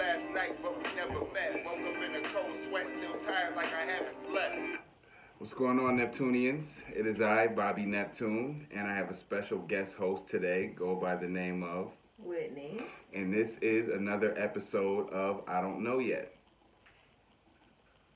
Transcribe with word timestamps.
about 0.00 0.06
you 0.06 0.12
last 0.12 0.30
night, 0.32 0.62
but 0.62 0.76
we 0.76 0.84
never 0.96 1.24
met. 1.32 1.64
Woke 1.64 1.94
up 1.94 2.02
in 2.02 2.14
a 2.16 2.28
cold 2.28 2.56
sweat, 2.56 2.90
still 2.90 3.14
tired 3.14 3.54
like 3.56 3.72
I 3.74 3.82
haven't 3.82 4.14
slept. 4.14 4.56
What's 5.38 5.54
going 5.54 5.78
on, 5.78 5.96
Neptunians? 5.96 6.82
It 6.94 7.06
is 7.06 7.20
I, 7.20 7.46
Bobby 7.46 7.86
Neptune, 7.86 8.66
and 8.74 8.86
I 8.86 8.94
have 8.94 9.10
a 9.10 9.14
special 9.14 9.58
guest 9.58 9.94
host 9.94 10.26
today, 10.26 10.72
go 10.74 10.94
by 10.94 11.16
the 11.16 11.26
name 11.26 11.62
of 11.62 11.92
Whitney. 12.18 12.82
And 13.14 13.32
this 13.32 13.56
is 13.58 13.88
another 13.88 14.34
episode 14.36 15.08
of 15.10 15.42
I 15.48 15.60
Don't 15.62 15.82
Know 15.82 15.98
Yet, 15.98 16.34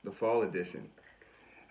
the 0.03 0.11
fall 0.11 0.43
edition. 0.43 0.89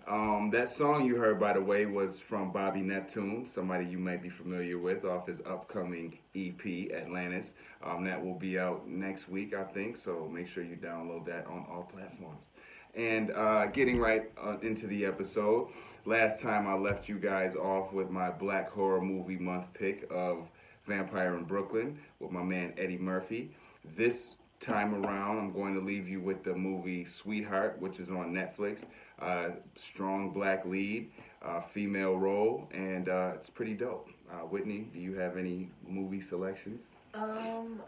Um, 0.06 0.50
that 0.50 0.68
song 0.68 1.06
you 1.06 1.16
heard, 1.16 1.40
by 1.40 1.54
the 1.54 1.62
way, 1.62 1.86
was 1.86 2.18
from 2.18 2.52
Bobby 2.52 2.82
Neptune, 2.82 3.46
somebody 3.46 3.86
you 3.86 3.98
might 3.98 4.22
be 4.22 4.28
familiar 4.28 4.78
with 4.78 5.04
off 5.06 5.26
his 5.26 5.40
upcoming 5.46 6.18
EP, 6.34 6.92
Atlantis. 6.92 7.54
Um, 7.82 8.04
that 8.04 8.22
will 8.22 8.38
be 8.38 8.58
out 8.58 8.86
next 8.86 9.30
week, 9.30 9.54
I 9.54 9.64
think, 9.64 9.96
so 9.96 10.28
make 10.30 10.46
sure 10.46 10.62
you 10.62 10.76
download 10.76 11.24
that 11.26 11.46
on 11.46 11.64
all 11.70 11.88
platforms. 11.90 12.52
And 12.94 13.30
uh, 13.30 13.66
getting 13.66 13.98
right 13.98 14.30
uh, 14.42 14.58
into 14.60 14.86
the 14.86 15.06
episode, 15.06 15.68
last 16.04 16.42
time 16.42 16.66
I 16.66 16.74
left 16.74 17.08
you 17.08 17.18
guys 17.18 17.56
off 17.56 17.94
with 17.94 18.10
my 18.10 18.30
Black 18.30 18.70
Horror 18.70 19.00
Movie 19.00 19.38
Month 19.38 19.72
pick 19.72 20.06
of 20.10 20.50
Vampire 20.86 21.34
in 21.34 21.44
Brooklyn 21.44 21.98
with 22.20 22.30
my 22.30 22.42
man 22.42 22.74
Eddie 22.76 22.98
Murphy. 22.98 23.52
This 23.96 24.36
time 24.64 25.04
around, 25.04 25.38
I'm 25.38 25.52
going 25.52 25.74
to 25.74 25.80
leave 25.80 26.08
you 26.08 26.20
with 26.20 26.42
the 26.42 26.54
movie 26.54 27.04
Sweetheart, 27.04 27.76
which 27.80 28.00
is 28.00 28.10
on 28.10 28.32
Netflix. 28.32 28.86
Uh, 29.20 29.50
strong 29.76 30.30
black 30.30 30.64
lead, 30.64 31.10
uh, 31.42 31.60
female 31.60 32.16
role, 32.16 32.68
and 32.72 33.08
uh, 33.08 33.32
it's 33.34 33.50
pretty 33.50 33.74
dope. 33.74 34.08
Uh, 34.30 34.46
Whitney, 34.46 34.88
do 34.92 34.98
you 34.98 35.14
have 35.14 35.36
any 35.36 35.68
movie 35.86 36.20
selections? 36.20 36.86
Um, 37.12 37.80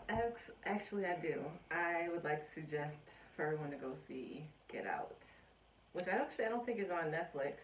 actually, 0.64 1.06
I 1.06 1.16
do. 1.16 1.40
I 1.70 2.08
would 2.12 2.24
like 2.24 2.46
to 2.46 2.52
suggest 2.52 2.98
for 3.34 3.46
everyone 3.46 3.70
to 3.70 3.76
go 3.76 3.92
see 4.06 4.44
Get 4.70 4.86
Out, 4.86 5.16
which 5.94 6.06
I 6.06 6.12
actually 6.12 6.44
I 6.44 6.48
don't 6.50 6.64
think 6.64 6.78
is 6.78 6.90
on 6.90 7.10
Netflix. 7.10 7.54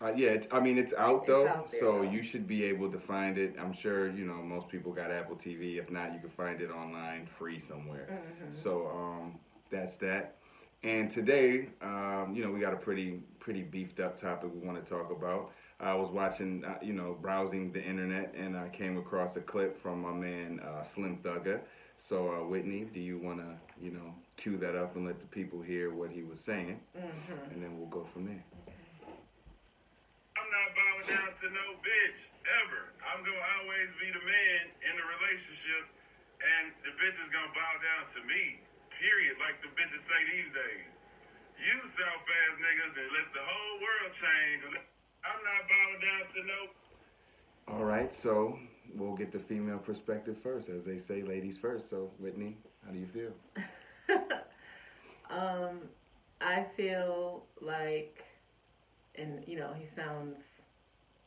Uh, 0.00 0.12
yeah, 0.16 0.30
it, 0.30 0.48
I 0.52 0.60
mean 0.60 0.76
it's 0.78 0.92
out 0.94 1.26
though, 1.26 1.46
It's 1.46 1.56
out 1.56 1.70
there, 1.70 1.80
so 1.80 1.92
though. 1.92 2.02
you 2.02 2.22
should 2.22 2.46
be 2.46 2.64
able 2.64 2.90
to 2.90 2.98
find 2.98 3.38
it. 3.38 3.54
I'm 3.58 3.72
sure 3.72 4.10
you 4.10 4.24
know 4.24 4.34
most 4.42 4.68
people 4.68 4.92
got 4.92 5.10
Apple 5.10 5.36
TV. 5.36 5.78
If 5.78 5.90
not, 5.90 6.12
you 6.12 6.20
can 6.20 6.30
find 6.30 6.60
it 6.60 6.70
online 6.70 7.26
free 7.26 7.58
somewhere. 7.58 8.08
Mm-hmm. 8.10 8.54
So 8.54 8.88
um, 8.88 9.38
that's 9.70 9.96
that. 9.98 10.36
And 10.82 11.10
today, 11.10 11.68
um, 11.80 12.32
you 12.34 12.44
know, 12.44 12.50
we 12.50 12.60
got 12.60 12.74
a 12.74 12.76
pretty 12.76 13.20
pretty 13.40 13.62
beefed 13.62 14.00
up 14.00 14.20
topic 14.20 14.50
we 14.52 14.66
want 14.66 14.84
to 14.84 14.90
talk 14.90 15.10
about. 15.10 15.52
I 15.80 15.94
was 15.94 16.10
watching, 16.10 16.64
uh, 16.64 16.78
you 16.82 16.92
know, 16.92 17.16
browsing 17.20 17.72
the 17.72 17.82
internet, 17.82 18.34
and 18.38 18.56
I 18.56 18.68
came 18.68 18.96
across 18.98 19.36
a 19.36 19.40
clip 19.40 19.76
from 19.76 20.02
my 20.02 20.12
man 20.12 20.60
uh, 20.60 20.82
Slim 20.82 21.18
Thugger. 21.22 21.60
So, 21.98 22.28
uh, 22.34 22.46
Whitney, 22.46 22.84
do 22.92 23.00
you 23.00 23.18
want 23.18 23.38
to, 23.38 23.46
you 23.82 23.90
know, 23.90 24.14
cue 24.36 24.56
that 24.58 24.76
up 24.76 24.94
and 24.96 25.06
let 25.06 25.18
the 25.20 25.26
people 25.26 25.60
hear 25.62 25.92
what 25.92 26.10
he 26.10 26.22
was 26.22 26.40
saying, 26.40 26.80
Mm-hmm. 26.96 27.52
and 27.52 27.62
then 27.62 27.78
we'll 27.78 27.88
go 27.88 28.04
from 28.12 28.26
there. 28.26 28.44
I'm 31.04 31.12
not 31.12 31.20
bowing 31.20 31.36
down 31.36 31.36
to 31.36 31.48
no 31.52 31.66
bitch 31.84 32.20
ever. 32.64 32.82
I'm 33.04 33.20
gonna 33.20 33.48
always 33.60 33.90
be 34.00 34.08
the 34.08 34.24
man 34.24 34.62
in 34.88 34.94
the 34.96 35.04
relationship, 35.04 35.84
and 36.40 36.72
the 36.80 36.92
bitch 36.96 37.16
is 37.20 37.28
gonna 37.28 37.52
bow 37.52 37.74
down 37.84 38.08
to 38.16 38.20
me. 38.24 38.60
Period. 38.88 39.36
Like 39.36 39.60
the 39.60 39.68
bitches 39.76 40.00
say 40.00 40.20
these 40.32 40.48
days. 40.56 40.88
You 41.60 41.76
south 41.84 42.24
ass 42.24 42.56
niggas 42.56 42.92
that 42.96 43.08
let 43.12 43.28
the 43.36 43.44
whole 43.44 43.76
world 43.84 44.12
change. 44.16 44.60
I'm 45.24 45.40
not 45.44 45.60
bowing 45.68 46.00
down 46.00 46.24
to 46.32 46.40
no. 46.48 46.60
All 47.68 47.84
right, 47.84 48.12
so 48.12 48.58
we'll 48.94 49.16
get 49.16 49.32
the 49.32 49.38
female 49.38 49.78
perspective 49.78 50.36
first, 50.36 50.68
as 50.68 50.84
they 50.84 50.98
say, 50.98 51.22
ladies 51.22 51.56
first. 51.56 51.88
So, 51.88 52.10
Whitney, 52.18 52.56
how 52.84 52.92
do 52.92 52.98
you 52.98 53.06
feel? 53.06 53.32
Um, 55.30 55.80
I 56.40 56.64
feel 56.76 57.44
like, 57.60 58.22
and 59.16 59.42
you 59.46 59.58
know, 59.58 59.72
he 59.76 59.86
sounds 59.86 60.38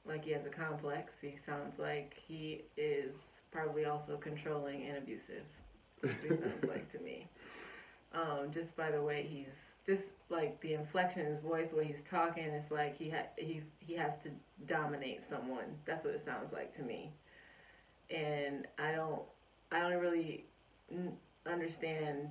like 0.07 0.25
he 0.25 0.31
has 0.31 0.45
a 0.45 0.49
complex. 0.49 1.13
He 1.21 1.35
sounds 1.45 1.79
like 1.79 2.15
he 2.27 2.63
is 2.75 3.15
probably 3.51 3.85
also 3.85 4.17
controlling 4.17 4.85
and 4.87 4.97
abusive. 4.97 5.43
That's 6.01 6.15
what 6.21 6.31
he 6.31 6.43
sounds 6.43 6.63
like 6.67 6.91
to 6.91 6.99
me. 6.99 7.27
Um, 8.13 8.51
just 8.53 8.75
by 8.75 8.91
the 8.91 9.01
way 9.01 9.27
he's, 9.29 9.53
just 9.85 10.09
like 10.29 10.59
the 10.61 10.73
inflection 10.73 11.25
in 11.25 11.31
his 11.31 11.41
voice, 11.41 11.69
the 11.69 11.77
way 11.77 11.85
he's 11.85 12.01
talking, 12.09 12.43
it's 12.43 12.71
like 12.71 12.97
he 12.97 13.09
ha- 13.09 13.29
he 13.37 13.61
he 13.79 13.95
has 13.95 14.13
to 14.23 14.29
dominate 14.65 15.23
someone. 15.23 15.65
That's 15.85 16.03
what 16.03 16.13
it 16.13 16.23
sounds 16.23 16.53
like 16.53 16.75
to 16.77 16.83
me. 16.83 17.11
And 18.09 18.65
I 18.79 18.93
don't, 18.93 19.21
I 19.71 19.79
don't 19.81 19.99
really 20.01 20.45
n- 20.91 21.17
understand 21.45 22.29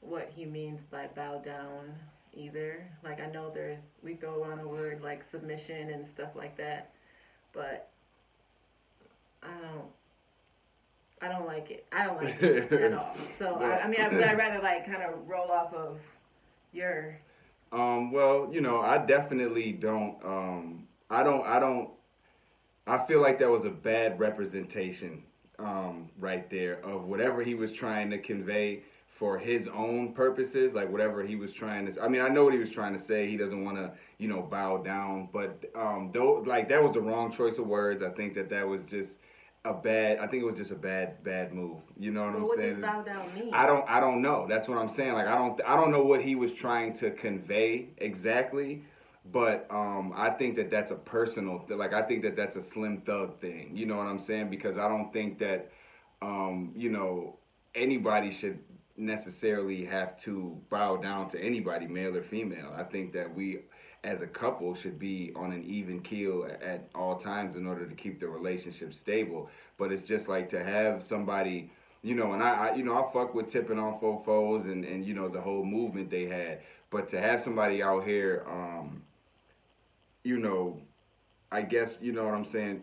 what 0.00 0.30
he 0.34 0.44
means 0.46 0.82
by 0.84 1.08
bow 1.14 1.40
down 1.40 1.94
either. 2.32 2.88
Like 3.02 3.20
I 3.20 3.26
know 3.26 3.50
there's 3.52 3.80
we 4.02 4.14
throw 4.14 4.42
around 4.42 4.58
the 4.58 4.68
word 4.68 5.02
like 5.02 5.24
submission 5.24 5.90
and 5.90 6.06
stuff 6.06 6.30
like 6.36 6.56
that, 6.58 6.92
but 7.52 7.90
I 9.42 9.48
don't. 9.48 9.84
I 11.20 11.28
don't 11.28 11.46
like 11.46 11.70
it. 11.70 11.84
I 11.90 12.04
don't 12.04 12.22
like 12.22 12.36
it 12.42 12.72
at 12.72 12.92
all. 12.92 13.16
So 13.38 13.56
I, 13.56 13.80
I 13.80 13.88
mean, 13.88 14.00
I, 14.00 14.06
I'd 14.06 14.38
rather 14.38 14.62
like 14.62 14.86
kind 14.86 15.02
of 15.02 15.14
roll 15.26 15.50
off 15.50 15.72
of 15.74 15.98
your. 16.72 17.18
Um, 17.72 18.12
well, 18.12 18.48
you 18.52 18.60
know, 18.60 18.80
I 18.80 18.98
definitely 18.98 19.72
don't. 19.72 20.16
Um, 20.24 20.88
I 21.10 21.22
don't. 21.22 21.46
I 21.46 21.58
don't. 21.58 21.90
I 22.86 22.98
feel 22.98 23.20
like 23.20 23.38
that 23.40 23.50
was 23.50 23.64
a 23.64 23.70
bad 23.70 24.18
representation 24.18 25.22
um, 25.58 26.08
right 26.18 26.48
there 26.48 26.84
of 26.84 27.04
whatever 27.04 27.42
he 27.42 27.54
was 27.54 27.72
trying 27.72 28.10
to 28.10 28.18
convey 28.18 28.82
for 29.18 29.36
his 29.36 29.66
own 29.66 30.12
purposes, 30.12 30.74
like 30.74 30.88
whatever 30.92 31.24
he 31.24 31.34
was 31.34 31.52
trying 31.52 31.90
to. 31.90 32.00
I 32.00 32.06
mean, 32.08 32.20
I 32.20 32.28
know 32.28 32.44
what 32.44 32.52
he 32.52 32.58
was 32.60 32.70
trying 32.70 32.92
to 32.92 33.00
say. 33.00 33.28
He 33.28 33.36
doesn't 33.36 33.64
want 33.64 33.76
to, 33.76 33.90
you 34.18 34.28
know, 34.28 34.42
bow 34.42 34.76
down, 34.78 35.28
but 35.32 35.64
um, 35.74 36.10
though, 36.14 36.34
like 36.46 36.68
that 36.68 36.80
was 36.82 36.92
the 36.94 37.00
wrong 37.00 37.32
choice 37.32 37.58
of 37.58 37.66
words. 37.66 38.00
I 38.00 38.10
think 38.10 38.34
that 38.34 38.48
that 38.50 38.66
was 38.68 38.80
just 38.86 39.18
a 39.64 39.74
bad. 39.74 40.18
I 40.20 40.28
think 40.28 40.44
it 40.44 40.46
was 40.46 40.56
just 40.56 40.70
a 40.70 40.76
bad, 40.76 41.24
bad 41.24 41.52
move. 41.52 41.78
You 41.98 42.12
know 42.12 42.22
what 42.26 42.34
Well, 42.34 42.42
I'm 42.42 42.46
what 42.46 42.56
saying? 42.58 42.74
does 42.74 42.80
bow 42.80 43.02
down 43.02 43.34
mean? 43.34 43.50
I 43.52 43.66
don't 43.66 43.84
I 43.90 43.98
don't 43.98 44.22
know. 44.22 44.46
That's 44.48 44.68
what 44.68 44.78
I'm 44.78 44.88
saying. 44.88 45.14
Like 45.14 45.26
I 45.26 45.34
don't 45.36 45.60
I 45.66 45.74
don't 45.74 45.90
know 45.90 46.04
what 46.04 46.22
he 46.22 46.36
was 46.36 46.52
trying 46.52 46.92
to 46.94 47.10
convey 47.10 47.88
exactly, 47.96 48.84
but 49.32 49.66
um 49.70 50.12
I 50.16 50.30
think 50.30 50.54
that 50.56 50.70
that's 50.70 50.92
a 50.92 50.96
personal 50.96 51.64
like 51.68 51.92
I 51.92 52.02
think 52.02 52.22
that 52.22 52.36
that's 52.36 52.54
a 52.54 52.62
slim 52.62 53.00
thug 53.00 53.40
thing. 53.40 53.76
You 53.76 53.86
know 53.86 53.96
what 53.96 54.06
I'm 54.06 54.20
saying? 54.20 54.48
Because 54.48 54.78
I 54.78 54.86
don't 54.86 55.12
think 55.12 55.40
that 55.40 55.72
um 56.22 56.72
you 56.76 56.90
know 56.90 57.36
anybody 57.74 58.30
should 58.30 58.58
necessarily 58.98 59.84
have 59.84 60.18
to 60.20 60.60
bow 60.70 60.96
down 60.96 61.28
to 61.28 61.40
anybody 61.40 61.86
male 61.86 62.16
or 62.16 62.22
female. 62.22 62.72
I 62.76 62.82
think 62.82 63.12
that 63.12 63.34
we 63.34 63.60
as 64.04 64.20
a 64.20 64.26
couple 64.26 64.74
should 64.74 64.98
be 64.98 65.32
on 65.34 65.52
an 65.52 65.64
even 65.64 66.00
keel 66.00 66.48
at 66.62 66.88
all 66.94 67.16
times 67.16 67.56
in 67.56 67.66
order 67.66 67.86
to 67.86 67.94
keep 67.94 68.20
the 68.20 68.28
relationship 68.28 68.94
stable. 68.94 69.50
But 69.76 69.92
it's 69.92 70.02
just 70.02 70.28
like 70.28 70.48
to 70.50 70.62
have 70.62 71.02
somebody 71.02 71.70
you 72.02 72.14
know, 72.14 72.32
and 72.32 72.42
I, 72.42 72.68
I 72.68 72.74
you 72.74 72.84
know, 72.84 72.94
I 72.94 73.12
fuck 73.12 73.34
with 73.34 73.48
tipping 73.48 73.78
on 73.78 73.98
fofos 73.98 74.64
and, 74.70 74.84
and 74.84 75.04
you 75.04 75.14
know 75.14 75.28
the 75.28 75.40
whole 75.40 75.64
movement 75.64 76.10
they 76.10 76.26
had. 76.26 76.60
But 76.90 77.08
to 77.08 77.20
have 77.20 77.40
somebody 77.40 77.82
out 77.82 78.04
here, 78.04 78.44
um, 78.48 79.02
you 80.22 80.38
know, 80.38 80.80
I 81.50 81.62
guess 81.62 81.98
you 82.00 82.12
know 82.12 82.24
what 82.24 82.34
I'm 82.34 82.44
saying, 82.44 82.82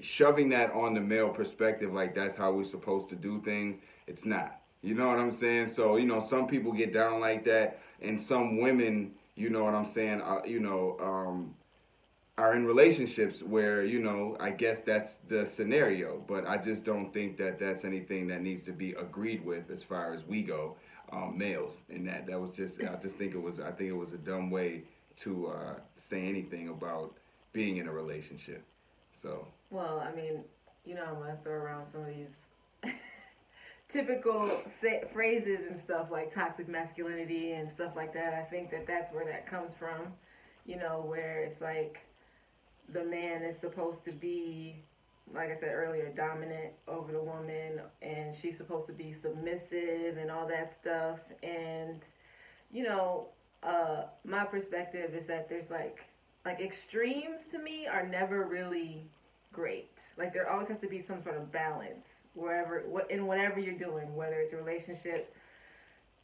shoving 0.00 0.50
that 0.50 0.72
on 0.72 0.94
the 0.94 1.00
male 1.00 1.30
perspective, 1.30 1.92
like 1.92 2.14
that's 2.14 2.36
how 2.36 2.52
we're 2.52 2.64
supposed 2.64 3.08
to 3.10 3.16
do 3.16 3.40
things. 3.40 3.78
It's 4.06 4.26
not. 4.26 4.60
You 4.82 4.94
know 4.94 5.08
what 5.08 5.18
I'm 5.18 5.32
saying? 5.32 5.66
So 5.66 5.96
you 5.96 6.06
know, 6.06 6.20
some 6.20 6.46
people 6.46 6.72
get 6.72 6.92
down 6.92 7.20
like 7.20 7.44
that, 7.44 7.80
and 8.00 8.18
some 8.18 8.60
women, 8.60 9.12
you 9.34 9.50
know 9.50 9.64
what 9.64 9.74
I'm 9.74 9.86
saying, 9.86 10.20
uh, 10.20 10.40
you 10.46 10.60
know, 10.60 10.96
um, 11.00 11.54
are 12.38 12.54
in 12.54 12.64
relationships 12.64 13.42
where 13.42 13.84
you 13.84 13.98
know 13.98 14.36
i 14.38 14.48
guess 14.48 14.82
that's 14.82 15.16
the 15.26 15.44
scenario 15.44 16.22
but 16.28 16.46
i 16.46 16.56
just 16.56 16.84
don't 16.84 17.12
think 17.12 17.36
that 17.36 17.58
that's 17.58 17.84
anything 17.84 18.28
that 18.28 18.40
needs 18.40 18.62
to 18.62 18.70
be 18.70 18.92
agreed 18.92 19.44
with 19.44 19.68
as 19.72 19.82
far 19.82 20.14
as 20.14 20.24
we 20.24 20.40
go 20.40 20.76
um, 21.10 21.36
males 21.36 21.80
and 21.90 22.06
that 22.06 22.28
that 22.28 22.40
was 22.40 22.52
just 22.52 22.80
i 22.80 22.94
just 23.02 23.16
think 23.16 23.34
it 23.34 23.42
was 23.42 23.58
i 23.58 23.72
think 23.72 23.90
it 23.90 23.96
was 23.96 24.12
a 24.12 24.18
dumb 24.18 24.50
way 24.50 24.82
to 25.16 25.48
uh, 25.48 25.74
say 25.96 26.28
anything 26.28 26.68
about 26.68 27.12
being 27.52 27.78
in 27.78 27.88
a 27.88 27.92
relationship 27.92 28.64
so 29.20 29.48
Well, 29.70 29.98
I 30.00 30.14
mean, 30.14 30.44
you 30.84 30.94
know, 30.94 31.04
I'm 31.04 31.14
gonna 31.18 31.38
throw 31.42 31.54
around 31.54 31.88
some 31.90 32.02
of 32.02 32.06
these 32.06 32.30
typical 33.88 34.46
phrases 35.12 35.60
and 35.68 35.78
stuff 35.78 36.10
like 36.10 36.32
toxic 36.32 36.68
masculinity 36.68 37.52
and 37.52 37.68
stuff 37.70 37.96
like 37.96 38.12
that. 38.14 38.34
I 38.34 38.42
think 38.42 38.70
that 38.70 38.86
that's 38.86 39.12
where 39.12 39.24
that 39.24 39.46
comes 39.46 39.72
from. 39.78 40.12
You 40.66 40.76
know, 40.76 41.02
where 41.06 41.40
it's 41.40 41.60
like 41.60 42.00
the 42.92 43.04
man 43.04 43.42
is 43.42 43.58
supposed 43.58 44.04
to 44.04 44.12
be, 44.12 44.76
like 45.34 45.50
I 45.50 45.56
said 45.58 45.70
earlier, 45.72 46.12
dominant 46.14 46.74
over 46.86 47.12
the 47.12 47.22
woman, 47.22 47.80
and 48.02 48.36
she's 48.40 48.58
supposed 48.58 48.86
to 48.88 48.92
be 48.92 49.14
submissive 49.14 50.18
and 50.18 50.30
all 50.30 50.46
that 50.48 50.72
stuff. 50.72 51.20
And 51.42 52.02
you 52.70 52.84
know, 52.84 53.28
uh, 53.62 54.02
my 54.24 54.44
perspective 54.44 55.14
is 55.14 55.26
that 55.26 55.48
there's 55.48 55.70
like 55.70 56.04
like 56.44 56.60
extremes 56.60 57.46
to 57.50 57.58
me 57.58 57.86
are 57.86 58.06
never 58.06 58.44
really 58.44 59.06
great. 59.52 59.90
Like 60.18 60.34
there 60.34 60.50
always 60.50 60.68
has 60.68 60.78
to 60.80 60.88
be 60.88 61.00
some 61.00 61.22
sort 61.22 61.36
of 61.36 61.50
balance 61.50 62.04
wherever 62.34 62.84
what 62.88 63.10
in 63.10 63.26
whatever 63.26 63.58
you're 63.60 63.78
doing, 63.78 64.14
whether 64.14 64.34
it's 64.34 64.52
a 64.52 64.56
relationship, 64.56 65.34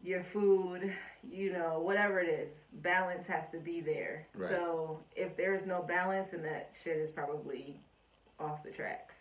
your 0.03 0.23
food, 0.23 0.93
you 1.29 1.53
know, 1.53 1.81
whatever 1.81 2.21
it 2.21 2.29
is, 2.29 2.53
balance 2.83 3.27
has 3.27 3.49
to 3.51 3.59
be 3.59 3.81
there. 3.81 4.27
Right. 4.35 4.51
So 4.51 5.01
if 5.17 5.37
there's 5.37 5.67
no 5.67 5.83
balance, 5.83 6.31
then 6.31 6.43
that 6.43 6.73
shit 6.83 6.97
is 6.97 7.11
probably 7.11 7.81
off 8.39 8.63
the 8.63 8.71
tracks. 8.71 9.17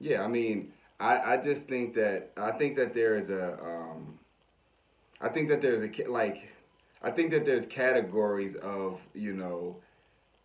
Yeah, 0.00 0.22
I 0.22 0.28
mean, 0.28 0.72
I, 1.00 1.34
I 1.34 1.36
just 1.36 1.66
think 1.66 1.94
that 1.94 2.32
I 2.36 2.52
think 2.52 2.76
that 2.76 2.94
there 2.94 3.16
is 3.16 3.30
a 3.30 3.58
um, 3.62 4.18
I 5.20 5.28
think 5.28 5.48
that 5.48 5.60
there's 5.60 5.82
a 5.82 6.10
like 6.10 6.48
I 7.02 7.10
think 7.10 7.30
that 7.32 7.44
there's 7.44 7.66
categories 7.66 8.54
of 8.56 9.00
you 9.14 9.34
know 9.34 9.76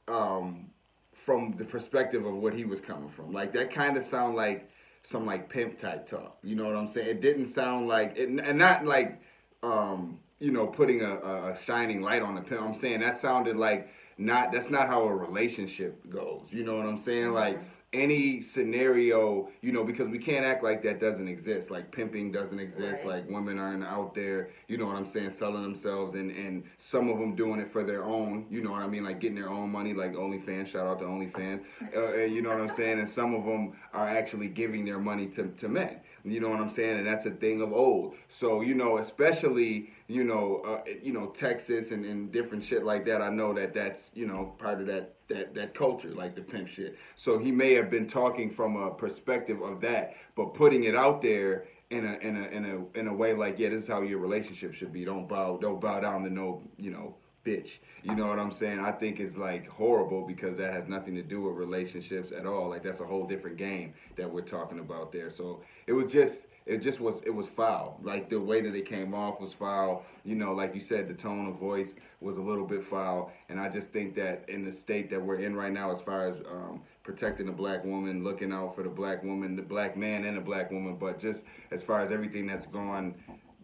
um, 0.07 0.69
from 1.13 1.55
the 1.57 1.65
perspective 1.65 2.25
of 2.25 2.35
what 2.35 2.53
he 2.53 2.65
was 2.65 2.81
coming 2.81 3.09
from. 3.09 3.31
Like 3.31 3.53
that 3.53 3.71
kind 3.71 3.97
of 3.97 4.03
sound 4.03 4.35
like 4.35 4.69
some 5.03 5.25
like 5.25 5.49
pimp 5.49 5.77
type 5.77 6.07
talk. 6.07 6.37
You 6.43 6.55
know 6.55 6.65
what 6.65 6.75
I'm 6.75 6.87
saying? 6.87 7.07
It 7.07 7.21
didn't 7.21 7.47
sound 7.47 7.87
like 7.87 8.17
it, 8.17 8.29
and 8.29 8.57
not 8.57 8.85
like 8.85 9.21
um, 9.63 10.19
you 10.39 10.51
know 10.51 10.67
putting 10.67 11.01
a, 11.01 11.15
a, 11.51 11.57
shining 11.57 12.01
light 12.01 12.21
on 12.21 12.35
the 12.35 12.41
pimp. 12.41 12.61
I'm 12.61 12.73
saying 12.73 13.01
that 13.01 13.15
sounded 13.15 13.57
like 13.57 13.89
not 14.17 14.51
that's 14.51 14.69
not 14.69 14.87
how 14.87 15.03
a 15.03 15.13
relationship 15.13 16.09
goes. 16.09 16.47
You 16.51 16.63
know 16.63 16.77
what 16.77 16.85
I'm 16.85 16.97
saying? 16.97 17.31
Like 17.31 17.59
any 17.91 18.39
scenario, 18.39 19.49
you 19.61 19.71
know, 19.71 19.83
because 19.83 20.07
we 20.09 20.19
can't 20.19 20.45
act 20.45 20.63
like 20.63 20.83
that 20.83 20.99
doesn't 20.99 21.27
exist. 21.27 21.71
Like 21.71 21.91
pimping 21.91 22.31
doesn't 22.31 22.59
exist. 22.59 23.03
Right. 23.03 23.23
Like 23.23 23.29
women 23.29 23.57
aren't 23.57 23.83
out 23.83 24.13
there, 24.13 24.49
you 24.67 24.77
know 24.77 24.85
what 24.85 24.95
I'm 24.95 25.05
saying, 25.05 25.31
selling 25.31 25.63
themselves 25.63 26.13
and 26.13 26.31
and 26.31 26.63
some 26.77 27.09
of 27.09 27.17
them 27.17 27.35
doing 27.35 27.59
it 27.59 27.67
for 27.67 27.83
their 27.83 28.03
own, 28.03 28.45
you 28.49 28.61
know 28.61 28.71
what 28.71 28.83
I 28.83 28.87
mean, 28.87 29.03
like 29.03 29.19
getting 29.19 29.35
their 29.35 29.49
own 29.49 29.71
money, 29.71 29.93
like 29.93 30.13
OnlyFans. 30.13 30.67
Shout 30.67 30.85
out 30.85 30.99
to 30.99 31.05
OnlyFans. 31.05 31.63
Uh, 31.95 32.17
you 32.17 32.41
know 32.41 32.49
what 32.49 32.59
I'm 32.59 32.69
saying? 32.69 32.99
And 32.99 33.09
some 33.09 33.33
of 33.33 33.45
them 33.45 33.73
are 33.93 34.07
actually 34.07 34.47
giving 34.47 34.85
their 34.85 34.99
money 34.99 35.27
to 35.27 35.47
to 35.47 35.67
men. 35.67 35.99
You 36.23 36.39
know 36.39 36.49
what 36.49 36.59
I'm 36.59 36.69
saying? 36.69 36.97
And 36.97 37.07
that's 37.07 37.25
a 37.25 37.31
thing 37.31 37.61
of 37.61 37.71
old. 37.71 38.15
So 38.27 38.61
you 38.61 38.75
know, 38.75 38.97
especially 38.97 39.91
you 40.07 40.23
know, 40.23 40.61
uh, 40.65 40.89
you 41.01 41.13
know 41.13 41.27
Texas 41.27 41.91
and, 41.91 42.05
and 42.05 42.31
different 42.31 42.63
shit 42.63 42.83
like 42.83 43.05
that. 43.05 43.21
I 43.21 43.29
know 43.29 43.53
that 43.53 43.73
that's 43.73 44.11
you 44.13 44.25
know 44.25 44.53
part 44.57 44.81
of 44.81 44.87
that 44.87 45.15
that 45.29 45.53
that 45.55 45.73
culture, 45.73 46.09
like 46.09 46.35
the 46.35 46.41
pimp 46.41 46.67
shit. 46.67 46.97
So 47.15 47.37
he 47.37 47.51
may 47.51 47.73
have 47.75 47.89
been 47.89 48.07
talking 48.07 48.49
from 48.49 48.75
a 48.75 48.91
perspective 48.91 49.61
of 49.61 49.81
that, 49.81 50.15
but 50.35 50.53
putting 50.53 50.83
it 50.83 50.95
out 50.95 51.21
there 51.21 51.65
in 51.89 52.05
a 52.05 52.13
in 52.17 52.37
a 52.37 52.47
in 52.47 52.65
a 52.65 52.99
in 52.99 53.07
a 53.07 53.13
way 53.13 53.33
like, 53.33 53.57
yeah, 53.57 53.69
this 53.69 53.83
is 53.83 53.87
how 53.87 54.01
your 54.01 54.19
relationship 54.19 54.73
should 54.73 54.93
be. 54.93 55.05
Don't 55.05 55.27
bow 55.27 55.57
don't 55.57 55.81
bow 55.81 55.99
down 55.99 56.23
to 56.23 56.29
no 56.29 56.63
you 56.77 56.91
know 56.91 57.15
bitch. 57.45 57.79
You 58.03 58.15
know 58.15 58.27
what 58.27 58.39
I'm 58.39 58.51
saying? 58.51 58.79
I 58.79 58.91
think 58.91 59.19
it's 59.19 59.37
like 59.37 59.67
horrible 59.67 60.25
because 60.25 60.57
that 60.57 60.73
has 60.73 60.87
nothing 60.87 61.15
to 61.15 61.21
do 61.21 61.41
with 61.41 61.55
relationships 61.55 62.31
at 62.31 62.45
all. 62.45 62.69
Like 62.69 62.83
that's 62.83 62.99
a 62.99 63.05
whole 63.05 63.25
different 63.25 63.57
game 63.57 63.93
that 64.15 64.31
we're 64.31 64.41
talking 64.41 64.79
about 64.79 65.11
there. 65.11 65.29
So 65.29 65.61
it 65.87 65.93
was 65.93 66.11
just 66.11 66.47
it 66.65 66.79
just 66.79 66.99
was 66.99 67.21
it 67.21 67.31
was 67.31 67.47
foul. 67.47 67.99
Like 68.03 68.29
the 68.29 68.39
way 68.39 68.61
that 68.61 68.75
it 68.75 68.87
came 68.87 69.13
off 69.13 69.39
was 69.39 69.53
foul. 69.53 70.05
You 70.23 70.35
know, 70.35 70.53
like 70.53 70.73
you 70.73 70.79
said, 70.79 71.07
the 71.07 71.13
tone 71.13 71.47
of 71.47 71.55
voice 71.55 71.95
was 72.21 72.37
a 72.37 72.41
little 72.41 72.65
bit 72.65 72.83
foul. 72.83 73.31
And 73.49 73.59
I 73.59 73.69
just 73.69 73.91
think 73.91 74.15
that 74.15 74.45
in 74.47 74.63
the 74.63 74.71
state 74.71 75.09
that 75.09 75.21
we're 75.21 75.39
in 75.39 75.55
right 75.55 75.71
now, 75.71 75.91
as 75.91 76.01
far 76.01 76.27
as 76.27 76.37
um, 76.41 76.81
protecting 77.03 77.47
the 77.47 77.51
black 77.51 77.83
woman, 77.83 78.23
looking 78.23 78.53
out 78.53 78.75
for 78.75 78.83
the 78.83 78.89
black 78.89 79.23
woman, 79.23 79.55
the 79.55 79.61
black 79.61 79.97
man, 79.97 80.25
and 80.25 80.37
the 80.37 80.41
black 80.41 80.71
woman, 80.71 80.95
but 80.95 81.19
just 81.19 81.45
as 81.71 81.81
far 81.81 82.01
as 82.01 82.11
everything 82.11 82.45
that's 82.45 82.67
gone 82.67 83.15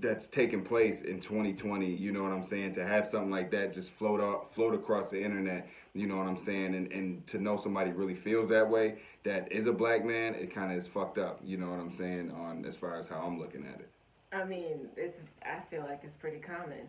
that's 0.02 0.28
taking 0.28 0.62
place 0.62 1.02
in 1.02 1.20
2020 1.20 1.90
you 1.90 2.12
know 2.12 2.24
what 2.24 2.32
i'm 2.32 2.44
saying? 2.44 2.74
To 2.74 2.86
have 2.86 3.06
something 3.06 3.32
like 3.32 3.50
that 3.52 3.74
just 3.74 3.92
float 3.92 4.20
up 4.20 4.54
float 4.54 4.74
across 4.74 5.10
the 5.10 5.22
internet 5.22 5.70
you 5.94 6.08
know 6.08 6.18
what 6.18 6.28
i'm 6.28 6.38
saying? 6.38 6.76
And, 6.76 6.92
and 6.92 7.26
to 7.28 7.38
know 7.38 7.56
somebody 7.58 7.92
really 7.92 8.16
feels 8.16 8.50
that 8.50 8.70
way 8.70 9.00
that 9.24 9.52
is 9.52 9.68
a 9.68 9.74
black 9.74 10.04
man 10.06 10.36
it 10.36 10.54
kind 10.54 10.72
of 10.72 10.78
is 10.78 10.86
fucked 10.88 11.18
up 11.18 11.40
you 11.44 11.58
know 11.58 11.70
what 11.70 11.80
i'm 11.80 11.92
saying 11.92 12.32
on 12.32 12.66
as 12.66 12.76
far 12.76 13.00
as 13.00 13.08
how 13.08 13.20
i'm 13.20 13.40
looking 13.40 13.66
at 13.66 13.80
it. 13.80 13.90
I 14.36 14.44
mean, 14.44 14.90
it's 14.98 15.20
I 15.44 15.62
feel 15.70 15.84
like 15.88 16.02
it's 16.04 16.16
pretty 16.16 16.40
common, 16.40 16.88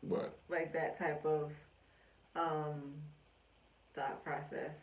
what? 0.00 0.36
Like 0.48 0.72
that 0.72 0.98
type 0.98 1.24
of 1.24 1.52
um, 2.34 2.94
thought 3.94 4.24
process. 4.24 4.74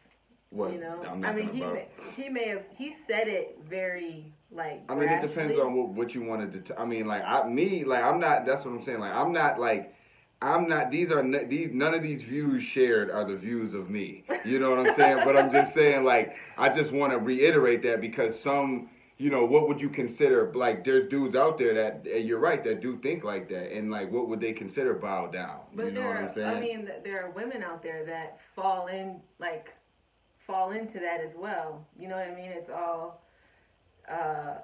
What 0.49 0.71
you 0.71 0.79
know, 0.79 1.03
I 1.23 1.33
mean, 1.33 1.49
he 1.49 1.61
may, 1.61 1.87
he 2.15 2.29
may 2.29 2.47
have 2.47 2.65
he 2.77 2.93
said 3.07 3.27
it 3.27 3.59
very 3.67 4.31
like. 4.51 4.83
I 4.89 4.95
mean, 4.95 5.09
it 5.09 5.21
depends 5.21 5.57
on 5.57 5.75
what, 5.75 5.89
what 5.89 6.15
you 6.15 6.23
wanted 6.23 6.53
to. 6.53 6.59
T- 6.59 6.79
I 6.79 6.85
mean, 6.85 7.07
like 7.07 7.23
I, 7.23 7.47
me, 7.47 7.83
like 7.83 8.03
I'm 8.03 8.19
not. 8.19 8.45
That's 8.45 8.63
what 8.65 8.71
I'm 8.71 8.81
saying. 8.81 8.99
Like 8.99 9.13
I'm 9.13 9.33
not 9.33 9.59
like. 9.59 9.93
I'm 10.41 10.67
not. 10.67 10.91
These 10.91 11.11
are 11.11 11.19
n- 11.19 11.47
these. 11.49 11.71
None 11.71 11.93
of 11.93 12.03
these 12.03 12.23
views 12.23 12.61
shared 12.61 13.09
are 13.09 13.25
the 13.25 13.35
views 13.35 13.73
of 13.73 13.89
me. 13.89 14.25
You 14.43 14.59
know 14.59 14.69
what 14.69 14.87
I'm 14.87 14.93
saying? 14.93 15.21
but 15.25 15.35
I'm 15.35 15.51
just 15.51 15.73
saying, 15.73 16.03
like, 16.03 16.35
I 16.57 16.69
just 16.69 16.91
want 16.91 17.13
to 17.13 17.17
reiterate 17.17 17.81
that 17.83 17.99
because 18.01 18.37
some, 18.39 18.89
you 19.17 19.29
know, 19.31 19.45
what 19.45 19.67
would 19.67 19.81
you 19.81 19.89
consider? 19.89 20.51
Like, 20.53 20.83
there's 20.83 21.07
dudes 21.07 21.35
out 21.35 21.57
there 21.57 21.73
that 21.73 22.05
and 22.05 22.27
you're 22.27 22.39
right 22.39 22.63
that 22.65 22.81
do 22.81 22.97
think 22.97 23.23
like 23.23 23.47
that, 23.49 23.75
and 23.75 23.89
like, 23.89 24.11
what 24.11 24.27
would 24.29 24.41
they 24.41 24.51
consider 24.53 24.93
bow 24.93 25.27
down? 25.27 25.61
But 25.73 25.85
you 25.85 25.91
know 25.91 26.01
there, 26.01 26.09
what 26.09 26.17
are, 26.17 26.27
I'm 26.27 26.33
saying? 26.33 26.47
I 26.47 26.59
mean, 26.59 26.89
there 27.03 27.25
are 27.25 27.31
women 27.31 27.63
out 27.63 27.81
there 27.81 28.05
that 28.05 28.39
fall 28.55 28.87
in, 28.87 29.21
like, 29.39 29.73
fall 30.45 30.71
into 30.71 30.99
that 30.99 31.21
as 31.21 31.33
well. 31.35 31.85
You 31.99 32.07
know 32.07 32.15
what 32.15 32.27
I 32.27 32.35
mean? 32.35 32.51
It's 32.51 32.69
all, 32.69 33.21
uh, 34.09 34.55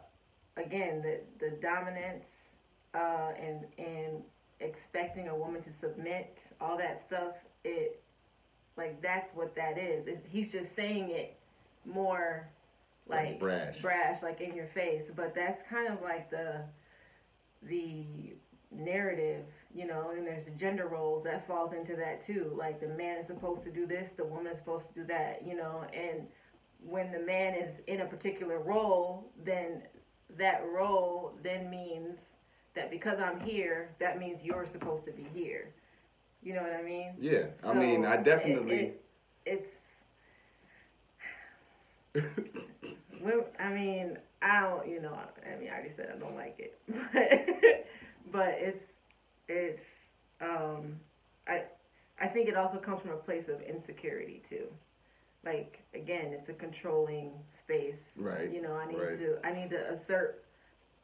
again, 0.57 1.01
the 1.01 1.19
the 1.39 1.51
dominance 1.57 2.27
uh, 2.93 3.31
and 3.39 3.65
and 3.77 4.23
expecting 4.59 5.27
a 5.27 5.35
woman 5.35 5.61
to 5.63 5.73
submit, 5.73 6.39
all 6.59 6.77
that 6.77 6.99
stuff. 6.99 7.33
It, 7.63 8.01
like, 8.77 9.01
that's 9.01 9.35
what 9.35 9.55
that 9.55 9.77
is. 9.77 10.07
It's, 10.07 10.25
he's 10.29 10.51
just 10.51 10.75
saying 10.75 11.09
it 11.09 11.35
more, 11.85 12.47
Like 13.07 13.25
like 13.25 13.39
brash. 13.39 13.81
brash, 13.81 14.21
like 14.23 14.39
in 14.39 14.55
your 14.55 14.67
face. 14.67 15.09
But 15.15 15.33
that's 15.35 15.61
kind 15.69 15.91
of 15.91 16.01
like 16.01 16.29
the 16.29 16.61
the 17.63 18.05
narrative, 18.71 19.45
you 19.73 19.87
know, 19.87 20.11
and 20.15 20.25
there's 20.27 20.45
the 20.45 20.51
gender 20.51 20.87
roles 20.87 21.23
that 21.23 21.47
falls 21.47 21.73
into 21.73 21.95
that 21.95 22.21
too. 22.21 22.53
Like 22.57 22.79
the 22.79 22.87
man 22.87 23.17
is 23.19 23.27
supposed 23.27 23.63
to 23.63 23.71
do 23.71 23.85
this, 23.87 24.11
the 24.17 24.23
woman 24.25 24.51
is 24.51 24.57
supposed 24.57 24.87
to 24.89 24.93
do 24.93 25.05
that, 25.07 25.43
you 25.45 25.55
know, 25.55 25.85
and 25.93 26.27
when 26.85 27.11
the 27.11 27.19
man 27.19 27.53
is 27.53 27.79
in 27.87 28.01
a 28.01 28.05
particular 28.05 28.59
role, 28.59 29.29
then 29.45 29.83
that 30.37 30.63
role 30.73 31.33
then 31.43 31.69
means 31.69 32.17
that 32.73 32.89
because 32.89 33.19
I'm 33.19 33.39
here, 33.39 33.89
that 33.99 34.17
means 34.19 34.39
you're 34.43 34.65
supposed 34.65 35.05
to 35.05 35.11
be 35.11 35.25
here. 35.33 35.73
You 36.41 36.55
know 36.55 36.63
what 36.63 36.73
I 36.73 36.81
mean? 36.81 37.13
yeah, 37.19 37.43
I 37.63 37.73
mean, 37.73 38.03
I 38.05 38.15
it- 38.15 38.23
definitely. 38.23 38.75
it- 38.75 39.03
it's. 39.45 39.69
Well, 43.21 43.45
I 43.59 43.69
mean, 43.69 44.17
I 44.41 44.61
don't, 44.61 44.87
you 44.87 44.99
know, 44.99 45.13
I 45.13 45.59
mean, 45.59 45.69
I 45.69 45.73
already 45.73 45.91
said 45.95 46.11
I 46.15 46.17
don't 46.17 46.35
like 46.35 46.55
it, 46.57 46.79
but, 47.13 48.31
but 48.31 48.55
it's, 48.57 48.83
it's, 49.51 49.85
um, 50.41 50.99
I, 51.47 51.63
I 52.19 52.27
think 52.27 52.47
it 52.47 52.55
also 52.55 52.77
comes 52.77 53.01
from 53.01 53.11
a 53.11 53.17
place 53.17 53.47
of 53.47 53.61
insecurity 53.61 54.41
too. 54.47 54.67
Like 55.43 55.81
again, 55.93 56.33
it's 56.33 56.49
a 56.49 56.53
controlling 56.53 57.31
space. 57.55 58.01
Right, 58.15 58.51
You 58.51 58.61
know, 58.61 58.73
I 58.73 58.87
need 58.87 58.99
right. 58.99 59.19
to, 59.19 59.37
I 59.43 59.51
need 59.53 59.69
to 59.71 59.91
assert 59.91 60.43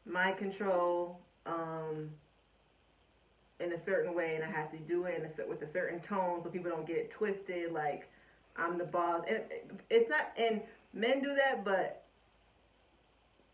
my 0.06 0.32
control, 0.32 1.20
um, 1.44 2.10
in 3.60 3.72
a 3.72 3.78
certain 3.78 4.14
way, 4.14 4.36
and 4.36 4.44
I 4.44 4.48
have 4.48 4.70
to 4.70 4.78
do 4.78 5.04
it 5.04 5.18
in 5.18 5.24
a, 5.24 5.48
with 5.48 5.62
a 5.62 5.66
certain 5.66 6.00
tone 6.00 6.40
so 6.40 6.48
people 6.48 6.70
don't 6.70 6.86
get 6.86 6.96
it 6.96 7.10
twisted. 7.10 7.72
Like 7.72 8.08
I'm 8.56 8.78
the 8.78 8.84
boss, 8.84 9.22
and 9.28 9.40
it's 9.90 10.08
not. 10.08 10.32
And 10.36 10.60
men 10.92 11.20
do 11.20 11.34
that, 11.34 11.64
but 11.64 12.04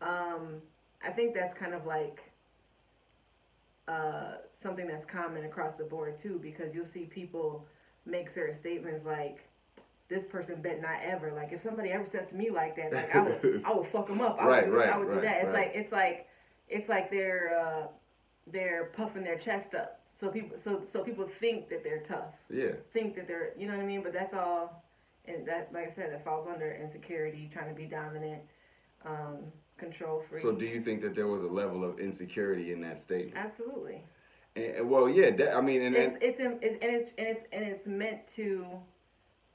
um, 0.01 0.61
I 1.03 1.11
think 1.11 1.33
that's 1.33 1.53
kind 1.53 1.73
of 1.73 1.85
like 1.85 2.24
uh, 3.87 4.35
something 4.61 4.87
that's 4.87 5.05
common 5.05 5.45
across 5.45 5.75
the 5.75 5.83
board 5.83 6.17
too, 6.17 6.39
because 6.41 6.73
you'll 6.73 6.85
see 6.85 7.05
people 7.05 7.65
make 8.05 8.29
certain 8.29 8.55
statements 8.55 9.05
like. 9.05 9.47
This 10.07 10.23
person 10.23 10.61
bet 10.61 10.83
not 10.83 10.99
ever. 11.03 11.31
Like 11.33 11.51
if 11.51 11.63
somebody 11.63 11.89
ever 11.89 12.05
said 12.05 12.29
to 12.29 12.35
me 12.35 12.51
like 12.51 12.75
that, 12.75 12.93
like 12.93 13.15
I 13.15 13.21
would, 13.23 13.63
I 13.65 13.73
would 13.73 13.87
fuck 13.87 14.07
them 14.07 14.21
up. 14.21 14.37
I 14.39 14.45
would 14.45 14.51
Right, 14.51 14.65
do 14.65 14.71
this, 14.71 14.81
I 14.83 14.89
right, 14.91 14.99
would 14.99 15.13
do 15.15 15.21
that. 15.21 15.37
It's 15.37 15.45
right. 15.51 15.53
like 15.53 15.71
it's 15.73 15.91
like 15.91 16.27
it's 16.69 16.89
like 16.89 17.09
they're 17.09 17.59
uh, 17.59 17.87
they're 18.45 18.91
puffing 18.95 19.23
their 19.23 19.39
chest 19.39 19.73
up. 19.73 20.01
So 20.19 20.29
people 20.29 20.59
so 20.59 20.83
so 20.93 21.01
people 21.01 21.27
think 21.39 21.69
that 21.69 21.83
they're 21.83 22.01
tough. 22.03 22.35
yeah. 22.51 22.73
Think 22.93 23.15
that 23.15 23.27
they're 23.27 23.53
you 23.57 23.65
know 23.65 23.75
what 23.75 23.81
I 23.81 23.87
mean? 23.87 24.03
But 24.03 24.13
that's 24.13 24.35
all 24.35 24.83
and 25.25 25.43
that 25.47 25.71
like 25.73 25.87
I 25.87 25.89
said, 25.89 26.13
that 26.13 26.23
falls 26.23 26.47
under 26.47 26.71
insecurity, 26.71 27.49
trying 27.51 27.69
to 27.69 27.75
be 27.75 27.87
dominant, 27.87 28.43
um, 29.05 29.37
control 29.77 30.23
free. 30.29 30.41
So, 30.41 30.51
do 30.51 30.65
you 30.65 30.81
think 30.81 31.01
that 31.01 31.15
there 31.15 31.27
was 31.27 31.43
a 31.43 31.47
level 31.47 31.83
of 31.83 31.99
insecurity 31.99 32.71
in 32.71 32.81
that 32.81 32.99
statement? 32.99 33.37
Absolutely. 33.37 34.03
And, 34.55 34.89
well, 34.89 35.09
yeah. 35.09 35.31
That, 35.31 35.55
I 35.55 35.61
mean, 35.61 35.81
and, 35.81 35.95
It's 35.95 36.15
it's, 36.21 36.39
it's 36.39 36.39
and 36.39 36.59
it's 36.61 37.11
and 37.17 37.27
it's 37.27 37.41
and 37.51 37.63
it's 37.65 37.87
meant 37.87 38.27
to 38.35 38.65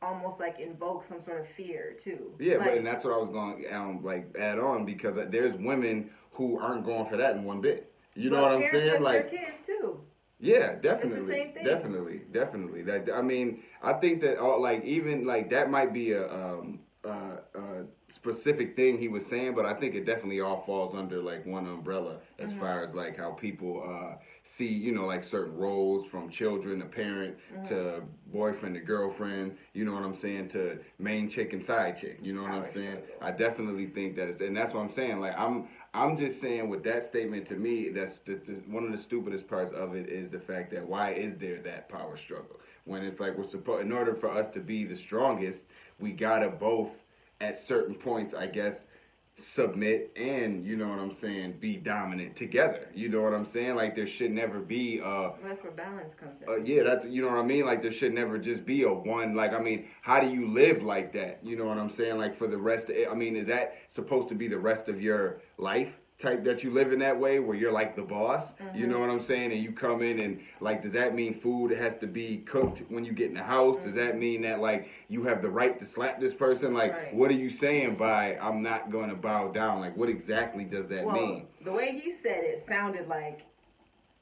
almost 0.03 0.41
like 0.41 0.59
invoke 0.59 1.05
some 1.07 1.21
sort 1.21 1.41
of 1.41 1.49
fear 1.49 1.95
too. 2.03 2.35
Yeah, 2.39 2.57
like, 2.57 2.69
but 2.69 2.79
and 2.79 2.87
that's 2.87 3.05
what 3.05 3.15
I 3.15 3.19
was 3.19 3.31
going 3.31 3.63
to 3.63 3.75
um, 3.75 4.05
like 4.05 4.35
add 4.39 4.59
on 4.59 4.85
because 4.85 5.17
there's 5.31 5.57
women 5.57 6.11
who 6.33 6.59
aren't 6.59 6.85
going 6.85 7.07
for 7.07 7.17
that 7.17 7.37
in 7.37 7.45
one 7.45 7.61
bit. 7.61 7.93
You 8.15 8.31
know 8.31 8.43
what 8.43 8.53
I'm 8.53 8.65
saying? 8.71 9.03
Like, 9.03 9.31
their 9.31 9.41
kids 9.41 9.59
too. 9.65 10.01
yeah, 10.41 10.75
definitely, 10.75 11.33
same 11.33 11.53
thing. 11.53 11.65
definitely, 11.65 12.23
definitely. 12.33 12.83
That 12.83 13.09
I 13.15 13.23
mean, 13.23 13.63
I 13.83 13.93
think 13.95 14.21
that 14.23 14.39
all, 14.39 14.61
like 14.61 14.85
even 14.85 15.27
like 15.27 15.51
that 15.51 15.71
might 15.71 15.93
be 15.93 16.13
a 16.13 16.27
um, 16.33 16.81
uh, 17.05 17.37
uh, 17.55 17.83
specific 18.09 18.77
thing 18.77 18.99
he 18.99 19.09
was 19.09 19.25
saying, 19.25 19.55
but 19.55 19.65
I 19.65 19.73
think 19.73 19.95
it 19.95 20.05
definitely 20.05 20.41
all 20.41 20.61
falls 20.61 20.95
under 20.95 21.23
like 21.23 21.47
one 21.47 21.67
umbrella 21.67 22.19
as 22.39 22.53
far 22.53 22.85
as 22.85 22.95
like 22.95 23.17
how 23.17 23.31
people 23.31 23.83
uh, 23.87 24.17
see, 24.43 24.69
you 24.69 24.93
know, 24.93 25.07
like 25.07 25.25
certain 25.25 25.57
roles 25.57 26.07
from 26.07 26.29
children 26.29 26.81
to 26.81 26.85
parent 26.85 27.39
to 27.67 28.03
boyfriend 28.27 28.75
to 28.75 28.81
girlfriend. 28.81 29.57
You 29.73 29.87
know 29.87 29.93
what 29.93 30.03
I'm 30.03 30.15
saying? 30.15 30.49
To 30.51 30.79
main 30.99 31.31
chick 31.31 31.55
and 31.55 31.65
side 31.65 31.97
chick. 31.97 32.19
You 32.23 32.35
know 32.35 32.43
what 32.43 32.53
I'm 32.53 32.67
saying? 32.67 32.99
I 33.23 33.31
definitely 33.31 33.87
think 33.87 34.17
that 34.17 34.29
it's, 34.29 34.43
and 34.43 34.55
that's 34.55 34.75
what 34.75 34.81
I'm 34.81 34.93
saying. 34.93 35.21
Like 35.21 35.39
I'm, 35.39 35.69
I'm 35.95 36.19
just 36.19 36.41
saying 36.41 36.69
with 36.69 36.85
that 36.85 37.03
statement 37.03 37.47
to 37.47 37.55
me, 37.55 37.89
that's 37.89 38.19
the, 38.19 38.35
the, 38.35 38.53
one 38.69 38.85
of 38.85 38.93
the 38.93 38.99
stupidest 38.99 39.49
parts 39.49 39.73
of 39.73 39.95
it 39.95 40.09
is 40.09 40.29
the 40.29 40.39
fact 40.39 40.71
that 40.73 40.87
why 40.87 41.13
is 41.13 41.37
there 41.37 41.63
that 41.63 41.89
power 41.89 42.19
struggle 42.19 42.61
when 42.85 43.03
it's 43.05 43.21
like 43.21 43.37
we're 43.37 43.45
supposed 43.45 43.85
in 43.85 43.93
order 43.93 44.15
for 44.15 44.31
us 44.31 44.49
to 44.51 44.61
be 44.61 44.85
the 44.85 44.97
strongest, 44.97 45.67
we 45.99 46.13
gotta 46.13 46.49
both 46.49 46.91
at 47.41 47.57
certain 47.57 47.95
points, 47.95 48.35
I 48.35 48.47
guess, 48.47 48.87
submit 49.37 50.13
and 50.17 50.67
you 50.67 50.77
know 50.77 50.89
what 50.89 50.99
I'm 50.99 51.13
saying, 51.13 51.57
be 51.61 51.77
dominant 51.77 52.37
together. 52.37 52.89
You 52.95 53.09
know 53.09 53.23
what 53.23 53.33
I'm 53.33 53.45
saying? 53.45 53.75
Like 53.77 53.95
there 53.95 54.07
should 54.07 54.31
never 54.31 54.61
be 54.61 55.01
uh 55.03 55.31
that's 55.43 55.63
where 55.63 55.73
balance 55.73 56.15
comes 56.15 56.43
in. 56.43 56.49
uh, 56.49 56.57
yeah, 56.57 56.83
that's 56.83 57.07
you 57.07 57.23
know 57.23 57.29
what 57.29 57.39
I 57.39 57.43
mean. 57.43 57.65
Like 57.65 57.83
there 57.83 57.91
should 57.91 58.13
never 58.13 58.39
just 58.39 58.67
be 58.67 58.83
a 58.83 58.93
one. 58.93 59.35
Like 59.35 59.53
I 59.53 59.61
mean, 59.61 59.87
how 60.03 60.21
do 60.21 60.29
you 60.29 60.49
live 60.49 60.83
like 60.83 61.13
that? 61.15 61.41
You 61.43 61.57
know 61.57 61.65
what 61.65 61.79
I'm 61.79 61.91
saying? 61.91 62.19
Like 62.19 62.35
for 62.35 62.47
the 62.47 62.59
rest. 62.59 62.91
Of, 62.91 62.97
it 62.97 63.09
I 63.11 63.15
mean, 63.15 63.37
is 63.37 63.47
that 63.47 63.77
supposed 63.89 64.29
to 64.29 64.35
be 64.35 64.49
the 64.49 64.59
rest 64.59 64.89
of 64.89 65.01
your 65.01 65.41
life? 65.59 66.00
Type 66.21 66.45
that 66.45 66.63
you 66.63 66.71
live 66.71 66.93
in 66.93 66.99
that 66.99 67.19
way 67.19 67.39
where 67.39 67.57
you're 67.57 67.73
like 67.73 67.97
the 67.97 68.03
boss. 68.03 68.53
You 68.75 68.87
know 68.87 68.97
mm-hmm. 68.97 69.01
what 69.01 69.11
I'm 69.11 69.21
saying? 69.21 69.53
And 69.53 69.63
you 69.63 69.73
come 69.73 70.03
in 70.03 70.21
and 70.21 70.41
like, 70.61 70.83
does 70.83 70.93
that 70.93 71.15
mean 71.15 71.41
food 71.41 71.71
has 71.71 71.97
to 71.99 72.07
be 72.07 72.39
cooked 72.39 72.83
when 72.91 73.07
you 73.07 73.13
get 73.13 73.29
in 73.29 73.35
the 73.35 73.43
house? 73.43 73.79
Does 73.79 73.95
that 73.95 74.11
mm-hmm. 74.11 74.21
mean 74.21 74.43
that 74.43 74.61
like 74.61 74.91
you 75.09 75.23
have 75.25 75.41
the 75.41 75.49
right 75.49 75.79
to 75.79 75.87
slap 75.87 76.21
this 76.21 76.35
person? 76.35 76.75
Like, 76.75 76.93
Right. 76.93 77.15
what 77.15 77.31
are 77.31 77.35
you 77.35 77.49
saying 77.49 77.97
by 77.97 78.37
I'm 78.37 78.63
not 78.63 78.91
going 78.91 79.09
to 79.09 79.17
bow 79.17 79.49
down? 79.49 79.81
Like, 79.81 79.97
what 79.97 80.11
exactly 80.11 80.65
does 80.65 80.89
that 80.89 81.07
well, 81.07 81.15
mean? 81.17 81.47
the 81.65 81.73
way 81.73 81.99
he 82.03 82.13
said 82.13 82.45
it 82.45 82.67
sounded 82.67 83.09
like, 83.09 83.43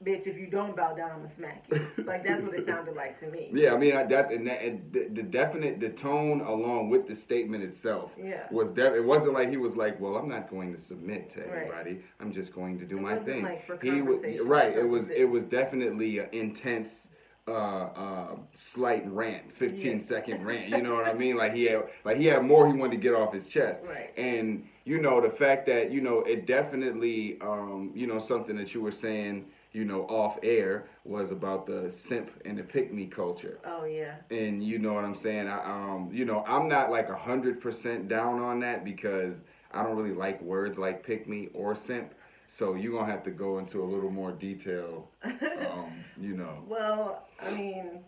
"Bitch, 0.03 0.27
if 0.27 0.37
you 0.37 0.47
don't 0.47 0.75
bow 0.77 0.93
down, 0.95 1.11
I'ma 1.11 1.25
smack 1.27 1.65
you." 1.71 2.03
like 2.05 2.23
that's 2.23 2.41
what 2.41 2.53
it 2.53 2.65
sounded 2.65 2.95
like 2.95 3.19
to 3.19 3.27
me. 3.27 3.49
Yeah, 3.53 3.73
I 3.73 3.77
mean 3.77 3.95
I, 3.95 4.03
that's 4.03 4.33
and, 4.33 4.47
that, 4.47 4.61
and 4.61 4.91
the, 4.93 5.07
the 5.11 5.23
definite 5.23 5.79
the 5.79 5.89
tone 5.89 6.39
along 6.41 6.89
with 6.89 7.07
the 7.07 7.13
statement 7.15 7.63
itself 7.63 8.11
Yeah. 8.17 8.43
was 8.51 8.71
def- 8.71 8.93
it 8.93 9.03
wasn't 9.03 9.33
like 9.33 9.49
he 9.49 9.57
was 9.57 9.75
like, 9.75 9.99
well, 9.99 10.15
I'm 10.15 10.29
not 10.29 10.49
going 10.49 10.73
to 10.73 10.79
submit 10.79 11.29
to 11.31 11.41
Right. 11.41 11.63
anybody. 11.63 11.99
I'm 12.21 12.31
just 12.31 12.53
going 12.53 12.79
to 12.79 12.85
do 12.85 12.97
It 12.97 13.01
my 13.01 13.09
wasn't 13.17 13.27
thing. 13.27 13.43
like 13.43 13.65
for 13.67 13.77
he 13.81 14.01
was 14.01 14.23
right. 14.45 14.75
It 14.75 14.87
was 14.87 15.09
it 15.09 15.25
was 15.25 15.45
definitely 15.45 16.19
an 16.19 16.29
intense. 16.31 17.09
Uh, 17.47 17.51
uh, 17.95 18.35
slight 18.53 19.09
rant, 19.11 19.51
15 19.51 19.93
Yeah. 19.93 19.97
second 19.97 20.45
rant. 20.45 20.69
You 20.69 20.83
know 20.83 20.93
what 20.97 21.07
I 21.07 21.13
mean? 21.13 21.35
Like 21.35 21.55
he 21.55 21.63
had, 21.63 21.85
like 22.05 22.17
he 22.17 22.25
had 22.27 22.45
more 22.45 22.67
he 22.67 22.73
wanted 22.77 22.91
to 22.91 22.97
get 23.01 23.15
off 23.15 23.33
his 23.33 23.47
chest. 23.47 23.81
Right. 23.87 24.11
And 24.17 24.67
you 24.83 25.01
know 25.01 25.19
the 25.19 25.31
fact 25.31 25.65
that 25.65 25.89
you 25.91 25.99
know 25.99 26.19
it 26.21 26.45
definitely, 26.45 27.41
um, 27.41 27.91
you 27.95 28.05
know 28.05 28.19
something 28.19 28.55
that 28.57 28.75
you 28.75 28.81
were 28.81 28.91
saying, 28.91 29.45
you 29.71 29.85
know, 29.85 30.01
off 30.07 30.39
air 30.43 30.87
was 31.05 31.31
about 31.31 31.65
the 31.67 31.89
simp 31.91 32.31
and 32.45 32.57
the 32.57 32.63
pick 32.63 32.91
me 32.93 33.05
culture 33.05 33.59
Oh 33.65 33.85
yeah. 33.85 34.15
and 34.31 34.63
you 34.63 34.79
know 34.79 34.93
what 34.93 35.03
I'm 35.03 35.15
saying. 35.15 35.47
I, 35.47 35.63
um, 35.63 36.09
you 36.11 36.25
know, 36.25 36.43
I'm 36.47 36.67
not 36.67 36.89
like 36.89 37.09
a 37.09 37.15
hundred 37.17 37.61
percent 37.61 38.07
down 38.07 38.39
on 38.41 38.59
that 38.61 38.83
because 38.83 39.43
I 39.71 39.83
don't 39.83 39.95
really 39.95 40.15
like 40.15 40.41
words 40.41 40.77
like 40.79 41.05
pick 41.05 41.27
me 41.27 41.49
or 41.53 41.75
simp. 41.75 42.13
So 42.47 42.73
you're 42.73 42.93
gonna 42.99 43.11
have 43.11 43.23
to 43.25 43.31
go 43.31 43.59
into 43.59 43.83
a 43.83 43.85
little 43.85 44.09
more 44.09 44.31
detail. 44.31 45.07
Um, 45.23 46.03
you 46.19 46.35
know. 46.35 46.63
Well, 46.67 47.27
I 47.39 47.51
mean, 47.51 47.99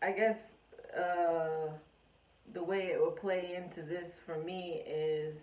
I 0.00 0.12
guess 0.12 0.38
uh, 0.96 1.72
the 2.54 2.62
way 2.62 2.86
it 2.92 3.00
would 3.00 3.16
play 3.16 3.54
into 3.56 3.82
this 3.82 4.14
for 4.24 4.38
me 4.38 4.82
is 4.86 5.40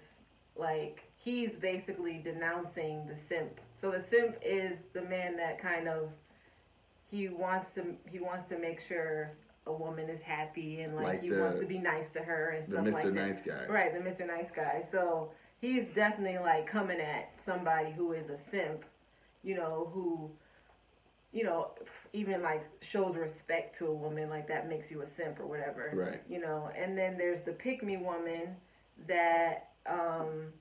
like 0.56 1.05
he's 1.26 1.56
basically 1.56 2.22
denouncing 2.24 3.08
the 3.08 3.16
simp. 3.16 3.60
So 3.74 3.90
the 3.90 4.00
simp 4.00 4.36
is 4.46 4.78
the 4.94 5.02
man 5.02 5.36
that 5.38 5.60
kind 5.60 5.88
of 5.90 6.10
he 7.10 7.28
wants 7.30 7.72
to 7.72 7.84
he 8.10 8.20
wants 8.20 8.46
to 8.46 8.58
make 8.60 8.80
sure 8.80 9.32
a 9.66 9.74
woman 9.74 10.08
is 10.08 10.22
happy 10.22 10.82
and 10.82 10.96
like, 10.96 11.06
Like 11.06 11.24
he 11.24 11.30
the- 11.30 11.40
wants 11.40 11.60
to 11.60 11.66
be 11.66 11.80
nice 11.80 12.10
to 12.10 12.20
her 12.20 12.50
and 12.52 12.64
stuff 12.64 12.86
Mr. 12.86 12.94
like 12.94 13.04
that. 13.04 13.14
The 13.16 13.20
Mr. 13.20 13.28
Nice 13.28 13.42
Guy. 13.42 13.66
Right, 13.68 13.92
the 13.92 14.00
Mr. 14.10 14.28
Nice 14.28 14.52
Guy. 14.56 14.84
So 14.92 15.32
he's 15.60 15.88
definitely 15.88 16.38
like 16.38 16.68
coming 16.68 17.00
at 17.00 17.32
somebody 17.44 17.92
who 17.92 18.12
is 18.14 18.30
a 18.30 18.38
simp, 18.38 18.86
you 19.44 19.56
know, 19.56 19.90
who, 19.92 20.30
you 21.34 21.44
know, 21.44 21.72
even 22.14 22.44
like 22.44 22.64
shows 22.82 23.16
respect 23.16 23.76
to 23.80 23.88
a 23.88 23.94
woman, 23.94 24.30
like 24.30 24.48
that 24.48 24.70
makes 24.70 24.92
you 24.92 25.02
a 25.02 25.08
simp 25.08 25.40
or 25.40 25.48
whatever. 25.48 25.90
Right. 25.96 26.22
You 26.30 26.40
know, 26.42 26.70
and 26.78 26.96
then 26.96 27.18
there's 27.18 27.42
the 27.42 27.54
pick 27.54 27.84
me 27.84 27.98
woman 27.98 28.56
that, 29.08 29.70
um, 29.88 30.54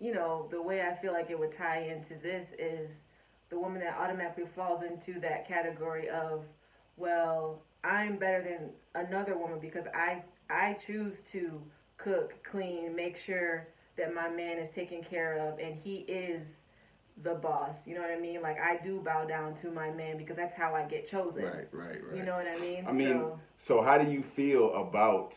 you 0.00 0.14
know, 0.14 0.46
the 0.50 0.60
way 0.60 0.82
I 0.82 0.94
feel 0.94 1.12
like 1.12 1.30
it 1.30 1.38
would 1.38 1.52
tie 1.52 1.80
into 1.80 2.14
this 2.22 2.48
is 2.58 2.90
the 3.50 3.58
woman 3.58 3.80
that 3.80 3.96
automatically 3.98 4.44
falls 4.54 4.82
into 4.82 5.18
that 5.20 5.48
category 5.48 6.08
of, 6.08 6.44
well, 6.96 7.62
I'm 7.84 8.16
better 8.16 8.42
than 8.42 9.06
another 9.06 9.36
woman 9.36 9.58
because 9.60 9.86
I 9.94 10.22
I 10.50 10.74
choose 10.74 11.22
to 11.32 11.60
cook, 11.96 12.34
clean, 12.42 12.94
make 12.94 13.16
sure 13.16 13.68
that 13.96 14.14
my 14.14 14.28
man 14.28 14.58
is 14.58 14.70
taken 14.70 15.02
care 15.02 15.38
of 15.38 15.58
and 15.58 15.76
he 15.82 15.98
is 16.08 16.46
the 17.22 17.34
boss. 17.34 17.86
You 17.86 17.94
know 17.94 18.00
what 18.02 18.10
I 18.10 18.18
mean? 18.18 18.40
Like 18.42 18.58
I 18.60 18.82
do 18.82 19.00
bow 19.00 19.24
down 19.24 19.54
to 19.56 19.70
my 19.70 19.90
man 19.90 20.16
because 20.16 20.36
that's 20.36 20.54
how 20.54 20.74
I 20.74 20.84
get 20.84 21.06
chosen. 21.06 21.44
Right, 21.44 21.68
right, 21.72 22.04
right. 22.04 22.16
You 22.16 22.22
know 22.22 22.34
what 22.34 22.46
I 22.46 22.58
mean? 22.58 22.84
I 22.86 22.92
mean, 22.92 23.18
so, 23.18 23.40
so 23.56 23.82
how 23.82 23.98
do 23.98 24.10
you 24.10 24.22
feel 24.22 24.74
about 24.74 25.34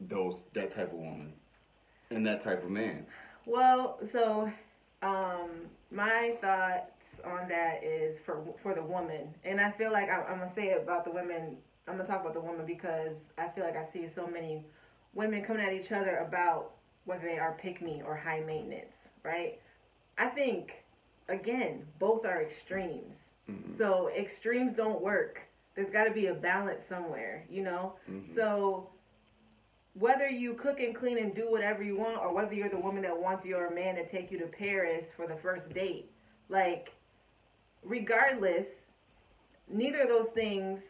those 0.00 0.36
that 0.54 0.70
type 0.70 0.92
of 0.92 0.98
woman 0.98 1.32
and 2.10 2.26
that 2.26 2.40
type 2.40 2.64
of 2.64 2.70
man? 2.70 3.06
Well, 3.48 3.98
so 4.04 4.52
um, 5.00 5.48
my 5.90 6.36
thoughts 6.42 7.20
on 7.24 7.48
that 7.48 7.82
is 7.82 8.18
for 8.18 8.44
for 8.62 8.74
the 8.74 8.82
woman, 8.82 9.34
and 9.42 9.58
I 9.58 9.70
feel 9.70 9.90
like 9.90 10.10
I, 10.10 10.20
I'm 10.20 10.40
gonna 10.40 10.52
say 10.52 10.72
about 10.72 11.04
the 11.06 11.10
women. 11.10 11.56
I'm 11.88 11.96
gonna 11.96 12.06
talk 12.06 12.20
about 12.20 12.34
the 12.34 12.42
woman 12.42 12.66
because 12.66 13.16
I 13.38 13.48
feel 13.48 13.64
like 13.64 13.76
I 13.76 13.86
see 13.90 14.06
so 14.06 14.26
many 14.26 14.66
women 15.14 15.42
coming 15.42 15.64
at 15.64 15.72
each 15.72 15.92
other 15.92 16.18
about 16.18 16.72
whether 17.06 17.22
they 17.26 17.38
are 17.38 17.56
pick 17.58 17.80
me 17.80 18.02
or 18.04 18.14
high 18.14 18.40
maintenance, 18.40 19.08
right? 19.24 19.58
I 20.18 20.26
think 20.26 20.84
again, 21.30 21.84
both 21.98 22.26
are 22.26 22.42
extremes. 22.42 23.30
So 23.78 24.10
extremes 24.10 24.74
don't 24.74 25.00
work. 25.00 25.40
There's 25.74 25.88
got 25.88 26.04
to 26.04 26.10
be 26.10 26.26
a 26.26 26.34
balance 26.34 26.84
somewhere, 26.84 27.46
you 27.48 27.62
know. 27.62 27.94
So 28.34 28.90
whether 29.98 30.28
you 30.28 30.54
cook 30.54 30.80
and 30.80 30.94
clean 30.94 31.18
and 31.18 31.34
do 31.34 31.50
whatever 31.50 31.82
you 31.82 31.96
want, 31.96 32.18
or 32.18 32.32
whether 32.32 32.54
you're 32.54 32.68
the 32.68 32.78
woman 32.78 33.02
that 33.02 33.20
wants 33.20 33.44
your 33.44 33.74
man 33.74 33.96
to 33.96 34.06
take 34.06 34.30
you 34.30 34.38
to 34.38 34.46
Paris 34.46 35.08
for 35.16 35.26
the 35.26 35.36
first 35.36 35.72
date, 35.74 36.10
like, 36.48 36.92
regardless, 37.82 38.66
neither 39.68 40.02
of 40.02 40.08
those 40.08 40.28
things 40.28 40.80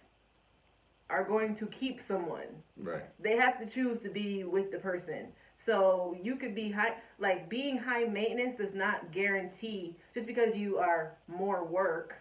are 1.10 1.24
going 1.24 1.54
to 1.56 1.66
keep 1.66 2.00
someone. 2.00 2.48
Right. 2.76 3.04
They 3.18 3.36
have 3.36 3.58
to 3.60 3.66
choose 3.66 3.98
to 4.00 4.10
be 4.10 4.44
with 4.44 4.70
the 4.70 4.78
person. 4.78 5.28
So 5.56 6.16
you 6.22 6.36
could 6.36 6.54
be 6.54 6.70
high, 6.70 6.94
like 7.18 7.48
being 7.48 7.78
high 7.78 8.04
maintenance 8.04 8.58
does 8.58 8.74
not 8.74 9.10
guarantee, 9.10 9.96
just 10.14 10.26
because 10.26 10.54
you 10.54 10.78
are 10.78 11.16
more 11.26 11.64
work, 11.64 12.14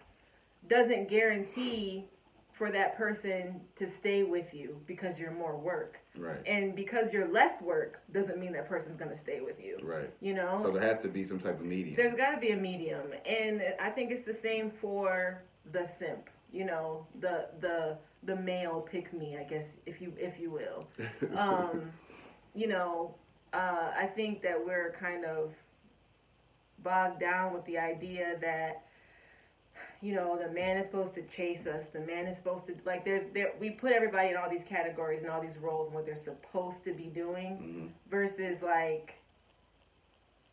doesn't 0.70 1.10
guarantee 1.10 2.06
for 2.54 2.72
that 2.72 2.98
person 2.98 3.62
to 3.76 3.88
stay 3.88 4.24
with 4.24 4.54
you 4.54 4.82
because 4.88 5.20
you're 5.20 5.32
more 5.32 5.56
work. 5.58 6.00
Right. 6.18 6.46
And 6.46 6.76
because 6.76 7.14
you're 7.14 7.28
less 7.28 7.62
work 7.62 8.02
doesn't 8.14 8.40
mean 8.40 8.54
that 8.54 8.68
person's 8.68 8.98
going 8.98 9.12
to 9.12 9.18
stay 9.18 9.42
with 9.42 9.60
you. 9.64 9.80
Right. 9.84 10.12
You 10.22 10.34
know? 10.34 10.60
So 10.62 10.72
there 10.72 10.82
has 10.82 11.00
to 11.00 11.08
be 11.08 11.24
some 11.24 11.40
type 11.40 11.60
of 11.60 11.66
medium. 11.66 11.96
There's 11.96 12.16
got 12.16 12.32
to 12.32 12.40
be 12.40 12.52
a 12.52 12.58
medium, 12.58 13.14
and 13.26 13.62
I 13.80 13.90
think 13.90 14.12
it's 14.12 14.26
the 14.26 14.34
same 14.34 14.72
for 14.72 15.42
the 15.72 15.86
simp. 15.86 16.30
You 16.52 16.66
know, 16.66 17.06
the 17.20 17.50
the 17.60 17.98
the 18.24 18.36
male 18.36 18.82
pick 18.82 19.14
me, 19.14 19.38
I 19.40 19.44
guess, 19.44 19.76
if 19.86 20.02
you 20.02 20.14
if 20.18 20.40
you 20.40 20.52
will. 20.52 20.88
Um, 21.38 21.92
you 22.56 22.68
know, 22.68 23.14
uh, 23.54 23.92
I 23.96 24.08
think 24.08 24.42
that 24.42 24.58
we're 24.64 24.96
kind 25.00 25.26
of 25.26 25.52
bogged 26.84 27.20
down 27.20 27.54
with 27.54 27.66
the 27.66 27.78
idea 27.78 28.38
that 28.42 28.87
you 30.02 30.14
know 30.14 30.38
the 30.38 30.52
man 30.54 30.78
is 30.78 30.86
supposed 30.86 31.14
to 31.16 31.22
chase 31.24 31.66
us 31.68 31.88
the 31.88 32.00
man 32.02 32.28
is 32.28 32.36
supposed 32.38 32.66
to 32.68 32.76
like 32.86 33.04
there's 33.04 33.24
there 33.34 33.52
we 33.60 33.70
put 33.72 33.92
everybody 33.92 34.30
in 34.30 34.38
all 34.38 34.50
these 34.50 34.64
categories 34.64 35.22
and 35.24 35.32
all 35.32 35.42
these 35.42 35.58
roles 35.58 35.88
and 35.88 35.96
what 35.96 36.06
they're 36.06 36.16
supposed 36.16 36.84
to 36.84 36.94
be 36.94 37.06
doing 37.06 37.58
Mhm. 37.58 37.90
versus 38.10 38.62
like 38.62 39.16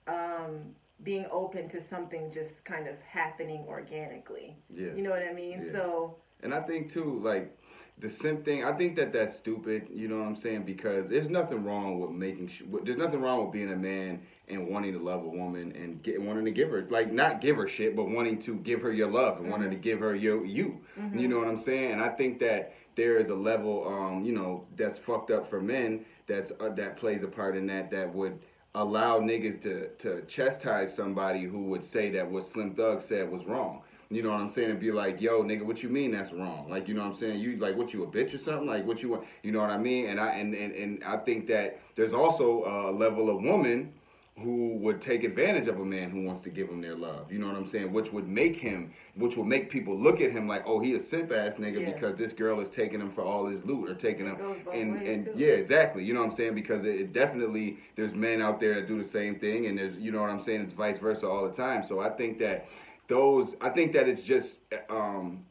um 0.07 0.75
being 1.03 1.27
open 1.31 1.69
to 1.69 1.81
something 1.81 2.31
just 2.33 2.65
kind 2.65 2.87
of 2.89 2.95
happening 3.03 3.65
organically 3.69 4.57
Yeah. 4.75 4.95
you 4.95 5.03
know 5.03 5.11
what 5.11 5.23
i 5.29 5.33
mean 5.33 5.63
Yeah. 5.65 5.73
so 5.73 6.17
And 6.43 6.53
I 6.53 6.61
think 6.61 6.91
too, 6.91 7.21
like 7.21 7.57
the 7.99 8.09
simp 8.09 8.45
thing. 8.45 8.65
I 8.65 8.73
think 8.73 8.97
that 8.97 9.13
that's 9.15 9.35
stupid. 9.37 9.89
You 9.91 10.09
know 10.09 10.19
what 10.19 10.27
I'm 10.27 10.37
saying? 10.37 10.65
Because 10.65 11.09
there's 11.09 11.31
nothing 11.31 11.65
wrong 11.65 12.01
with 12.01 12.11
making. 12.11 12.49
Sh- 12.49 12.65
there's 12.83 12.99
nothing 12.99 13.21
wrong 13.23 13.45
with 13.45 13.53
being 13.53 13.73
a 13.73 13.77
man 13.77 14.21
and 14.49 14.69
wanting 14.69 14.93
to 14.93 14.99
love 14.99 15.25
a 15.25 15.29
woman 15.29 15.73
and 15.75 16.03
get, 16.03 16.21
wanting 16.21 16.45
to 16.45 16.51
give 16.51 16.71
her 16.71 16.87
like 16.91 17.13
not 17.13 17.41
give 17.41 17.57
her 17.57 17.67
shit, 17.67 17.97
but 17.97 18.09
wanting 18.09 18.39
to 18.41 18.57
give 18.57 18.83
her 18.83 18.93
your 18.93 19.11
love 19.11 19.39
and 19.39 19.51
wanting 19.51 19.71
to 19.71 19.77
give 19.77 20.01
her 20.01 20.15
your 20.15 20.45
you. 20.45 20.81
You 21.15 21.29
know 21.29 21.39
what 21.39 21.49
I'm 21.49 21.57
saying? 21.57 21.93
And 21.93 22.03
I 22.03 22.11
think 22.11 22.39
that 22.41 22.75
there 22.97 23.17
is 23.17 23.29
a 23.29 23.35
level, 23.35 23.87
um, 23.89 24.25
you 24.25 24.33
know, 24.33 24.65
that's 24.77 24.99
fucked 24.99 25.31
up 25.31 25.49
for 25.49 25.61
men 25.61 26.05
that's 26.27 26.53
uh, 26.61 26.69
that 26.71 26.97
plays 26.97 27.23
a 27.23 27.29
part 27.29 27.57
in 27.57 27.67
that 27.67 27.91
that 27.91 28.13
would 28.15 28.39
allow 28.75 29.21
niggas 29.21 29.61
to 29.63 29.89
to 29.99 30.23
chastise 30.27 30.95
somebody 30.95 31.45
who 31.45 31.65
would 31.65 31.85
say 31.85 32.11
that 32.11 32.31
what 32.31 32.45
Slim 32.45 32.75
Thug 32.75 33.01
said 33.01 33.31
was 33.31 33.45
wrong. 33.47 33.83
You 34.11 34.23
know 34.23 34.31
what 34.31 34.41
I'm 34.41 34.51
saying? 34.51 34.71
And 34.71 34.79
be 34.79 34.93
like, 34.93 35.21
yo, 35.21 35.43
nigga, 35.43 35.63
what 35.63 35.83
you 35.83 35.89
mean 35.89 36.13
that's 36.13 36.33
wrong? 36.33 36.69
Like, 36.69 36.87
you 36.87 36.95
know 36.95 37.01
what 37.03 37.13
I'm 37.13 37.17
saying? 37.17 37.41
You 37.41 37.57
like 37.57 37.77
what 37.77 37.93
you 37.93 38.05
a 38.05 38.07
bitch 38.07 38.35
or 38.35 38.39
something? 38.39 38.67
Like 38.67 38.87
what 38.87 39.03
you 39.03 39.09
want? 39.09 39.25
You 39.43 39.53
know 39.53 39.61
what 39.61 39.71
I 39.71 39.79
mean? 39.79 40.07
And 40.07 40.21
I 40.21 40.33
and 40.33 40.55
and, 40.55 40.73
and 40.75 41.05
I 41.05 41.17
think 41.17 41.47
that 41.49 41.81
there's 41.97 42.13
also 42.13 42.65
a 42.65 42.93
level 42.93 43.31
of 43.31 43.43
woman 43.43 43.93
who 44.37 44.77
would 44.79 45.01
take 45.01 45.23
advantage 45.23 45.69
of 45.69 45.79
a 45.79 45.85
man 45.85 46.11
who 46.11 46.25
wants 46.25 46.41
to 46.41 46.51
give 46.51 46.69
him 46.69 46.81
their 46.81 46.97
love. 46.97 47.31
You 47.31 47.39
know 47.39 47.47
what 47.47 47.55
I'm 47.57 47.67
saying? 47.67 47.93
Which 47.93 48.13
would 48.13 48.27
make 48.27 48.57
him, 48.57 48.93
which 49.15 49.37
would 49.37 49.47
make 49.47 49.71
people 49.71 49.97
look 49.97 50.21
at 50.21 50.33
him 50.33 50.49
like, 50.49 50.65
oh, 50.67 50.81
he 50.81 50.95
a 50.95 51.01
simp 51.01 51.31
ass 51.31 51.59
nigga 51.59 51.81
Yeah. 51.81 51.93
because 51.93 52.17
this 52.17 52.33
girl 52.33 52.59
is 52.59 52.69
taking 52.69 53.01
him 53.01 53.11
for 53.11 53.23
all 53.23 53.47
his 53.47 53.65
loot 53.65 53.89
or 53.89 53.95
taking 53.95 54.27
It 54.27 54.37
him 54.37 54.57
and 54.73 54.97
and 55.07 55.25
too. 55.27 55.35
yeah, 55.37 55.53
exactly. 55.53 56.03
You 56.05 56.15
know 56.15 56.21
what 56.21 56.31
I'm 56.31 56.37
saying? 56.37 56.57
Because 56.57 56.85
it, 56.85 56.97
it 57.01 57.13
definitely 57.13 57.79
there's 57.95 58.15
men 58.15 58.43
out 58.43 58.59
there 58.59 58.75
that 58.75 58.89
do 58.89 58.99
the 58.99 59.09
same 59.09 59.39
thing, 59.39 59.67
and 59.67 59.79
there's 59.79 59.97
you 59.99 60.11
know 60.11 60.21
what 60.21 60.31
I'm 60.31 60.41
saying. 60.41 60.63
It's 60.63 60.73
vice 60.75 60.99
versa 60.99 61.29
all 61.29 61.47
the 61.47 61.55
time. 61.55 61.85
So 61.85 62.01
I 62.01 62.11
think 62.11 62.39
that 62.41 62.67
those, 63.07 63.55
I 63.61 63.69
think 63.69 63.93
that 63.93 64.09
it's 64.09 64.23
just 64.23 64.59
um, 64.91 65.45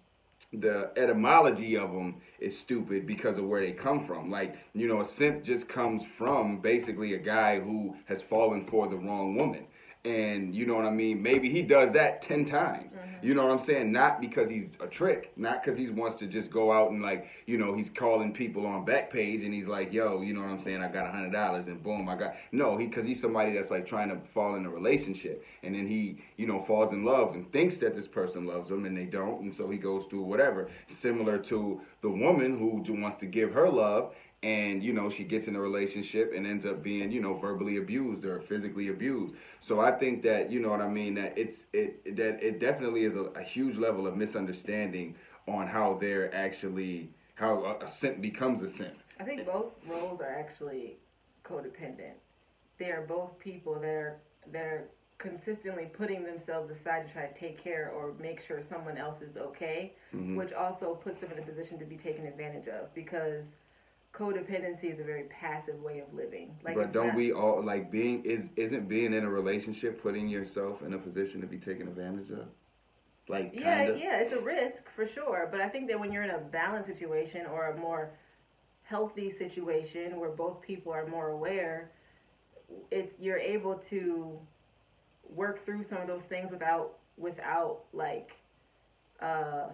the 0.53 0.91
etymology 0.95 1.77
of 1.77 1.91
them 1.91 2.15
is 2.39 2.57
stupid 2.57 3.07
because 3.07 3.37
of 3.37 3.45
where 3.45 3.61
they 3.61 3.71
come 3.71 4.05
from. 4.05 4.29
Like, 4.29 4.55
you 4.73 4.87
know, 4.87 5.01
a 5.01 5.05
simp 5.05 5.43
just 5.43 5.67
comes 5.67 6.05
from 6.05 6.59
basically 6.59 7.13
a 7.13 7.19
guy 7.19 7.59
who 7.59 7.95
has 8.05 8.21
fallen 8.21 8.65
for 8.65 8.87
the 8.87 8.97
wrong 8.97 9.35
woman. 9.35 9.65
And 10.05 10.53
you 10.53 10.65
know 10.65 10.75
what 10.75 10.85
I 10.85 10.91
mean? 10.91 11.21
Maybe 11.21 11.49
he 11.49 11.61
does 11.61 11.93
that 11.93 12.21
10 12.21 12.45
times. 12.45 12.91
Mm-hmm. 12.93 13.25
You 13.25 13.33
know 13.33 13.45
what 13.45 13.53
I'm 13.53 13.63
saying? 13.63 13.89
Not 13.93 14.19
because 14.19 14.49
he's 14.49 14.67
a 14.81 14.87
trick, 14.87 15.31
not 15.37 15.63
because 15.63 15.77
he 15.77 15.89
wants 15.89 16.17
to 16.17 16.27
just 16.27 16.51
go 16.51 16.73
out 16.73 16.91
and 16.91 17.01
like, 17.01 17.27
you 17.45 17.57
know, 17.57 17.73
he's 17.73 17.89
calling 17.89 18.33
people 18.33 18.65
on 18.65 18.85
Backpage 18.85 19.45
and 19.45 19.53
he's 19.53 19.67
like, 19.67 19.93
yo, 19.93 20.21
you 20.21 20.33
know 20.33 20.41
what 20.41 20.49
I'm 20.49 20.59
saying? 20.59 20.81
I 20.81 20.89
got 20.89 21.07
a 21.07 21.11
hundred 21.11 21.31
dollars 21.31 21.67
and 21.67 21.81
boom, 21.81 22.09
I 22.09 22.17
got 22.17 22.35
no, 22.51 22.75
he 22.75 22.85
because 22.85 23.05
he's 23.05 23.21
somebody 23.21 23.53
that's 23.53 23.71
like 23.71 23.85
trying 23.85 24.09
to 24.09 24.17
fall 24.33 24.55
in 24.55 24.65
a 24.65 24.69
relationship 24.69 25.45
and 25.63 25.73
then 25.73 25.87
he, 25.87 26.21
you 26.35 26.47
know, 26.47 26.59
falls 26.59 26.91
in 26.91 27.05
love 27.05 27.33
and 27.35 27.49
thinks 27.53 27.77
that 27.77 27.95
this 27.95 28.09
person 28.09 28.45
loves 28.45 28.69
him 28.69 28.83
and 28.83 28.97
they 28.97 29.05
don't, 29.05 29.41
and 29.41 29.53
so 29.53 29.69
he 29.69 29.77
goes 29.77 30.03
through 30.05 30.23
whatever. 30.23 30.69
Similar 30.87 31.37
to 31.39 31.79
the 32.01 32.09
woman 32.09 32.57
who 32.57 32.83
wants 33.01 33.15
to 33.17 33.25
give 33.25 33.53
her 33.53 33.69
love 33.69 34.13
and 34.43 34.83
you 34.83 34.93
know 34.93 35.09
she 35.09 35.23
gets 35.23 35.47
in 35.47 35.55
a 35.55 35.59
relationship 35.59 36.33
and 36.35 36.45
ends 36.45 36.65
up 36.65 36.83
being 36.83 37.11
you 37.11 37.21
know 37.21 37.33
verbally 37.33 37.77
abused 37.77 38.25
or 38.25 38.41
physically 38.41 38.89
abused 38.89 39.33
so 39.59 39.79
i 39.79 39.89
think 39.89 40.21
that 40.21 40.51
you 40.51 40.59
know 40.59 40.69
what 40.69 40.81
i 40.81 40.87
mean 40.87 41.13
that 41.15 41.33
it's 41.37 41.65
it 41.73 42.15
that 42.17 42.43
it 42.43 42.59
definitely 42.59 43.05
is 43.05 43.15
a, 43.15 43.23
a 43.35 43.41
huge 43.41 43.77
level 43.77 44.05
of 44.05 44.15
misunderstanding 44.15 45.15
on 45.47 45.65
how 45.65 45.97
they're 45.99 46.33
actually 46.35 47.09
how 47.35 47.63
a, 47.63 47.85
a 47.85 47.87
simp 47.87 48.21
becomes 48.21 48.61
a 48.61 48.67
simp 48.69 48.93
I 49.19 49.23
think 49.23 49.45
both 49.45 49.71
roles 49.87 50.21
are 50.21 50.35
actually 50.39 50.97
codependent. 51.45 52.15
They 52.79 52.89
are 52.91 53.05
both 53.07 53.37
people 53.39 53.75
that 53.75 53.85
are 53.85 54.17
that 54.51 54.63
are 54.63 54.89
consistently 55.19 55.85
putting 55.85 56.23
themselves 56.25 56.69
aside 56.71 57.07
to 57.07 57.13
try 57.13 57.27
to 57.27 57.39
take 57.39 57.63
care 57.63 57.91
or 57.95 58.13
make 58.19 58.41
sure 58.41 58.61
someone 58.61 58.97
else 58.97 59.21
is 59.21 59.37
okay, 59.37 59.93
Mm-hmm. 60.13 60.35
which 60.35 60.51
also 60.51 60.95
puts 60.95 61.19
them 61.19 61.31
in 61.31 61.39
a 61.39 61.41
position 61.43 61.77
to 61.79 61.85
be 61.85 61.95
taken 61.95 62.25
advantage 62.25 62.67
of 62.67 62.93
because 62.95 63.45
codependency 64.13 64.93
is 64.93 64.99
a 64.99 65.03
very 65.03 65.23
passive 65.23 65.81
way 65.81 65.99
of 65.99 66.13
living. 66.13 66.55
Like 66.63 66.75
but 66.75 66.93
don't 66.93 67.07
not- 67.07 67.15
we 67.15 67.31
all 67.33 67.63
like 67.63 67.89
being 67.91 68.23
is 68.23 68.51
isn't 68.55 68.87
being 68.87 69.13
in 69.13 69.23
a 69.23 69.29
relationship 69.29 70.01
putting 70.01 70.27
yourself 70.29 70.83
in 70.83 70.93
a 70.93 70.97
position 70.97 71.41
to 71.41 71.47
be 71.47 71.57
taken 71.57 71.87
advantage 71.87 72.29
of 72.29 72.45
like 73.27 73.51
Yeah, 73.53 73.85
kinda? 73.85 73.99
yeah, 73.99 74.17
it's 74.17 74.33
a 74.33 74.39
risk 74.41 74.89
for 74.89 75.05
sure. 75.07 75.47
But 75.51 75.61
I 75.61 75.69
think 75.69 75.87
that 75.87 75.99
when 75.99 76.11
you're 76.11 76.23
in 76.23 76.29
a 76.29 76.39
balanced 76.39 76.89
situation 76.89 77.47
or 77.47 77.69
a 77.71 77.77
more 77.77 78.11
healthy 78.83 79.31
situation 79.31 80.19
where 80.19 80.29
both 80.29 80.61
people 80.61 80.91
are 80.91 81.07
more 81.07 81.29
aware, 81.29 81.91
it's 82.91 83.15
you're 83.19 83.37
able 83.39 83.75
to 83.75 84.39
work 85.27 85.65
through 85.65 85.83
some 85.83 85.99
of 86.01 86.07
those 86.07 86.23
things 86.23 86.51
without 86.51 86.99
without 87.17 87.85
like 87.93 88.35
uh 89.21 89.69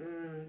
mm, 0.00 0.44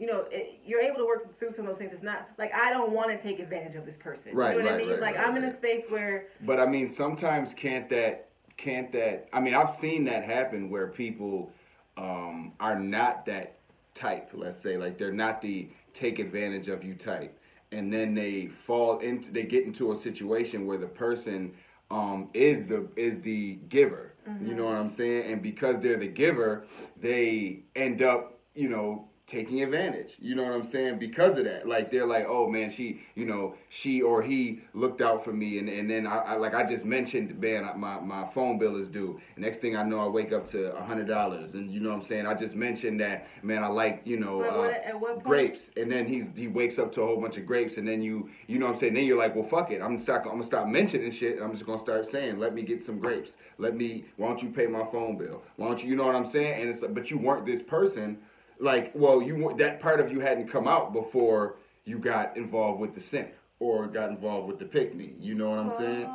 you 0.00 0.06
know, 0.06 0.24
it, 0.30 0.60
you're 0.64 0.80
able 0.80 0.96
to 0.96 1.04
work 1.04 1.38
through 1.38 1.52
some 1.52 1.66
of 1.66 1.72
those 1.72 1.78
things. 1.78 1.92
It's 1.92 2.02
not 2.02 2.30
like 2.38 2.52
I 2.54 2.70
don't 2.70 2.92
want 2.92 3.10
to 3.10 3.18
take 3.18 3.38
advantage 3.38 3.76
of 3.76 3.84
this 3.84 3.98
person. 3.98 4.34
Right, 4.34 4.56
you 4.56 4.62
know 4.62 4.64
what 4.64 4.72
right, 4.72 4.74
I 4.74 4.78
mean? 4.78 4.90
right, 4.92 5.00
like 5.00 5.16
right, 5.16 5.28
I'm 5.28 5.36
in 5.36 5.44
a 5.44 5.52
space 5.52 5.84
where 5.90 6.28
But 6.40 6.58
I 6.58 6.66
mean, 6.66 6.88
sometimes 6.88 7.52
can't 7.52 7.86
that 7.90 8.30
can't 8.56 8.90
that? 8.92 9.28
I 9.34 9.40
mean, 9.40 9.54
I've 9.54 9.70
seen 9.70 10.04
that 10.06 10.24
happen 10.24 10.70
where 10.70 10.88
people 10.88 11.52
um, 11.98 12.52
are 12.58 12.80
not 12.80 13.26
that 13.26 13.58
type. 13.94 14.30
Let's 14.32 14.56
say, 14.56 14.78
like 14.78 14.96
they're 14.96 15.12
not 15.12 15.42
the 15.42 15.68
take 15.92 16.18
advantage 16.18 16.68
of 16.68 16.82
you 16.82 16.94
type, 16.94 17.38
and 17.70 17.92
then 17.92 18.14
they 18.14 18.46
fall 18.46 19.00
into 19.00 19.30
they 19.30 19.42
get 19.42 19.64
into 19.64 19.92
a 19.92 19.96
situation 19.96 20.66
where 20.66 20.78
the 20.78 20.86
person 20.86 21.52
um, 21.90 22.30
is 22.32 22.66
the 22.66 22.88
is 22.96 23.20
the 23.20 23.56
giver. 23.68 24.14
You 24.40 24.54
know 24.54 24.66
what 24.66 24.76
I'm 24.76 24.88
saying? 24.88 25.32
And 25.32 25.42
because 25.42 25.80
they're 25.80 25.96
the 25.96 26.06
giver, 26.06 26.64
they 27.00 27.64
end 27.74 28.00
up, 28.00 28.38
you 28.54 28.68
know, 28.68 29.09
taking 29.30 29.62
advantage. 29.62 30.16
You 30.20 30.34
know 30.34 30.42
what 30.42 30.52
I'm 30.52 30.64
saying? 30.64 30.98
Because 30.98 31.36
of 31.38 31.44
that. 31.44 31.68
Like 31.68 31.90
they're 31.90 32.06
like, 32.06 32.26
oh 32.28 32.48
man, 32.48 32.68
she, 32.70 33.00
you 33.14 33.24
know, 33.24 33.54
she 33.68 34.02
or 34.02 34.22
he 34.22 34.60
looked 34.74 35.00
out 35.00 35.24
for 35.24 35.32
me 35.32 35.58
and, 35.58 35.68
and 35.68 35.88
then 35.88 36.06
I, 36.06 36.18
I 36.18 36.36
like 36.36 36.54
I 36.54 36.64
just 36.64 36.84
mentioned, 36.84 37.38
man, 37.40 37.70
my, 37.78 38.00
my 38.00 38.26
phone 38.26 38.58
bill 38.58 38.76
is 38.76 38.88
due. 38.88 39.20
Next 39.36 39.58
thing 39.58 39.76
I 39.76 39.82
know 39.84 40.00
I 40.00 40.08
wake 40.08 40.32
up 40.32 40.46
to 40.50 40.74
a 40.74 40.82
hundred 40.82 41.06
dollars 41.06 41.54
and 41.54 41.70
you 41.70 41.80
know 41.80 41.90
what 41.90 41.96
I'm 41.96 42.02
saying? 42.02 42.26
I 42.26 42.34
just 42.34 42.56
mentioned 42.56 43.00
that, 43.00 43.28
man, 43.42 43.62
I 43.62 43.68
like, 43.68 44.02
you 44.04 44.18
know, 44.18 44.42
uh, 44.42 44.56
what- 44.58 44.70
at 44.84 44.98
what 45.00 45.14
point- 45.14 45.24
grapes. 45.24 45.70
And 45.76 45.90
then 45.90 46.06
he's 46.06 46.30
he 46.36 46.48
wakes 46.48 46.78
up 46.78 46.90
to 46.92 47.02
a 47.02 47.06
whole 47.06 47.20
bunch 47.20 47.36
of 47.36 47.46
grapes 47.46 47.76
and 47.76 47.86
then 47.86 48.02
you 48.02 48.28
you 48.48 48.58
know 48.58 48.66
what 48.66 48.72
I'm 48.74 48.78
saying? 48.78 48.94
Then 48.94 49.04
you're 49.04 49.18
like, 49.18 49.34
well 49.36 49.44
fuck 49.44 49.70
it. 49.70 49.80
I'm 49.80 49.96
start 49.98 50.22
I'm 50.24 50.32
gonna 50.32 50.42
stop 50.42 50.66
mentioning 50.66 51.10
shit 51.12 51.36
and 51.36 51.44
I'm 51.44 51.52
just 51.52 51.66
gonna 51.66 51.78
start 51.78 52.04
saying, 52.06 52.38
let 52.38 52.52
me 52.54 52.62
get 52.62 52.82
some 52.82 52.98
grapes. 52.98 53.36
Let 53.58 53.76
me 53.76 54.06
why 54.16 54.28
don't 54.28 54.42
you 54.42 54.50
pay 54.50 54.66
my 54.66 54.84
phone 54.90 55.16
bill? 55.16 55.42
Why 55.56 55.68
don't 55.68 55.82
you 55.82 55.90
you 55.90 55.96
know 55.96 56.06
what 56.06 56.14
I'm 56.16 56.26
saying? 56.26 56.60
And 56.60 56.70
it's 56.70 56.84
but 56.84 57.10
you 57.10 57.18
weren't 57.18 57.46
this 57.46 57.62
person 57.62 58.18
like 58.60 58.92
well 58.94 59.20
you 59.22 59.54
that 59.58 59.80
part 59.80 60.00
of 60.00 60.12
you 60.12 60.20
hadn't 60.20 60.48
come 60.48 60.68
out 60.68 60.92
before 60.92 61.56
you 61.84 61.98
got 61.98 62.36
involved 62.36 62.80
with 62.80 62.94
the 62.94 63.00
simp 63.00 63.32
or 63.58 63.86
got 63.86 64.10
involved 64.10 64.46
with 64.46 64.58
the 64.58 64.64
pick 64.64 64.94
me 64.94 65.12
you 65.18 65.34
know 65.34 65.50
what 65.50 65.58
i'm 65.58 65.70
saying 65.70 66.06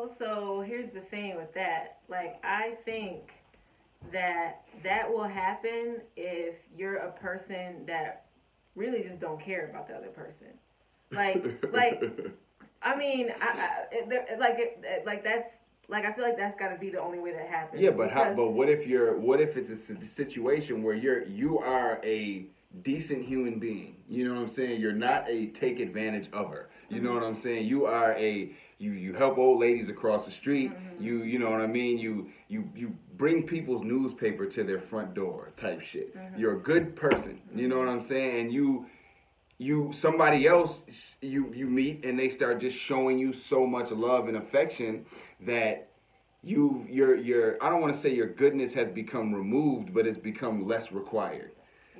Oh, 0.00 0.08
so 0.16 0.60
here's 0.60 0.92
the 0.92 1.00
thing 1.00 1.36
with 1.36 1.52
that. 1.54 1.98
Like, 2.08 2.38
I 2.44 2.76
think 2.84 3.32
that 4.12 4.62
that 4.84 5.10
will 5.10 5.26
happen 5.26 6.02
if 6.16 6.54
you're 6.76 6.98
a 6.98 7.10
person 7.10 7.84
that 7.86 8.26
really 8.76 9.02
just 9.02 9.18
don't 9.18 9.40
care 9.40 9.68
about 9.68 9.88
the 9.88 9.94
other 9.94 10.08
person. 10.08 10.46
Like, 11.10 11.44
like, 11.72 12.00
I 12.82 12.96
mean, 12.96 13.32
I, 13.40 13.86
I, 13.92 14.36
like, 14.38 14.84
like 15.04 15.24
that's 15.24 15.48
like 15.88 16.04
I 16.04 16.12
feel 16.12 16.24
like 16.24 16.36
that's 16.36 16.56
got 16.56 16.68
to 16.68 16.78
be 16.78 16.90
the 16.90 17.00
only 17.00 17.18
way 17.18 17.32
that 17.32 17.48
happens. 17.48 17.80
yeah 17.82 17.90
but 17.90 18.10
how 18.10 18.34
but 18.34 18.50
what 18.52 18.68
if 18.68 18.86
you're 18.86 19.18
what 19.18 19.40
if 19.40 19.56
it's 19.56 19.70
a 19.70 20.04
situation 20.04 20.82
where 20.82 20.94
you're 20.94 21.24
you 21.24 21.58
are 21.58 22.00
a 22.04 22.46
decent 22.82 23.24
human 23.24 23.58
being? 23.58 23.96
You 24.08 24.28
know 24.28 24.34
what 24.34 24.40
i'm 24.40 24.48
saying? 24.48 24.80
You're 24.80 24.92
not 24.92 25.28
a 25.28 25.46
take 25.46 25.80
advantage 25.80 26.28
of 26.32 26.50
her. 26.50 26.68
You 26.88 27.00
know 27.00 27.12
what 27.12 27.20
mm-hmm. 27.22 27.28
i'm 27.28 27.34
saying? 27.34 27.66
You 27.66 27.86
are 27.86 28.12
a 28.12 28.52
you 28.78 28.92
you 28.92 29.12
help 29.14 29.38
old 29.38 29.60
ladies 29.60 29.88
across 29.88 30.24
the 30.24 30.30
street. 30.30 30.72
Mm-hmm. 30.72 31.04
You 31.04 31.22
you 31.22 31.38
know 31.38 31.50
what 31.50 31.60
i 31.60 31.66
mean? 31.66 31.98
You 31.98 32.30
you 32.48 32.70
you 32.74 32.94
bring 33.16 33.46
people's 33.46 33.82
newspaper 33.82 34.46
to 34.46 34.64
their 34.64 34.80
front 34.80 35.14
door 35.14 35.52
type 35.56 35.80
shit. 35.80 36.16
Mm-hmm. 36.16 36.38
You're 36.38 36.56
a 36.56 36.60
good 36.60 36.94
person. 36.94 37.40
You 37.54 37.68
know 37.68 37.78
what 37.78 37.88
i'm 37.88 38.00
saying? 38.00 38.40
And 38.40 38.52
you 38.52 38.86
you 39.58 39.92
somebody 39.92 40.46
else 40.46 41.16
you 41.20 41.52
you 41.52 41.66
meet 41.66 42.04
and 42.04 42.18
they 42.18 42.28
start 42.28 42.60
just 42.60 42.76
showing 42.76 43.18
you 43.18 43.32
so 43.32 43.66
much 43.66 43.90
love 43.90 44.28
and 44.28 44.36
affection 44.36 45.04
that 45.40 45.88
you 46.42 46.86
your 46.88 47.16
your 47.16 47.62
I 47.62 47.68
don't 47.68 47.80
want 47.80 47.92
to 47.92 47.98
say 47.98 48.14
your 48.14 48.28
goodness 48.28 48.72
has 48.74 48.88
become 48.88 49.34
removed, 49.34 49.92
but 49.92 50.06
it's 50.06 50.18
become 50.18 50.66
less 50.66 50.92
required. 50.92 51.50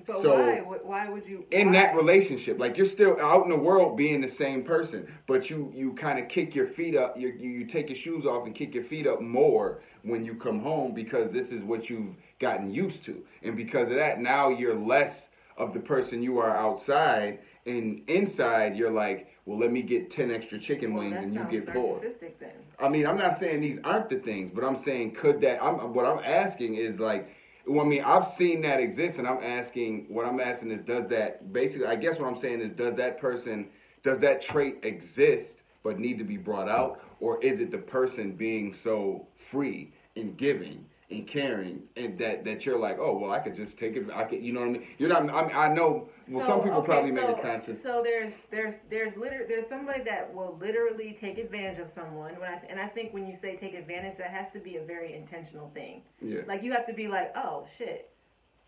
But 0.07 0.23
so 0.23 0.35
why? 0.35 0.61
Why 0.61 1.09
would 1.09 1.27
you? 1.27 1.45
in 1.51 1.73
that 1.73 1.97
relationship, 1.97 2.61
like 2.61 2.77
you're 2.77 2.87
still 2.87 3.21
out 3.21 3.43
in 3.43 3.51
the 3.51 3.59
world 3.59 3.97
being 3.97 4.21
the 4.21 4.29
same 4.29 4.63
person, 4.63 5.13
but 5.27 5.51
you 5.51 5.73
you 5.75 5.93
kind 5.95 6.21
of 6.21 6.29
kick 6.29 6.55
your 6.55 6.67
feet 6.67 6.95
up, 6.95 7.19
you 7.19 7.29
you 7.29 7.65
take 7.65 7.89
your 7.89 7.97
shoes 7.97 8.25
off 8.25 8.47
and 8.47 8.55
kick 8.55 8.75
your 8.75 8.85
feet 8.85 9.09
up 9.09 9.21
more 9.21 9.83
when 10.03 10.25
you 10.25 10.35
come 10.37 10.61
home 10.61 10.95
because 10.95 11.33
this 11.33 11.51
is 11.51 11.65
what 11.65 11.91
you've 11.91 12.15
gotten 12.39 12.73
used 12.73 13.03
to, 13.05 13.25
and 13.43 13.57
because 13.57 13.89
of 13.89 13.97
that, 13.97 14.21
now 14.21 14.49
you're 14.49 14.77
less 14.77 15.31
of 15.57 15.75
the 15.75 15.81
person 15.81 16.23
you 16.23 16.39
are 16.39 16.57
outside, 16.57 17.41
and 17.69 18.03
inside 18.09 18.77
you're 18.77 18.91
like, 18.91 19.29
well, 19.45 19.59
let 19.59 19.71
me 19.71 19.83
get 19.83 20.11
ten 20.11 20.31
extra 20.31 20.59
chicken 20.59 20.95
Well, 20.95 21.05
wings 21.05 21.17
that 21.17 21.25
and 21.25 21.35
you 21.35 21.45
get 21.51 21.73
four. 21.73 22.01
then. 22.01 22.51
I 22.79 22.89
mean, 22.89 23.07
I'm 23.07 23.19
not 23.19 23.35
saying 23.35 23.61
these 23.61 23.79
aren't 23.85 24.09
the 24.09 24.17
things, 24.17 24.51
but 24.51 24.65
I'm 24.65 24.77
saying 24.77 25.13
could 25.13 25.41
that? 25.43 25.63
I'm 25.63 25.93
what 25.93 26.05
I'm 26.07 26.21
asking 26.25 26.75
is 26.75 26.99
like, 26.99 27.35
well, 27.67 27.85
I 27.85 27.89
mean, 27.89 28.03
I've 28.03 28.27
seen 28.27 28.63
that 28.63 28.81
exist, 28.81 29.19
and 29.19 29.29
I'm 29.29 29.43
asking 29.43 30.07
what 30.09 30.25
I'm 30.27 30.41
asking 30.41 30.71
is, 30.71 30.81
does 30.81 31.07
that 31.09 31.53
basically? 31.53 31.87
I 31.87 31.97
guess 31.97 32.19
what 32.19 32.29
I'm 32.29 32.37
saying 32.37 32.61
is, 32.61 32.73
does 32.73 32.95
that 32.97 33.21
person, 33.21 33.69
does 34.03 34.19
that 34.21 34.41
trait 34.41 34.79
exist 34.83 35.63
but 35.83 35.99
need 35.99 36.19
to 36.19 36.25
be 36.25 36.37
brought 36.37 36.69
out, 36.69 37.01
or 37.21 37.41
is 37.43 37.61
it 37.61 37.71
the 37.71 37.79
person 37.79 38.33
being 38.33 38.73
so 38.73 39.27
free 39.37 39.93
and 40.17 40.37
giving 40.37 40.85
and 41.11 41.27
caring, 41.27 41.83
and 41.97 42.19
that 42.19 42.45
that 42.45 42.67
you're 42.67 42.79
like, 42.79 42.99
oh 42.99 43.17
well, 43.17 43.31
I 43.31 43.39
could 43.39 43.55
just 43.55 43.79
take 43.79 43.97
it. 43.97 44.07
I 44.13 44.25
could, 44.25 44.43
you 44.43 44.53
know 44.53 44.61
what 44.61 44.69
I 44.69 44.73
mean? 44.73 44.87
You're 44.99 45.09
not. 45.09 45.23
I, 45.31 45.47
mean, 45.47 45.57
I 45.57 45.69
know. 45.69 46.09
Well, 46.29 46.45
some 46.45 46.61
people 46.61 46.79
okay, 46.79 46.87
probably 46.87 47.11
so, 47.11 47.17
make 47.17 47.39
a 47.39 47.41
conscious. 47.41 47.83
So 47.83 48.03
there's 48.05 48.33
there's 48.51 48.75
there's 48.91 49.17
liter- 49.17 49.47
there's 49.49 49.67
somebody 49.67 50.03
that 50.03 50.33
will 50.35 50.59
literally 50.61 51.17
take 51.19 51.39
advantage 51.39 51.79
of 51.79 51.91
someone. 51.91 52.39
When 52.39 52.51
I, 52.51 52.61
and 52.69 52.79
I 52.79 52.89
think 52.89 53.15
when 53.15 53.27
you 53.27 53.37
say 53.37 53.57
take 53.57 53.75
advantage, 53.75 54.19
that 54.19 54.31
has 54.31 54.53
to 54.53 54.59
be 54.59 54.77
a 54.77 54.85
very 54.85 55.15
intentional 55.15 55.71
thing. 55.73 56.03
Yeah. 56.21 56.41
Like 56.47 56.63
you 56.63 56.73
have 56.73 56.87
to 56.87 56.93
be 56.93 57.09
like, 57.09 57.33
oh 57.37 57.67
shit, 57.79 58.11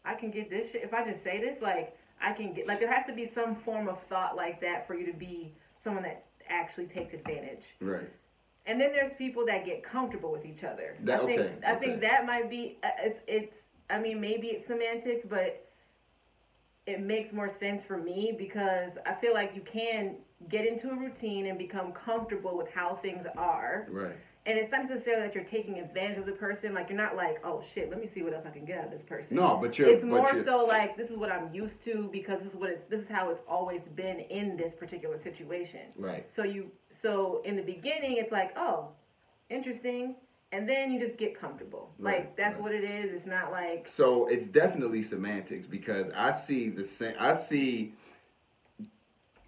I 0.05 0.15
can 0.15 0.31
get 0.31 0.49
this 0.49 0.73
shit 0.73 0.83
if 0.83 0.95
I 0.95 1.05
just 1.05 1.23
say 1.23 1.41
this. 1.41 1.61
Like 1.61 1.95
I 2.23 2.33
can 2.33 2.55
get 2.55 2.67
like 2.67 2.81
there 2.81 2.93
has 2.93 3.07
to 3.07 3.13
be 3.13 3.27
some 3.27 3.55
form 3.55 3.87
of 3.87 4.03
thought 4.05 4.35
like 4.35 4.63
that 4.63 4.87
for 4.87 4.95
you 4.95 5.05
to 5.13 5.17
be 5.17 5.53
someone 5.77 6.05
that 6.05 6.25
actually 6.49 6.87
takes 6.87 7.13
advantage. 7.13 7.65
Right. 7.81 8.11
And 8.71 8.81
then 8.81 8.93
there's 8.93 9.13
people 9.15 9.45
that 9.47 9.65
get 9.65 9.83
comfortable 9.83 10.31
with 10.31 10.47
each 10.47 10.63
other. 10.63 10.97
That- 11.03 11.23
I 11.23 11.27
think 11.27 11.41
okay, 11.41 11.55
I 11.67 11.73
okay. 11.73 11.81
think 11.87 12.01
that 12.03 12.25
might 12.25 12.49
be 12.49 12.79
uh, 12.85 12.91
it's 13.01 13.21
it's 13.27 13.57
I 13.91 13.99
mean 13.99 14.21
maybe 14.21 14.47
it's 14.47 14.65
semantics, 14.65 15.27
but 15.29 15.67
it 16.87 17.01
makes 17.01 17.33
more 17.33 17.49
sense 17.51 17.83
for 17.83 17.99
me 17.99 18.33
because 18.39 18.93
I 19.05 19.15
feel 19.15 19.35
like 19.35 19.57
you 19.57 19.63
can 19.63 20.19
get 20.49 20.67
into 20.67 20.91
a 20.91 20.95
routine 20.95 21.47
and 21.47 21.59
become 21.59 21.91
comfortable 21.91 22.57
with 22.57 22.71
how 22.71 22.95
things 23.03 23.27
are. 23.37 23.89
Right. 23.91 24.17
And 24.47 24.57
it's 24.59 24.71
not 24.71 24.89
necessarily 24.89 25.27
that 25.27 25.35
you're 25.35 25.45
taking 25.45 25.79
advantage 25.79 26.17
of 26.19 26.25
the 26.27 26.33
person. 26.33 26.73
Like 26.73 26.89
you're 26.89 26.97
not 26.97 27.15
like, 27.15 27.45
oh 27.45 27.63
shit, 27.75 27.91
let 27.91 28.01
me 28.01 28.07
see 28.07 28.23
what 28.23 28.33
else 28.33 28.47
I 28.47 28.51
can 28.51 28.65
get 28.65 28.79
out 28.79 28.85
of 28.87 28.91
this 28.91 29.03
person. 29.03 29.37
No, 29.37 29.59
but 29.61 29.79
you're. 29.79 29.91
it's 29.91 30.03
but 30.03 30.09
more 30.09 30.31
you're, 30.35 30.45
so 30.45 30.65
like 30.65 30.97
this 30.97 31.11
is 31.11 31.17
what 31.17 31.31
I'm 31.31 31.53
used 31.55 31.83
to 31.85 32.09
because 32.11 32.41
this 32.43 32.53
is 32.55 32.57
what 32.57 32.71
it's 32.71 32.85
this 32.85 33.01
is 33.01 33.09
how 33.09 33.29
it's 33.31 33.43
always 33.47 33.83
been 33.95 34.21
in 34.21 34.57
this 34.57 34.73
particular 34.75 35.19
situation. 35.19 35.81
Right. 35.95 36.27
So 36.33 36.43
you 36.43 36.71
so 36.91 37.43
in 37.45 37.55
the 37.55 37.63
beginning 37.63 38.17
it's 38.17 38.33
like, 38.33 38.53
oh, 38.57 38.89
interesting. 39.51 40.17
And 40.53 40.69
then 40.69 40.91
you 40.91 40.99
just 40.99 41.17
get 41.17 41.39
comfortable. 41.39 41.93
Right, 41.99 42.21
Like 42.21 42.37
that's 42.37 42.55
right. 42.57 42.63
what 42.65 42.73
it 42.75 42.83
is. 42.83 43.13
It's 43.13 43.27
not 43.27 43.53
like 43.53 43.87
So 43.89 44.27
it's 44.27 44.47
definitely 44.49 45.03
semantics 45.03 45.67
because 45.67 46.11
I 46.17 46.33
see 46.33 46.71
the 46.71 46.83
same. 46.85 47.15
I 47.21 47.35
see 47.35 47.93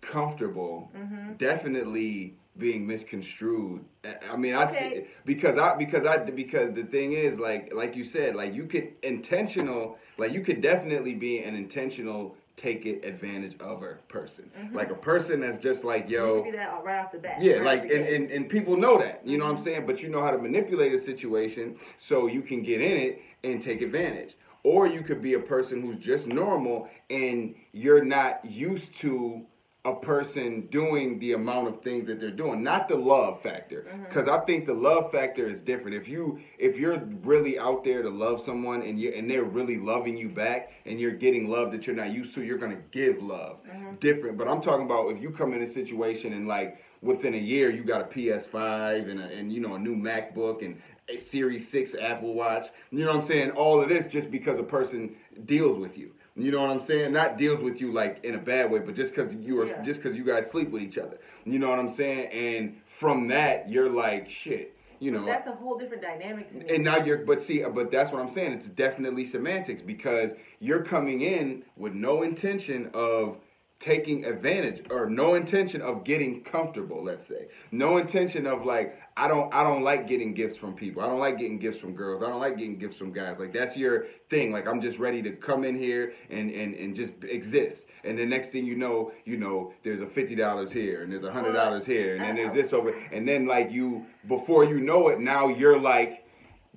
comfortable 0.00 0.90
Mm-hmm. 0.96 1.35
definitely 1.35 2.37
being 2.58 2.86
misconstrued. 2.86 3.84
I- 4.04 4.36
mean, 4.36 4.54
I 4.54 4.66
see 4.66 5.06
because 5.24 5.58
I 5.58 5.74
because 5.76 6.04
I 6.04 6.18
because 6.18 6.72
the 6.74 6.84
thing 6.84 7.12
is 7.12 7.38
like 7.38 7.72
like 7.74 7.96
you 7.96 8.04
said 8.04 8.36
like 8.36 8.54
you 8.54 8.66
could 8.66 8.92
intentional 9.02 9.98
like 10.18 10.32
you 10.32 10.42
could 10.42 10.60
definitely 10.60 11.14
be 11.14 11.38
an 11.38 11.54
intentional 11.54 12.36
take 12.56 12.84
it 12.84 13.02
advantage 13.04 13.58
of 13.60 13.82
a 13.82 13.94
person 14.08 14.50
mm-hmm. 14.56 14.76
like 14.76 14.90
a 14.90 14.94
person 14.94 15.40
that's 15.40 15.56
just 15.56 15.84
like 15.84 16.10
yo 16.10 16.44
that 16.52 16.84
right 16.84 17.02
off 17.02 17.10
the 17.10 17.18
bat. 17.18 17.40
yeah, 17.40 17.54
right 17.54 17.64
like 17.64 17.82
and, 17.84 18.06
and, 18.06 18.30
and 18.30 18.48
people 18.48 18.76
know 18.76 18.98
that. 18.98 19.22
You 19.24 19.38
know 19.38 19.44
what 19.44 19.52
I'm 19.52 19.56
mm-hmm. 19.56 19.64
saying? 19.64 19.86
But 19.86 20.02
you 20.02 20.10
know 20.10 20.20
how 20.20 20.30
to 20.30 20.38
manipulate 20.38 20.92
a 20.92 20.98
situation 20.98 21.76
so 21.96 22.26
you 22.26 22.42
can 22.42 22.62
get 22.62 22.80
in 22.80 22.96
it 22.96 23.22
and 23.44 23.62
take 23.62 23.80
advantage. 23.80 24.36
Or 24.64 24.86
you 24.86 25.02
could 25.02 25.20
be 25.22 25.34
a 25.34 25.40
person 25.40 25.80
who's 25.80 25.96
just 25.96 26.28
normal 26.28 26.88
and 27.10 27.54
you're 27.72 28.04
not 28.04 28.44
used 28.44 28.94
to 28.96 29.44
a 29.85 29.95
person 29.95 30.68
doing 30.68 31.18
the 31.18 31.33
amount 31.33 31.66
of 31.66 31.83
things 31.83 32.07
that 32.07 32.21
they're 32.21 32.31
doing 32.31 32.62
not 32.62 32.87
the 32.88 32.95
love 32.95 33.42
factor. 33.42 33.87
Mm-hmm. 33.88 34.05
Because 34.05 34.29
i 34.29 34.38
think 34.40 34.64
the 34.64 34.75
love 34.75 35.11
factor 35.11 35.49
is 35.49 35.61
different. 35.61 35.97
If 35.97 36.07
you 36.07 36.40
if 36.59 36.79
you're 36.79 36.99
really 37.23 37.59
out 37.59 37.83
there 37.83 38.03
to 38.03 38.11
love 38.11 38.40
someone 38.40 38.83
and 38.83 39.01
you 39.01 39.12
and 39.12 39.29
they're 39.29 39.42
really 39.42 39.79
loving 39.79 40.16
you 40.16 40.29
back 40.29 40.73
and 40.87 41.01
you're 41.01 41.12
getting 41.12 41.51
love 41.51 41.73
that 41.73 41.87
you're 41.87 41.97
not 41.97 42.11
used 42.11 42.35
to 42.35 42.42
you're 42.42 42.59
gonna 42.59 42.83
give 42.92 43.21
love 43.23 43.59
mm-hmm. 43.64 43.97
different. 43.97 44.38
But 44.38 44.47
i'm 44.47 44.61
talking 44.61 44.87
about 44.87 45.11
if 45.11 45.21
you 45.21 45.31
come 45.31 45.53
in 45.53 45.62
a 45.62 45.66
situation 45.66 46.33
and 46.33 46.47
like 46.47 46.81
within 47.01 47.35
a 47.35 47.38
year 47.38 47.68
you 47.68 47.83
got 47.83 48.03
a 48.03 48.05
ps5 48.05 49.11
and, 49.11 49.21
a, 49.21 49.25
and 49.25 49.53
you 49.53 49.61
know 49.61 49.75
a 49.75 49.79
new 49.79 49.97
macbook 49.97 50.64
and 50.64 50.81
a 51.09 51.16
series 51.16 51.68
6 51.68 51.97
apple 51.97 52.35
watch 52.35 52.68
you 52.92 53.01
know 53.05 53.09
what 53.09 53.16
i'm 53.16 53.23
saying? 53.25 53.51
All 53.51 53.81
of 53.83 53.88
this 53.88 54.07
just 54.07 54.31
because 54.31 54.61
a 54.61 54.62
person 54.62 55.16
deals 55.45 55.77
with 55.77 55.99
you 55.99 56.12
you 56.37 56.51
know 56.51 56.61
what 56.62 56.71
I'm 56.71 56.81
saying? 56.81 57.12
Not 57.12 57.37
deals 57.37 57.61
with 57.61 57.81
you 57.81 57.92
like 57.92 58.25
in 58.25 58.35
a 58.35 58.38
bad 58.38 58.71
way, 58.71 58.79
but 58.81 58.95
just 58.95 59.14
because 59.14 59.35
you 59.35 59.61
are 59.61 59.66
Yeah. 59.66 59.83
just 59.83 60.03
because 60.03 60.16
you 60.16 60.25
guys 60.25 60.51
sleep 60.51 60.71
with 60.71 60.83
each 60.83 60.99
other. 60.99 61.18
You 61.45 61.59
know 61.59 61.68
what 61.71 61.79
I'm 61.79 61.88
saying? 61.90 62.29
And 62.33 62.81
from 62.87 63.29
that, 63.29 63.68
you're 63.68 63.90
like 63.90 64.29
shit. 64.31 64.77
You 64.99 65.11
know. 65.11 65.27
that's 65.27 65.49
a 65.49 65.53
whole 65.53 65.77
different 65.77 66.01
dynamic 66.01 66.49
to 66.51 66.59
me. 66.59 66.66
and 66.73 66.85
now 66.85 66.99
you're, 66.99 67.18
but 67.18 67.42
see, 67.42 67.64
but 67.64 67.90
that's 67.90 68.12
what 68.12 68.23
I'm 68.23 68.31
saying. 68.31 68.53
It's 68.53 68.68
definitely 68.68 69.25
semantics 69.25 69.83
because 69.83 70.35
you're 70.61 70.85
coming 70.85 71.23
in 71.23 71.64
with 71.77 71.92
no 71.92 72.23
intention 72.23 72.88
of 72.95 73.38
taking 73.83 74.25
advantage 74.25 74.81
or 74.90 75.11
no 75.11 75.35
intention 75.35 75.83
of 75.83 76.05
getting 76.05 76.40
comfortable. 76.45 77.03
Let's 77.03 77.27
say 77.27 77.49
no 77.73 77.97
intention 77.97 78.47
of 78.47 78.64
like 78.64 78.97
I 79.16 79.27
don't 79.27 79.53
I 79.53 79.64
don't 79.64 79.83
like 79.83 80.07
getting 80.07 80.35
gifts 80.35 80.57
from 80.57 80.75
people. 80.75 81.03
I 81.03 81.09
don't 81.09 81.18
like 81.18 81.37
getting 81.37 81.59
gifts 81.59 81.79
from 81.79 81.97
girls. 81.97 82.23
I 82.23 82.29
don't 82.29 82.40
like 82.40 82.57
getting 82.57 82.79
gifts 82.79 82.97
from 82.97 83.12
guys. 83.12 83.40
Like 83.40 83.53
that's 83.53 83.77
your 83.77 84.07
thing. 84.31 84.53
Like 84.53 84.68
I'm 84.68 84.81
just 84.81 85.01
ready 85.01 85.21
to 85.23 85.33
come 85.33 85.64
in 85.64 85.77
here 85.77 86.12
and 86.31 86.49
and 86.53 86.77
and 86.77 86.95
just 86.95 87.12
exist. 87.25 87.87
And 88.05 88.16
the 88.16 88.25
next 88.25 88.51
thing 88.51 88.64
you 88.64 88.77
know, 88.77 89.11
you 89.25 89.37
know, 89.37 89.75
there's 89.83 90.01
a 90.01 90.07
fifty 90.07 90.37
dollars 90.37 90.71
here 90.71 91.03
and 91.03 91.12
there's 91.12 91.25
a 91.25 91.33
hundred 91.33 91.53
dollars 91.53 91.85
here 91.85 92.14
and 92.14 92.25
then 92.25 92.37
there's 92.37 92.51
uh-huh. 92.51 92.62
this 92.62 92.73
over 92.73 92.95
and 93.11 93.29
then 93.29 93.47
like 93.47 93.73
you 93.73 94.07
before 94.29 94.62
you 94.64 94.79
know 94.79 95.09
it, 95.09 95.18
now 95.18 95.49
you're 95.49 95.79
like 95.79 96.21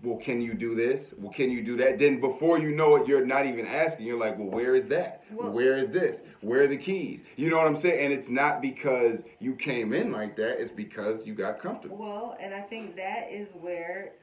well, 0.06 0.18
can 0.18 0.42
you 0.42 0.54
do 0.54 0.76
this? 0.76 1.14
Well, 1.18 1.32
can 1.32 1.52
you 1.52 1.64
do 1.64 1.76
that? 1.78 2.00
Then 2.00 2.20
before 2.22 2.60
you 2.60 2.72
know 2.72 2.96
it, 2.96 3.08
you're 3.08 3.26
not 3.26 3.46
even 3.46 3.66
asking. 3.66 4.06
You're 4.06 4.20
like, 4.20 4.38
well, 4.38 4.50
where 4.50 4.76
is 4.76 4.88
that? 4.90 5.24
Well- 5.32 5.52
where 5.52 5.74
is 5.76 5.90
this? 5.90 6.22
Where 6.42 6.64
are 6.64 6.68
the 6.68 6.78
keys? 6.78 7.24
You 7.36 7.50
know 7.50 7.58
what 7.58 7.68
I'm 7.68 7.76
saying? 7.76 8.06
And 8.06 8.14
it's 8.14 8.30
not 8.30 8.62
because 8.62 9.24
you 9.40 9.56
came 9.56 9.94
in 9.94 10.12
like 10.12 10.36
that. 10.38 10.62
It's 10.62 10.72
because 10.72 11.26
you 11.26 11.34
got 11.34 11.60
comfortable. 11.60 11.98
Well, 11.98 12.38
and 12.40 12.54
I 12.54 12.62
think 12.62 12.96
that 12.96 13.30
is 13.32 13.48
where 13.60 14.14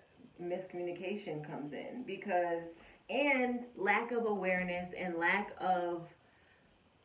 miscommunication 0.42 1.47
comes 1.49 1.73
in 1.73 2.05
because 2.07 2.64
and 3.11 3.61
lack 3.77 4.12
of 4.12 4.27
awareness 4.27 4.92
and 4.97 5.16
lack 5.16 5.53
of 5.61 6.09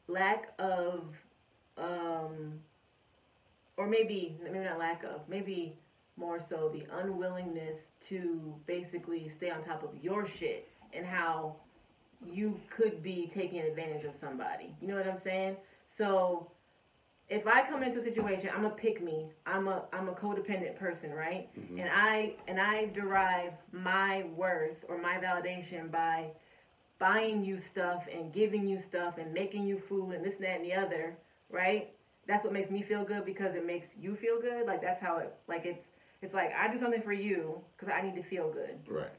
lack 0.08 0.54
of 0.58 1.04
um 1.78 2.60
or 3.76 3.88
maybe 3.88 4.38
maybe 4.44 4.60
not 4.60 4.80
lack 4.80 5.04
of 5.04 5.28
maybe 5.28 5.76
more 6.18 6.40
so 6.40 6.70
the 6.74 6.86
unwillingness 7.00 7.78
to 8.08 8.56
basically 8.66 9.30
stay 9.30 9.50
on 9.50 9.64
top 9.64 9.84
of 9.84 9.90
your 10.02 10.28
shit 10.28 10.68
and 10.94 11.06
how 11.06 11.56
you 12.34 12.60
could 12.70 13.04
be 13.04 13.30
taking 13.32 13.60
advantage 13.60 14.04
of 14.04 14.16
somebody. 14.20 14.76
You 14.82 14.88
know 14.88 14.96
what 14.96 15.08
I'm 15.08 15.20
saying? 15.20 15.58
So 15.88 16.52
if 17.30 17.46
I 17.46 17.68
come 17.68 17.84
into 17.84 18.00
a 18.00 18.02
situation, 18.02 18.50
I'm 18.56 18.66
a 18.66 18.70
pick 18.70 19.04
me. 19.04 19.28
I'm 19.46 19.68
a 19.68 19.84
I'm 19.92 20.10
a 20.10 20.14
codependent 20.14 20.78
person, 20.78 21.12
right? 21.12 21.50
Mm-hmm. 21.60 21.80
And 21.80 21.90
I 21.92 22.36
and 22.48 22.60
I 22.60 22.88
derive 22.88 23.54
my 23.72 24.26
worth 24.36 24.86
or 24.88 24.98
my 24.98 25.18
validation 25.18 25.92
by 25.92 26.32
buying 27.00 27.44
you 27.44 27.60
stuff 27.60 28.06
and 28.14 28.34
giving 28.34 28.68
you 28.68 28.80
stuff 28.80 29.18
and 29.20 29.34
making 29.34 29.68
you 29.68 29.78
food 29.78 30.14
and 30.14 30.26
this 30.26 30.36
and 30.36 30.46
that 30.46 30.62
and 30.62 30.66
the 30.66 30.74
other, 30.74 31.16
right? 31.50 31.92
That's 32.28 32.44
what 32.44 32.54
makes 32.54 32.70
me 32.70 32.82
feel 32.82 33.04
good 33.04 33.26
because 33.26 33.56
it 33.56 33.66
makes 33.66 33.90
you 34.00 34.16
feel 34.16 34.42
good. 34.42 34.66
Like 34.66 34.82
that's 34.82 35.02
how 35.02 35.18
it 35.18 35.34
like 35.48 35.66
it's 35.66 35.90
it's 36.22 36.34
like 36.34 36.52
I 36.54 36.72
do 36.72 36.78
something 36.78 37.02
for 37.02 37.14
you 37.14 37.62
because 37.78 37.94
I 37.94 38.02
need 38.02 38.16
to 38.16 38.24
feel 38.24 38.52
good. 38.52 38.80
Right. 38.88 39.12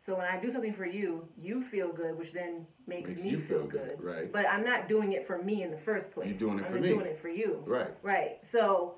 So 0.00 0.16
when 0.16 0.26
I 0.26 0.40
do 0.40 0.50
something 0.50 0.72
for 0.72 0.86
you, 0.86 1.26
you 1.36 1.62
feel 1.62 1.92
good, 1.92 2.16
which 2.16 2.32
then 2.32 2.66
makes, 2.86 3.08
Makes 3.10 3.24
me 3.24 3.30
you 3.30 3.38
feel, 3.40 3.58
feel 3.62 3.66
good, 3.66 3.96
good. 3.98 4.04
right. 4.04 4.32
But 4.32 4.46
I'm 4.48 4.64
not 4.64 4.88
doing 4.88 5.12
it 5.12 5.26
for 5.26 5.42
me 5.42 5.64
in 5.64 5.72
the 5.72 5.76
first 5.78 6.12
place. 6.12 6.28
You're 6.28 6.38
doing 6.38 6.60
it 6.60 6.66
I'm 6.66 6.72
for 6.72 6.78
me. 6.78 6.88
doing 6.88 7.06
it 7.06 7.18
for 7.20 7.28
you. 7.28 7.62
Right. 7.66 7.90
Right. 8.02 8.38
So, 8.44 8.94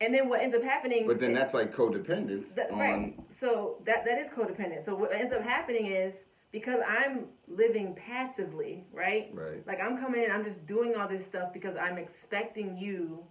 and 0.00 0.12
then 0.12 0.28
what 0.28 0.40
ends 0.40 0.54
up 0.56 0.62
happening? 0.64 1.06
But 1.06 1.20
then 1.20 1.32
that's 1.32 1.54
like 1.54 1.72
codependence 1.72 2.54
that, 2.56 2.72
on. 2.72 2.78
right. 2.78 3.14
So 3.30 3.76
that 3.86 4.04
that 4.04 4.18
is 4.18 4.28
codependent. 4.28 4.84
So 4.84 4.94
what 4.96 5.12
ends 5.12 5.32
up 5.32 5.42
happening 5.42 5.86
is 5.86 6.14
because 6.50 6.80
I'm 6.86 7.26
living 7.48 7.94
passively, 7.94 8.84
right? 8.92 9.30
Right. 9.32 9.64
Like 9.66 9.80
I'm 9.80 9.96
coming 9.96 10.24
in, 10.24 10.30
I'm 10.30 10.44
just 10.44 10.66
doing 10.66 10.96
all 10.96 11.08
this 11.08 11.24
stuff 11.24 11.52
because 11.52 11.76
I'm 11.76 11.98
expecting 11.98 12.76
you 12.76 13.24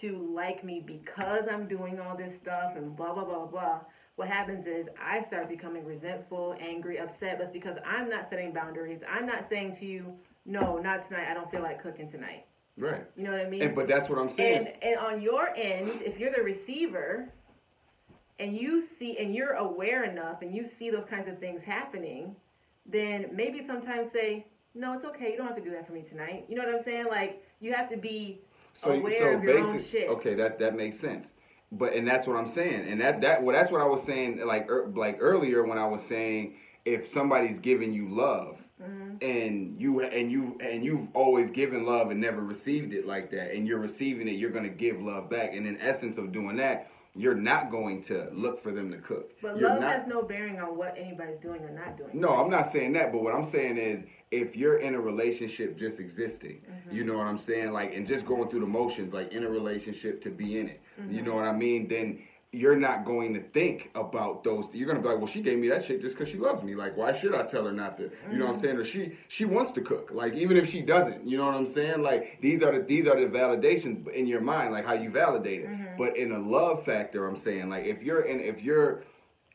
to 0.00 0.32
like 0.34 0.64
me 0.64 0.82
because 0.84 1.46
I'm 1.50 1.68
doing 1.68 2.00
all 2.00 2.16
this 2.16 2.34
stuff 2.34 2.72
and 2.76 2.96
blah 2.96 3.14
blah 3.14 3.24
blah 3.24 3.38
blah 3.38 3.46
blah. 3.46 3.80
What 4.16 4.28
happens 4.28 4.66
is 4.66 4.86
I 5.00 5.22
start 5.22 5.48
becoming 5.48 5.84
resentful, 5.84 6.54
angry, 6.60 6.98
upset, 6.98 7.38
but 7.38 7.44
it's 7.44 7.52
because 7.52 7.76
I'm 7.84 8.08
not 8.08 8.28
setting 8.30 8.52
boundaries. 8.52 9.00
I'm 9.10 9.26
not 9.26 9.48
saying 9.48 9.76
to 9.80 9.86
you, 9.86 10.14
no, 10.46 10.78
not 10.78 11.06
tonight. 11.08 11.28
I 11.28 11.34
don't 11.34 11.50
feel 11.50 11.62
like 11.62 11.82
cooking 11.82 12.08
tonight. 12.08 12.46
Right. 12.76 13.04
You 13.16 13.24
know 13.24 13.32
what 13.32 13.40
I 13.40 13.48
mean? 13.48 13.62
And 13.62 13.74
but 13.74 13.88
that's 13.88 14.08
what 14.08 14.18
I'm 14.18 14.28
saying. 14.28 14.66
And, 14.82 14.82
and 14.82 14.98
on 14.98 15.20
your 15.20 15.48
end, 15.56 16.02
if 16.02 16.18
you're 16.18 16.32
the 16.32 16.42
receiver 16.42 17.32
and 18.38 18.56
you 18.56 18.82
see 18.82 19.16
and 19.18 19.34
you're 19.34 19.54
aware 19.54 20.04
enough 20.04 20.42
and 20.42 20.54
you 20.54 20.64
see 20.64 20.90
those 20.90 21.04
kinds 21.04 21.28
of 21.28 21.38
things 21.38 21.62
happening, 21.62 22.34
then 22.86 23.30
maybe 23.32 23.64
sometimes 23.64 24.10
say, 24.10 24.46
No, 24.74 24.92
it's 24.92 25.04
okay, 25.04 25.30
you 25.30 25.36
don't 25.36 25.46
have 25.46 25.56
to 25.56 25.62
do 25.62 25.70
that 25.70 25.86
for 25.86 25.92
me 25.92 26.02
tonight. 26.02 26.46
You 26.48 26.56
know 26.56 26.64
what 26.64 26.74
I'm 26.74 26.82
saying? 26.82 27.06
Like 27.06 27.44
you 27.60 27.72
have 27.72 27.88
to 27.90 27.96
be 27.96 28.40
so 28.74 28.92
aware 28.92 29.10
so 29.10 29.38
of 29.38 29.42
your 29.42 29.58
own 29.58 29.72
basic. 29.76 29.90
shit. 29.90 30.08
Okay, 30.10 30.34
that 30.34 30.58
that 30.58 30.76
makes 30.76 30.98
sense. 30.98 31.32
But 31.72 31.94
and 31.94 32.06
that's 32.06 32.26
what 32.26 32.36
I'm 32.36 32.46
saying. 32.46 32.86
And 32.88 33.00
that 33.00 33.20
that 33.22 33.42
well, 33.42 33.56
that's 33.56 33.70
what 33.70 33.80
I 33.80 33.86
was 33.86 34.02
saying 34.02 34.44
like 34.46 34.70
er, 34.70 34.90
like 34.94 35.18
earlier 35.20 35.64
when 35.64 35.78
I 35.78 35.86
was 35.86 36.02
saying 36.02 36.54
if 36.84 37.06
somebody's 37.06 37.58
giving 37.58 37.92
you 37.92 38.08
love 38.08 38.58
Mm-hmm. 38.82 39.16
and 39.22 39.80
you 39.80 40.00
and 40.00 40.32
you 40.32 40.58
and 40.60 40.84
you've 40.84 41.06
always 41.14 41.52
given 41.52 41.86
love 41.86 42.10
and 42.10 42.20
never 42.20 42.40
received 42.42 42.92
it 42.92 43.06
like 43.06 43.30
that 43.30 43.54
and 43.54 43.68
you're 43.68 43.78
receiving 43.78 44.26
it 44.26 44.32
you're 44.32 44.50
going 44.50 44.64
to 44.64 44.68
give 44.68 45.00
love 45.00 45.30
back 45.30 45.54
and 45.54 45.64
in 45.64 45.80
essence 45.80 46.18
of 46.18 46.32
doing 46.32 46.56
that 46.56 46.90
you're 47.16 47.34
not 47.34 47.70
going 47.70 48.02
to 48.02 48.28
look 48.32 48.60
for 48.60 48.72
them 48.72 48.90
to 48.90 48.98
cook. 48.98 49.32
But 49.40 49.56
You're 49.56 49.68
love 49.70 49.80
not- 49.80 49.92
has 50.00 50.06
no 50.08 50.22
bearing 50.22 50.58
on 50.58 50.76
what 50.76 50.96
anybody's 50.98 51.38
doing 51.40 51.62
or 51.62 51.70
not 51.70 51.96
doing. 51.96 52.10
no, 52.12 52.30
I'm 52.30 52.50
not 52.50 52.66
saying 52.66 52.92
that, 52.94 53.12
but 53.12 53.22
what 53.22 53.34
I'm 53.34 53.44
saying 53.44 53.76
is 53.78 54.04
if 54.32 54.56
you're 54.56 54.78
in 54.78 54.94
a 54.96 55.00
relationship 55.00 55.76
just 55.76 56.00
existing, 56.00 56.62
Mm-hmm. 56.68 56.96
you 56.96 57.04
know 57.04 57.16
what 57.16 57.26
I'm 57.26 57.38
saying? 57.38 57.72
Like 57.72 57.94
and 57.94 58.06
just 58.06 58.26
going 58.26 58.48
through 58.50 58.60
the 58.60 58.66
motions, 58.66 59.12
like 59.14 59.32
in 59.32 59.44
a 59.44 59.48
relationship 59.48 60.20
to 60.22 60.30
be 60.30 60.58
in 60.58 60.68
it. 60.68 60.80
You 60.98 61.04
Mm-hmm. 61.04 61.24
know 61.26 61.34
what 61.36 61.44
I 61.46 61.52
mean? 61.52 61.86
Then 61.88 62.18
you're 62.54 62.76
not 62.76 63.04
going 63.04 63.34
to 63.34 63.40
think 63.40 63.90
about 63.94 64.44
those 64.44 64.66
you're 64.72 64.86
gonna 64.86 65.00
be 65.00 65.08
like, 65.08 65.18
well, 65.18 65.26
she 65.26 65.42
gave 65.42 65.58
me 65.58 65.68
that 65.68 65.84
shit 65.84 66.00
just 66.00 66.16
because 66.16 66.30
she 66.30 66.38
loves 66.38 66.62
me. 66.62 66.74
Like, 66.74 66.96
why 66.96 67.12
should 67.12 67.34
I 67.34 67.42
tell 67.42 67.64
her 67.66 67.72
not 67.72 67.96
to? 67.98 68.04
You 68.30 68.38
know 68.38 68.46
what 68.46 68.54
I'm 68.54 68.54
Mm-hmm. 68.54 68.60
saying? 68.60 68.76
Or 68.78 68.84
she 68.84 69.12
she 69.28 69.44
wants 69.44 69.72
to 69.72 69.80
cook. 69.80 70.10
Like, 70.12 70.34
even 70.34 70.56
if 70.56 70.70
she 70.70 70.80
doesn't, 70.80 71.26
you 71.28 71.36
know 71.38 71.46
what 71.46 71.54
I'm 71.54 71.66
saying? 71.66 72.02
Like 72.02 72.38
these 72.40 72.62
are 72.62 72.72
the 72.78 72.84
these 72.84 73.06
are 73.06 73.18
the 73.20 73.26
validations 73.26 74.08
in 74.12 74.26
your 74.26 74.40
mind, 74.40 74.72
like 74.72 74.86
how 74.86 74.94
you 74.94 75.10
validate 75.10 75.60
it. 75.62 75.68
Mm-hmm. 75.68 75.96
But 75.98 76.16
in 76.16 76.32
a 76.32 76.38
love 76.38 76.84
factor, 76.84 77.26
I'm 77.26 77.36
saying, 77.36 77.68
like 77.68 77.84
if 77.84 78.02
you're 78.02 78.22
in 78.22 78.40
if 78.40 78.62
you're 78.62 79.02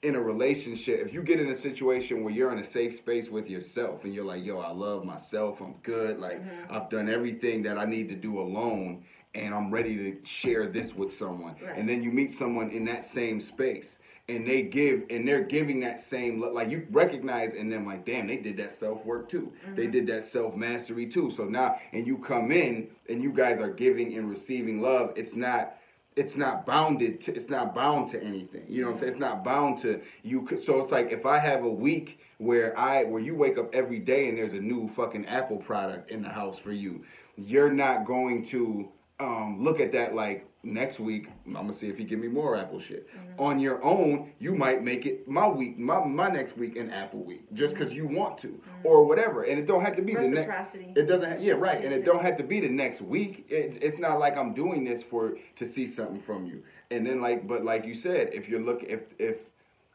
in 0.02 0.16
a 0.16 0.22
relationship, 0.22 1.06
if 1.06 1.14
you 1.14 1.22
get 1.22 1.42
in 1.42 1.50
a 1.50 1.56
situation 1.56 2.24
where 2.24 2.34
you're 2.34 2.54
in 2.54 2.60
a 2.60 2.64
safe 2.64 2.94
space 2.96 3.28
with 3.30 3.50
yourself 3.50 4.06
and 4.06 4.14
you're 4.16 4.24
like, 4.24 4.46
yo, 4.46 4.58
I 4.60 4.72
love 4.72 5.04
myself, 5.04 5.60
I'm 5.60 5.74
good, 5.84 6.20
like 6.20 6.40
Mm-hmm. 6.42 6.74
I've 6.74 6.90
done 6.90 7.10
everything 7.10 7.64
that 7.64 7.78
I 7.78 7.84
need 7.84 8.08
to 8.08 8.16
do 8.16 8.40
alone, 8.40 9.04
and 9.36 9.54
I'm 9.54 9.72
ready 9.72 9.96
to 9.96 10.26
share 10.26 10.68
this 10.68 10.96
with 10.96 11.14
someone. 11.14 11.56
Right. 11.64 11.78
And 11.78 11.88
then 11.88 12.02
you 12.02 12.12
meet 12.12 12.32
someone 12.32 12.72
in 12.72 12.86
that 12.86 13.04
same 13.04 13.40
space. 13.40 14.00
And 14.28 14.48
they 14.48 14.62
give, 14.62 15.06
and 15.10 15.28
they're 15.28 15.44
giving 15.44 15.80
that 15.80 16.00
same, 16.00 16.40
like 16.40 16.70
you 16.70 16.86
recognize 16.92 17.56
in 17.56 17.68
them, 17.68 17.88
like, 17.88 18.06
damn, 18.06 18.28
they 18.28 18.38
did 18.38 18.58
that 18.58 18.72
self 18.72 19.04
work 19.04 19.28
too. 19.28 19.52
They 19.76 19.84
mm-hmm. 19.84 19.92
did 19.92 20.08
that 20.08 20.24
self 20.24 20.56
mastery 20.56 21.08
too. 21.08 21.32
So 21.32 21.46
now, 21.46 21.80
and 21.94 22.06
you 22.06 22.20
come 22.20 22.52
in, 22.52 22.90
and 23.10 23.24
you 23.24 23.32
guys 23.32 23.60
are 23.60 23.72
giving 23.72 24.16
and 24.16 24.30
receiving 24.30 24.82
love. 24.82 25.14
It's 25.16 25.36
not, 25.36 25.78
it's 26.16 26.36
not 26.36 26.66
bounded 26.66 27.22
to 27.22 27.34
it's 27.34 27.50
not 27.50 27.74
bound 27.74 28.10
to 28.10 28.22
anything 28.22 28.66
you 28.68 28.82
know 28.82 28.88
what 28.88 28.96
i'm 28.96 29.00
saying 29.00 29.12
it's 29.12 29.22
not 29.22 29.44
bound 29.44 29.78
to 29.78 30.02
you 30.24 30.46
so 30.62 30.80
it's 30.80 30.92
like 30.92 31.12
if 31.12 31.26
i 31.26 31.38
have 31.38 31.64
a 31.64 31.70
week 31.70 32.20
where 32.40 32.78
i 32.78 33.04
where 33.06 33.22
you 33.22 33.36
wake 33.36 33.58
up 33.58 33.74
every 33.74 34.00
day 34.00 34.28
and 34.28 34.38
there's 34.38 34.54
a 34.54 34.60
new 34.60 34.88
fucking 34.90 35.26
apple 35.28 35.58
product 35.58 36.10
in 36.12 36.22
the 36.22 36.28
house 36.28 36.60
for 36.60 36.74
you 36.74 37.06
you're 37.38 37.72
not 37.72 38.06
going 38.06 38.44
to 38.44 38.90
um, 39.20 39.62
look 39.64 39.80
at 39.80 39.92
that 39.92 40.16
like 40.16 40.46
next 40.62 41.00
week 41.00 41.30
i'm 41.48 41.54
gonna 41.54 41.72
see 41.74 41.88
if 41.88 41.98
he 41.98 42.04
give 42.04 42.20
me 42.20 42.28
more 42.28 42.56
apple 42.56 42.80
shit 42.80 43.08
Mm-hmm. 43.10 43.42
on 43.42 43.60
your 43.60 43.82
own 43.84 44.32
you 44.40 44.56
might 44.56 44.84
make 44.84 45.06
it 45.06 45.28
my 45.28 45.48
week 45.48 45.78
my, 45.80 46.04
my 46.06 46.28
next 46.30 46.58
week 46.58 46.76
an 46.76 46.90
apple 46.90 47.22
week 47.24 47.44
just 47.54 47.76
because 47.76 47.94
you 47.94 48.06
want 48.06 48.38
to 48.40 48.62
or 48.84 49.06
whatever 49.06 49.44
and 49.44 49.58
it 49.58 49.66
don't 49.66 49.82
have 49.82 49.96
to 49.96 50.02
be 50.02 50.14
the 50.16 50.28
next 50.28 50.50
Mm-hmm. 50.50 50.98
It 50.98 51.06
doesn't. 51.08 51.30
Ha- 51.32 51.38
yeah, 51.40 51.54
right. 51.54 51.84
And 51.84 51.94
it 51.94 52.04
don't 52.06 52.22
have 52.22 52.36
to 52.38 52.44
be 52.44 52.60
the 52.60 52.70
next 52.70 53.02
week. 53.02 53.46
It's 53.50 53.78
it's 53.78 54.00
not 54.00 54.20
like 54.20 54.36
I'm 54.38 54.54
doing 54.54 54.84
this 54.84 55.02
for 55.04 55.38
to 55.56 55.66
see 55.66 55.88
something 55.88 56.20
from 56.22 56.46
you. 56.46 56.64
And 56.92 57.06
then 57.06 57.22
like, 57.22 57.48
but 57.48 57.64
like 57.64 57.86
you 57.86 57.94
said, 57.94 58.32
if 58.34 58.50
you're 58.50 58.60
looking, 58.62 58.90
if 58.90 59.02
if 59.20 59.38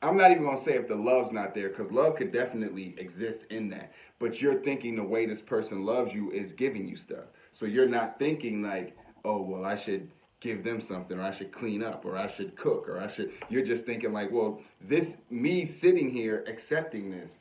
I'm 0.03 0.17
not 0.17 0.31
even 0.31 0.45
gonna 0.45 0.57
say 0.57 0.75
if 0.77 0.89
the 0.89 0.95
love's 0.95 1.33
not 1.33 1.55
there, 1.55 1.69
because 1.69 1.91
love 1.93 2.17
could 2.17 2.33
definitely 2.33 2.95
exist 2.99 3.47
in 3.51 3.69
that. 3.71 3.93
But 4.19 4.41
you're 4.41 4.61
thinking 4.63 4.97
the 4.97 5.03
way 5.05 5.27
this 5.27 5.41
person 5.43 5.85
loves 5.85 6.15
you 6.15 6.31
is 6.31 6.53
giving 6.53 6.89
you 6.89 6.97
stuff. 6.97 7.27
So 7.53 7.67
you're 7.67 7.89
not 7.89 8.19
thinking 8.19 8.63
like, 8.63 8.97
oh 9.25 9.41
well, 9.43 9.65
I 9.65 9.75
should 9.75 10.11
give 10.41 10.63
them 10.63 10.81
something, 10.81 11.19
or 11.19 11.23
I 11.23 11.31
should 11.31 11.51
clean 11.51 11.83
up, 11.83 12.05
or 12.05 12.17
I 12.17 12.27
should 12.27 12.57
cook, 12.57 12.89
or 12.89 13.01
I 13.01 13.07
should. 13.07 13.33
You're 13.49 13.65
just 13.65 13.87
thinking 13.87 14.13
like, 14.13 14.31
well, 14.31 14.61
this 14.81 15.17
me 15.31 15.65
sitting 15.65 16.11
here 16.11 16.45
accepting 16.47 17.11
this 17.11 17.39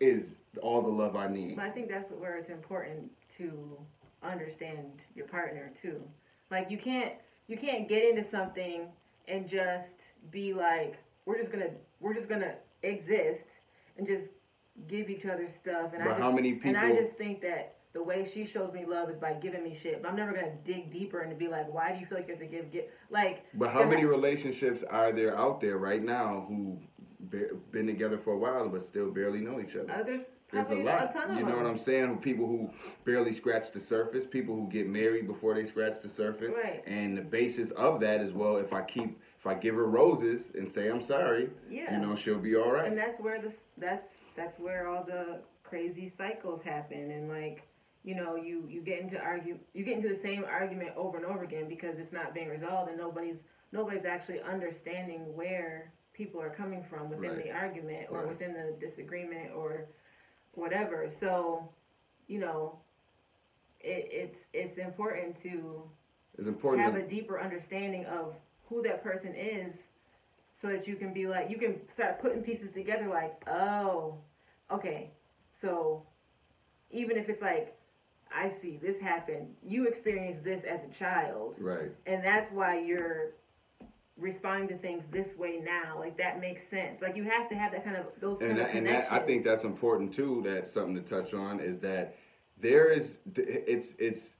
is 0.00 0.36
all 0.62 0.82
the 0.82 0.88
love 0.88 1.16
I 1.16 1.28
need. 1.28 1.56
But 1.56 1.66
I 1.66 1.70
think 1.70 1.88
that's 1.88 2.10
where 2.10 2.36
it's 2.38 2.50
important 2.50 3.10
to 3.38 3.76
understand 4.22 4.86
your 5.14 5.26
partner 5.26 5.72
too. 5.80 6.02
Like 6.50 6.70
you 6.70 6.78
can't 6.78 7.14
you 7.48 7.56
can't 7.56 7.88
get 7.88 8.04
into 8.04 8.28
something 8.28 8.86
and 9.28 9.48
just 9.48 10.10
be 10.30 10.54
like 10.54 10.96
we're 11.24 11.38
just 11.38 11.50
gonna 11.50 11.70
we're 12.00 12.14
just 12.14 12.28
gonna 12.28 12.54
exist 12.82 13.46
and 13.98 14.06
just 14.06 14.26
give 14.88 15.10
each 15.10 15.26
other 15.26 15.48
stuff. 15.48 15.92
And 15.92 16.02
I 16.02 16.08
just, 16.08 16.20
how 16.20 16.30
many 16.30 16.52
people 16.54 16.70
And 16.70 16.78
I 16.78 16.94
just 16.94 17.16
think 17.16 17.40
that 17.42 17.76
the 17.96 18.02
way 18.02 18.28
she 18.30 18.44
shows 18.44 18.74
me 18.74 18.84
love 18.84 19.08
is 19.08 19.16
by 19.16 19.32
giving 19.32 19.62
me 19.64 19.74
shit. 19.74 20.02
But 20.02 20.10
I'm 20.10 20.16
never 20.16 20.32
gonna 20.32 20.52
dig 20.64 20.92
deeper 20.92 21.20
and 21.20 21.36
be 21.38 21.48
like, 21.48 21.72
why 21.72 21.92
do 21.94 21.98
you 21.98 22.04
feel 22.04 22.18
like 22.18 22.28
you 22.28 22.34
have 22.34 22.40
to 22.40 22.46
give? 22.46 22.84
Like. 23.08 23.46
But 23.54 23.70
how 23.70 23.84
many 23.84 24.02
ha- 24.02 24.08
relationships 24.08 24.82
are 24.82 25.12
there 25.12 25.34
out 25.36 25.62
there 25.62 25.78
right 25.78 26.02
now 26.02 26.44
who 26.46 26.78
be, 27.30 27.44
been 27.70 27.86
together 27.86 28.18
for 28.18 28.34
a 28.34 28.38
while 28.38 28.68
but 28.68 28.82
still 28.82 29.10
barely 29.10 29.40
know 29.40 29.60
each 29.60 29.76
other? 29.76 29.90
Uh, 29.90 30.02
there's 30.02 30.20
There's 30.52 30.68
a 30.68 30.74
lot. 30.74 31.10
ton 31.14 31.30
of 31.30 31.38
you 31.38 31.42
know 31.44 31.52
them. 31.56 31.62
what 31.62 31.70
I'm 31.70 31.78
saying? 31.78 32.06
Who 32.08 32.16
people 32.16 32.46
who 32.46 32.70
barely 33.06 33.32
scratch 33.32 33.72
the 33.72 33.80
surface, 33.80 34.26
people 34.26 34.54
who 34.54 34.68
get 34.68 34.86
married 34.86 35.26
before 35.26 35.54
they 35.54 35.64
scratch 35.64 36.02
the 36.02 36.08
surface. 36.10 36.52
Right. 36.54 36.82
And 36.86 37.16
the 37.16 37.22
basis 37.22 37.70
of 37.70 37.98
that 38.00 38.20
is 38.20 38.30
well, 38.32 38.58
if 38.58 38.74
I 38.74 38.82
keep 38.82 39.18
if 39.38 39.46
I 39.46 39.54
give 39.54 39.74
her 39.74 39.86
roses 39.86 40.50
and 40.54 40.70
say 40.70 40.88
I'm 40.88 41.02
sorry, 41.02 41.48
Yeah. 41.70 41.94
you 41.98 42.06
know, 42.06 42.14
she'll 42.14 42.38
be 42.38 42.56
all 42.56 42.72
right. 42.72 42.88
and 42.88 42.98
that's 42.98 43.18
where 43.20 43.40
this 43.40 43.56
that's 43.78 44.08
that's 44.36 44.58
where 44.58 44.86
all 44.86 45.02
the 45.02 45.40
crazy 45.62 46.08
cycles 46.08 46.60
happen 46.62 47.10
and 47.10 47.28
like 47.30 47.62
you 48.06 48.14
know 48.14 48.36
you 48.36 48.64
you 48.70 48.80
get 48.80 49.00
into 49.00 49.18
argue 49.18 49.58
you 49.74 49.84
get 49.84 49.96
into 49.96 50.08
the 50.08 50.14
same 50.14 50.44
argument 50.48 50.90
over 50.96 51.18
and 51.18 51.26
over 51.26 51.42
again 51.42 51.68
because 51.68 51.98
it's 51.98 52.12
not 52.12 52.32
being 52.32 52.48
resolved 52.48 52.88
and 52.88 52.96
nobody's 52.98 53.36
nobody's 53.72 54.04
actually 54.06 54.40
understanding 54.40 55.20
where 55.34 55.92
people 56.14 56.40
are 56.40 56.48
coming 56.48 56.82
from 56.88 57.10
within 57.10 57.32
Right. 57.32 57.44
the 57.44 57.50
argument 57.50 58.06
or 58.08 58.20
Right. 58.20 58.28
within 58.28 58.54
the 58.54 58.74
disagreement 58.80 59.50
or 59.54 59.86
whatever 60.52 61.10
so 61.10 61.68
you 62.28 62.38
know 62.38 62.78
it, 63.80 64.08
it's 64.10 64.46
it's 64.54 64.78
important 64.78 65.36
to 65.38 65.82
it's 66.38 66.46
important 66.46 66.84
have 66.84 66.94
a 66.94 67.06
deeper 67.06 67.40
understanding 67.40 68.06
of 68.06 68.34
who 68.68 68.82
that 68.82 69.02
person 69.02 69.34
is 69.34 69.88
so 70.54 70.68
that 70.68 70.86
you 70.86 70.94
can 70.94 71.12
be 71.12 71.26
like 71.26 71.50
you 71.50 71.58
can 71.58 71.86
start 71.88 72.20
putting 72.20 72.40
pieces 72.42 72.70
together 72.70 73.08
like 73.08 73.42
oh 73.48 74.14
okay 74.70 75.10
so 75.52 76.02
even 76.90 77.16
if 77.18 77.28
it's 77.28 77.42
like 77.42 77.76
i 78.34 78.50
see 78.60 78.78
this 78.82 79.00
happen 79.00 79.48
you 79.66 79.86
experienced 79.86 80.42
this 80.44 80.64
as 80.64 80.80
a 80.84 80.88
child 80.88 81.54
right. 81.58 81.90
and 82.06 82.24
that's 82.24 82.50
why 82.52 82.78
you're 82.78 83.32
responding 84.18 84.66
to 84.68 84.78
things 84.78 85.04
this 85.12 85.36
way 85.36 85.60
now 85.62 85.98
like 85.98 86.16
that 86.16 86.40
makes 86.40 86.66
sense 86.66 87.02
like 87.02 87.16
you 87.16 87.24
have 87.24 87.48
to 87.50 87.54
have 87.54 87.70
that 87.72 87.84
kind 87.84 87.96
of 87.96 88.06
those 88.20 88.38
kind 88.38 88.52
and 88.52 88.60
of 88.60 88.66
that, 88.66 88.74
and 88.74 88.86
that, 88.86 89.12
I 89.12 89.18
think 89.18 89.44
that's 89.44 89.64
important 89.64 90.14
too. 90.14 90.42
That's 90.44 90.70
something 90.70 90.94
to 90.94 91.02
touch 91.02 91.34
on 91.34 91.60
is 91.60 91.80
that 91.80 92.16
there 92.58 92.90
is 92.90 93.18
it's 93.36 93.94
it's 93.98 94.34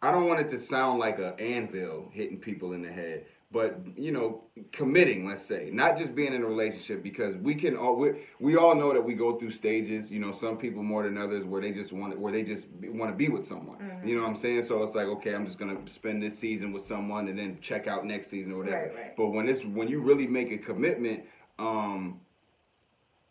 I 0.00 0.12
don't 0.12 0.26
want 0.26 0.40
it 0.40 0.48
to 0.50 0.58
sound 0.58 0.98
like 0.98 1.18
an 1.18 1.34
anvil 1.38 2.08
hitting 2.12 2.38
people 2.38 2.72
in 2.72 2.82
the 2.82 2.90
head, 2.90 3.26
but 3.50 3.80
you 3.96 4.12
know, 4.12 4.44
committing. 4.72 5.26
Let's 5.26 5.44
say 5.44 5.70
not 5.72 5.96
just 5.96 6.14
being 6.14 6.34
in 6.34 6.42
a 6.42 6.46
relationship 6.46 7.02
because 7.02 7.34
we 7.36 7.54
can 7.54 7.76
all 7.76 7.96
we, 7.96 8.26
we 8.40 8.56
all 8.56 8.74
know 8.74 8.92
that 8.92 9.00
we 9.00 9.14
go 9.14 9.38
through 9.38 9.52
stages. 9.52 10.10
You 10.10 10.20
know, 10.20 10.32
some 10.32 10.58
people 10.58 10.82
more 10.82 11.02
than 11.02 11.16
others 11.16 11.44
where 11.44 11.62
they 11.62 11.72
just 11.72 11.92
want 11.92 12.18
where 12.18 12.32
they 12.32 12.42
just 12.42 12.68
want 12.82 13.10
to 13.10 13.16
be 13.16 13.28
with 13.28 13.46
someone. 13.46 13.78
You 14.04 14.16
know 14.16 14.22
what 14.22 14.28
I'm 14.28 14.36
saying? 14.36 14.64
So 14.64 14.82
it's 14.82 14.94
like 14.94 15.06
okay, 15.06 15.34
I'm 15.34 15.46
just 15.46 15.58
gonna 15.58 15.78
spend 15.86 16.22
this 16.22 16.38
season 16.38 16.72
with 16.72 16.84
someone 16.84 17.28
and 17.28 17.38
then 17.38 17.58
check 17.60 17.86
out 17.86 18.04
next 18.04 18.28
season 18.28 18.52
or 18.52 18.58
whatever. 18.58 18.76
Right, 18.76 18.94
right. 18.94 19.16
But 19.16 19.28
when 19.28 19.48
it's 19.48 19.64
when 19.64 19.88
you 19.88 20.00
really 20.00 20.26
make 20.26 20.52
a 20.52 20.58
commitment. 20.58 21.24
um 21.58 22.20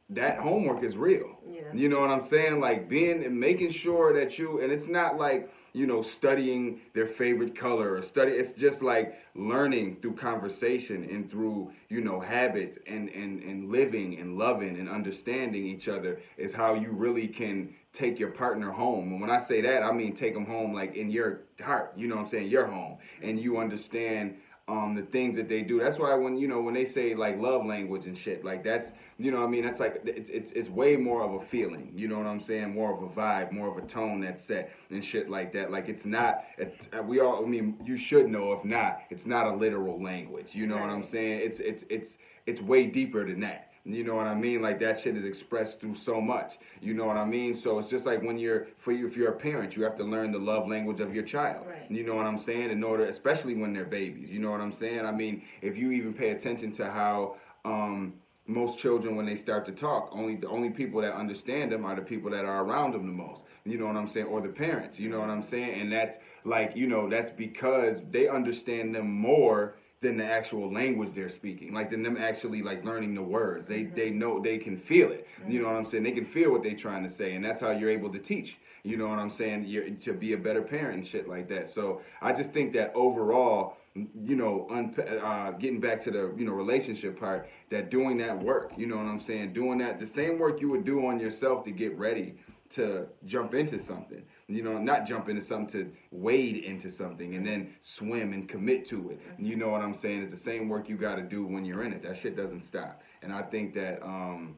that 0.09 0.37
homework 0.37 0.83
is 0.83 0.95
real. 0.95 1.37
Yeah. 1.49 1.63
You 1.73 1.89
know 1.89 1.99
what 1.99 2.09
I'm 2.09 2.21
saying? 2.21 2.61
Like 2.61 2.87
being 2.87 3.25
and 3.25 3.37
making 3.37 3.71
sure 3.71 4.13
that 4.13 4.39
you 4.39 4.61
and 4.61 4.71
it's 4.71 4.87
not 4.87 5.17
like, 5.17 5.51
you 5.77 5.85
know, 5.85 6.01
studying 6.01 6.81
their 6.93 7.05
favorite 7.05 7.55
color 7.55 7.93
or 7.93 8.01
study 8.01 8.31
it's 8.31 8.51
just 8.51 8.81
like 8.81 9.19
learning 9.35 9.97
through 10.01 10.15
conversation 10.15 11.03
and 11.03 11.29
through, 11.29 11.71
you 11.89 12.01
know, 12.01 12.19
habits 12.19 12.79
and 12.87 13.09
and 13.09 13.43
and 13.43 13.71
living 13.71 14.19
and 14.19 14.37
loving 14.37 14.79
and 14.79 14.89
understanding 14.89 15.65
each 15.65 15.87
other 15.87 16.19
is 16.37 16.51
how 16.51 16.73
you 16.73 16.91
really 16.91 17.27
can 17.27 17.73
take 17.93 18.19
your 18.19 18.31
partner 18.31 18.71
home. 18.71 19.11
And 19.11 19.21
when 19.21 19.29
I 19.29 19.37
say 19.37 19.61
that, 19.61 19.83
I 19.83 19.91
mean 19.91 20.15
take 20.15 20.33
them 20.33 20.45
home 20.45 20.73
like 20.73 20.95
in 20.95 21.11
your 21.11 21.41
heart, 21.61 21.93
you 21.95 22.07
know 22.07 22.15
what 22.15 22.23
I'm 22.23 22.29
saying? 22.29 22.49
Your 22.49 22.65
home 22.65 22.97
and 23.21 23.39
you 23.39 23.57
understand 23.57 24.37
um, 24.69 24.95
the 24.95 25.01
things 25.01 25.37
that 25.37 25.47
they 25.47 25.61
do. 25.61 25.79
That's 25.79 25.97
why 25.97 26.13
when 26.15 26.37
you 26.37 26.47
know 26.47 26.61
when 26.61 26.73
they 26.73 26.83
say 26.83 27.15
like 27.15 27.39
love 27.39 27.65
language 27.65 28.05
and 28.05 28.17
shit, 28.17 28.43
like 28.43 28.63
that's 28.63 28.91
you 29.17 29.31
know 29.31 29.43
I 29.43 29.47
mean 29.47 29.65
that's 29.65 29.79
like 29.79 30.01
it's 30.05 30.29
it's 30.29 30.51
it's 30.51 30.69
way 30.69 30.97
more 30.97 31.23
of 31.23 31.41
a 31.41 31.45
feeling. 31.45 31.91
You 31.95 32.09
know 32.09 32.17
what 32.17 32.27
I'm 32.27 32.41
saying? 32.41 32.73
More 32.73 32.93
of 32.93 33.01
a 33.01 33.07
vibe, 33.07 33.51
more 33.51 33.69
of 33.69 33.77
a 33.77 33.87
tone 33.87 34.19
that's 34.19 34.43
set 34.43 34.73
and 34.89 35.03
shit 35.03 35.29
like 35.29 35.53
that. 35.53 35.71
Like 35.71 35.87
it's 35.87 36.05
not. 36.05 36.43
It, 36.57 36.85
we 37.05 37.21
all. 37.21 37.45
I 37.45 37.47
mean, 37.47 37.77
you 37.85 37.95
should 37.95 38.27
know. 38.27 38.51
If 38.51 38.65
not, 38.65 39.01
it's 39.09 39.25
not 39.25 39.47
a 39.47 39.55
literal 39.55 40.01
language. 40.01 40.53
You 40.53 40.67
know 40.67 40.77
what 40.77 40.89
I'm 40.89 41.03
saying? 41.03 41.39
It's 41.43 41.59
it's 41.59 41.85
it's 41.89 42.17
it's 42.45 42.61
way 42.61 42.87
deeper 42.87 43.25
than 43.25 43.39
that. 43.41 43.66
You 43.87 44.03
know 44.03 44.15
what 44.15 44.27
I 44.27 44.35
mean? 44.35 44.61
Like 44.61 44.79
that 44.81 44.99
shit 44.99 45.15
is 45.15 45.23
expressed 45.23 45.79
through 45.79 45.95
so 45.95 46.19
much. 46.19 46.57
You 46.81 46.93
know 46.93 47.05
what 47.05 47.15
I 47.15 47.23
mean? 47.23 47.53
So 47.53 47.79
it's 47.79 47.89
just 47.89 48.05
like 48.05 48.21
when 48.21 48.37
you're 48.37 48.67
for 48.77 48.91
you 48.91 49.07
if 49.07 49.15
you're 49.15 49.31
a 49.31 49.37
parent, 49.37 49.77
you 49.77 49.83
have 49.83 49.95
to 49.95 50.03
learn 50.03 50.31
the 50.31 50.39
love 50.39 50.67
language 50.67 50.99
of 50.99 51.15
your 51.15 51.23
child. 51.23 51.65
Right. 51.67 51.89
You 51.89 52.03
know 52.05 52.15
what 52.15 52.25
I'm 52.25 52.37
saying? 52.37 52.69
In 52.69 52.83
order, 52.83 53.05
especially 53.05 53.55
when 53.55 53.73
they're 53.73 53.85
babies. 53.85 54.29
You 54.29 54.39
know 54.39 54.51
what 54.51 54.59
I'm 54.59 54.73
saying? 54.73 55.05
I 55.05 55.11
mean, 55.11 55.41
if 55.61 55.77
you 55.77 55.91
even 55.91 56.13
pay 56.13 56.31
attention 56.31 56.73
to 56.73 56.91
how 56.91 57.37
um, 57.63 58.13
most 58.45 58.77
children, 58.77 59.15
when 59.15 59.25
they 59.25 59.35
start 59.35 59.65
to 59.65 59.71
talk, 59.71 60.09
only 60.11 60.35
the 60.35 60.47
only 60.49 60.69
people 60.69 61.01
that 61.01 61.13
understand 61.13 61.71
them 61.71 61.85
are 61.85 61.95
the 61.95 62.01
people 62.01 62.29
that 62.31 62.43
are 62.43 62.63
around 62.63 62.91
them 62.91 63.05
the 63.05 63.13
most. 63.13 63.43
You 63.65 63.77
know 63.77 63.85
what 63.85 63.95
I'm 63.95 64.07
saying? 64.07 64.27
Or 64.27 64.41
the 64.41 64.49
parents. 64.49 64.99
You 64.99 65.09
know 65.09 65.19
what 65.19 65.29
I'm 65.29 65.43
saying? 65.43 65.79
And 65.79 65.91
that's 65.91 66.17
like 66.43 66.75
you 66.75 66.87
know 66.87 67.09
that's 67.09 67.31
because 67.31 68.01
they 68.11 68.27
understand 68.27 68.95
them 68.95 69.09
more 69.11 69.75
than 69.99 70.17
the 70.17 70.25
actual 70.25 70.71
language 70.71 71.09
they're 71.13 71.29
speaking. 71.29 71.73
Like 71.73 71.89
than 71.89 72.03
them 72.03 72.17
actually 72.17 72.61
like 72.61 72.85
learning 72.85 73.15
the 73.15 73.21
words. 73.21 73.67
They 73.67 73.83
they 73.83 74.11
know 74.11 74.39
they 74.39 74.57
can 74.57 74.77
feel 74.77 75.11
it. 75.11 75.27
You 75.47 75.61
know 75.61 75.67
what 75.67 75.75
I'm 75.75 75.85
saying? 75.85 76.03
They 76.03 76.11
can 76.11 76.25
feel 76.25 76.51
what 76.51 76.63
they're 76.63 76.75
trying 76.75 77.03
to 77.03 77.09
say, 77.09 77.33
and 77.33 77.43
that's 77.43 77.61
how 77.61 77.71
you're 77.71 77.89
able 77.89 78.11
to 78.11 78.19
teach. 78.19 78.57
You 78.83 78.95
know 78.95 79.07
what 79.07 79.19
I'm 79.19 79.29
saying? 79.29 79.65
You're, 79.65 79.89
to 79.89 80.13
be 80.13 80.33
a 80.33 80.37
better 80.37 80.61
parent 80.61 80.97
and 80.99 81.07
shit 81.07 81.27
like 81.27 81.49
that. 81.49 81.67
So 81.67 82.01
I 82.21 82.31
just 82.31 82.53
think 82.53 82.73
that 82.73 82.93
overall, 82.95 83.77
you 83.95 84.35
know, 84.35 84.67
un- 84.69 84.95
uh, 85.21 85.51
getting 85.51 85.79
back 85.79 85.99
to 86.01 86.11
the 86.11 86.33
you 86.37 86.45
know 86.45 86.53
relationship 86.53 87.19
part, 87.19 87.49
that 87.71 87.89
doing 87.89 88.17
that 88.19 88.37
work. 88.41 88.73
You 88.77 88.85
know 88.85 88.97
what 88.97 89.07
I'm 89.07 89.19
saying? 89.19 89.53
Doing 89.53 89.79
that 89.79 89.97
the 89.97 90.05
same 90.05 90.37
work 90.37 90.61
you 90.61 90.69
would 90.69 90.85
do 90.85 91.07
on 91.07 91.19
yourself 91.19 91.65
to 91.65 91.71
get 91.71 91.97
ready 91.97 92.35
to 92.69 93.07
jump 93.25 93.53
into 93.53 93.79
something. 93.79 94.21
You 94.47 94.63
know, 94.63 94.77
not 94.77 95.05
jump 95.05 95.27
into 95.27 95.41
something 95.41 95.67
to 95.67 95.91
wade 96.11 96.63
into 96.63 96.89
something 96.89 97.35
and 97.35 97.45
then 97.45 97.75
swim 97.81 98.31
and 98.31 98.47
commit 98.47 98.85
to 98.87 99.09
it. 99.09 99.19
You 99.37 99.57
know 99.57 99.69
what 99.69 99.81
I'm 99.81 99.93
saying? 99.93 100.21
It's 100.21 100.31
the 100.31 100.39
same 100.39 100.69
work 100.69 100.87
you 100.87 100.95
got 100.95 101.15
to 101.15 101.23
do 101.23 101.45
when 101.45 101.65
you're 101.65 101.83
in 101.83 101.91
it. 101.91 102.01
That 102.03 102.15
shit 102.15 102.37
doesn't 102.37 102.61
stop. 102.61 103.01
And 103.21 103.33
I 103.33 103.41
think 103.41 103.73
that, 103.73 104.01
um, 104.01 104.55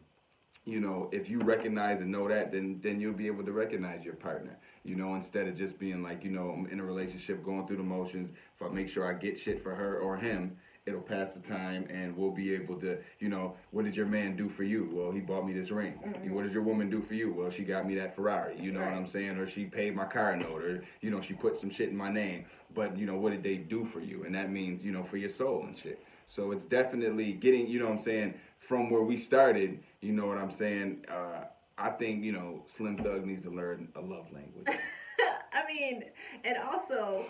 you 0.66 0.80
know, 0.80 1.10
if 1.12 1.28
you 1.28 1.40
recognize 1.40 2.02
and 2.02 2.12
know 2.12 2.28
that, 2.28 2.52
then 2.52 2.80
then 2.84 3.00
you'll 3.00 3.14
be 3.14 3.26
able 3.26 3.44
to 3.44 3.52
recognize 3.52 4.06
your 4.06 4.14
partner. 4.14 4.58
You 4.84 4.96
know, 4.96 5.16
instead 5.16 5.48
of 5.48 5.56
just 5.56 5.80
being 5.80 6.04
like, 6.04 6.24
you 6.24 6.30
know, 6.30 6.52
I'm 6.52 6.68
in 6.68 6.80
a 6.80 6.84
relationship, 6.84 7.44
going 7.44 7.66
through 7.66 7.78
the 7.78 7.84
motions. 7.84 8.32
If 8.56 8.62
I 8.62 8.70
make 8.70 8.90
sure 8.90 9.08
I 9.08 9.18
get 9.18 9.40
shit 9.40 9.64
for 9.64 9.74
her 9.74 10.00
or 10.00 10.18
him, 10.18 10.58
it'll 10.90 11.02
pass 11.02 11.36
the 11.36 11.40
time 11.40 11.88
and 11.90 12.16
we'll 12.18 12.32
be 12.32 12.54
able 12.54 12.76
to, 12.80 12.98
you 13.20 13.30
know, 13.30 13.56
what 13.72 13.86
did 13.86 13.96
your 13.96 14.06
man 14.06 14.36
do 14.36 14.50
for 14.50 14.64
you? 14.64 14.90
Well, 14.92 15.12
he 15.12 15.20
bought 15.20 15.46
me 15.46 15.54
this 15.54 15.72
ring. 15.72 15.94
What 16.30 16.44
did 16.44 16.52
your 16.52 16.64
woman 16.64 16.90
do 16.90 17.02
for 17.02 17.14
you? 17.14 17.32
Well, 17.32 17.50
she 17.50 17.64
got 17.64 17.88
me 17.88 17.96
that 17.96 18.16
Ferrari. 18.16 18.60
You 18.60 18.72
know 18.72 18.82
what 18.82 18.94
I'm 18.94 19.08
saying? 19.08 19.38
Or 19.38 19.48
she 19.48 19.66
paid 19.66 19.96
my 19.96 20.06
car 20.06 20.36
note 20.36 20.64
or, 20.64 20.84
you 21.02 21.12
know, 21.12 21.22
she 21.22 21.34
put 21.34 21.58
some 21.58 21.70
shit 21.70 21.90
in 21.90 21.96
my 21.96 22.12
name. 22.12 22.46
But, 22.74 22.98
you 22.98 23.06
know, 23.06 23.16
what 23.16 23.32
did 23.32 23.44
they 23.44 23.58
do 23.58 23.86
for 23.86 24.00
you? 24.00 24.24
And 24.26 24.36
that 24.36 24.52
means, 24.52 24.84
you 24.84 24.92
know, 24.92 25.04
for 25.04 25.18
your 25.18 25.30
soul 25.30 25.64
and 25.66 25.78
shit. 25.78 26.04
So 26.28 26.52
it's 26.52 26.66
definitely 26.66 27.34
getting, 27.34 27.68
you 27.68 27.80
know 27.80 27.86
what 27.86 27.98
I'm 27.98 28.02
saying, 28.02 28.36
from 28.60 28.90
where 28.90 29.02
we 29.02 29.18
started, 29.18 29.80
you 30.02 30.12
know 30.12 30.28
what 30.28 30.38
I'm 30.38 30.52
saying? 30.52 31.06
Uh, 31.10 31.46
I 31.78 31.90
think, 31.90 32.24
you 32.24 32.32
know, 32.32 32.64
Slim 32.68 32.98
Thug 32.98 33.26
needs 33.26 33.42
to 33.44 33.50
learn 33.50 33.90
a 33.96 34.02
love 34.02 34.32
language. 34.32 34.68
I 35.54 35.66
mean, 35.68 36.04
and 36.44 36.58
also, 36.58 37.26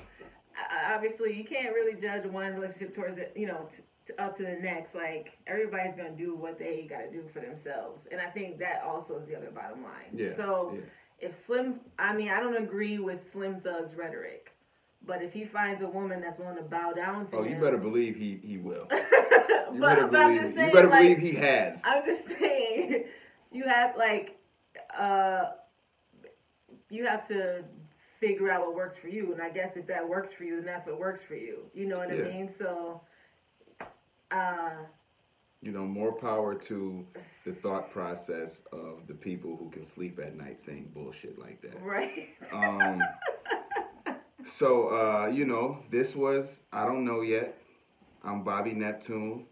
obviously, 0.94 1.36
you 1.38 1.44
can't 1.44 1.74
really 1.74 2.00
judge 2.00 2.26
one 2.26 2.54
relationship 2.56 2.96
towards 2.96 3.18
it, 3.18 3.34
you 3.36 3.48
know, 3.48 3.68
t- 3.76 3.84
t- 4.08 4.14
up 4.20 4.36
to 4.38 4.44
the 4.44 4.58
next. 4.62 4.96
Like 4.96 5.38
everybody's 5.48 5.96
gonna 5.96 6.12
do 6.12 6.36
what 6.36 6.58
they 6.60 6.88
got 6.90 7.00
to 7.00 7.12
do 7.12 7.28
for 7.34 7.40
themselves, 7.40 8.08
and 8.12 8.20
I 8.22 8.28
think 8.30 8.58
that 8.60 8.84
also 8.86 9.18
is 9.18 9.28
the 9.28 9.36
other 9.36 9.52
bottom 9.52 9.84
line. 9.84 10.12
Yeah, 10.16 10.36
So, 10.36 10.74
yeah. 10.76 10.82
if 11.20 11.36
Slim, 11.36 11.80
I 11.98 12.14
mean, 12.16 12.30
I 12.30 12.40
don't 12.40 12.58
agree 12.58 13.00
with 13.00 13.32
Slim 13.32 13.60
Thug's 13.62 13.96
rhetoric, 13.96 14.52
but 15.06 15.22
if 15.22 15.32
he 15.34 15.46
finds 15.46 15.82
a 15.82 15.88
woman 15.88 16.22
that's 16.22 16.40
willing 16.40 16.58
to 16.58 16.64
bow 16.64 16.92
down 16.94 17.26
to 17.28 17.38
Oh, 17.38 17.44
him, 17.44 17.54
you 17.56 17.62
better 17.64 17.78
believe 17.78 18.16
he, 18.16 18.40
he 18.44 18.58
will. 18.58 18.88
You 19.72 19.80
but, 19.82 19.96
better 19.96 20.08
but 20.08 20.20
I'm 20.20 20.28
believe, 20.30 20.42
just 20.42 20.56
saying, 20.56 20.68
you 20.70 20.74
better 20.74 20.88
like, 20.90 21.02
believe 21.02 21.18
he 21.20 21.34
has. 21.34 21.82
I'm 21.86 22.04
just 22.04 22.26
saying, 22.40 23.04
you 23.52 23.66
have 23.68 23.96
like, 23.96 24.40
uh, 24.98 25.44
you 26.90 27.06
have 27.06 27.28
to 27.28 27.64
figure 28.20 28.50
out 28.52 28.62
what 28.66 28.76
works 28.76 28.98
for 29.00 29.08
you, 29.08 29.32
and 29.34 29.42
I 29.42 29.50
guess 29.50 29.78
if 29.78 29.88
that 29.88 30.08
works 30.08 30.34
for 30.34 30.44
you, 30.44 30.58
then 30.58 30.66
that's 30.66 30.88
what 30.88 31.00
works 31.00 31.22
for 31.22 31.36
you. 31.36 31.60
You 31.74 31.88
know 31.88 31.98
what 31.98 32.10
Yeah. 32.16 32.26
I 32.26 32.32
mean? 32.32 32.50
So, 32.50 33.02
uh, 34.32 34.72
you 35.62 35.72
know, 35.72 35.86
more 35.86 36.14
power 36.14 36.56
to 36.56 37.06
the 37.46 37.52
thought 37.54 37.92
process 37.92 38.62
of 38.72 39.08
the 39.08 39.14
people 39.14 39.58
who 39.58 39.70
can 39.70 39.84
sleep 39.84 40.20
at 40.20 40.36
night 40.38 40.60
saying 40.60 40.92
bullshit 40.94 41.38
like 41.40 41.62
that. 41.62 41.82
right? 41.84 42.30
Um, 42.54 43.02
so, 44.46 44.90
uh, 44.90 45.28
you 45.28 45.46
know, 45.46 45.80
this 45.92 46.16
was, 46.16 46.62
I 46.72 46.86
don't 46.86 47.04
know 47.06 47.22
yet. 47.22 47.58
I'm 48.24 48.44
Bobby 48.44 48.74
Neptune. 48.74 49.46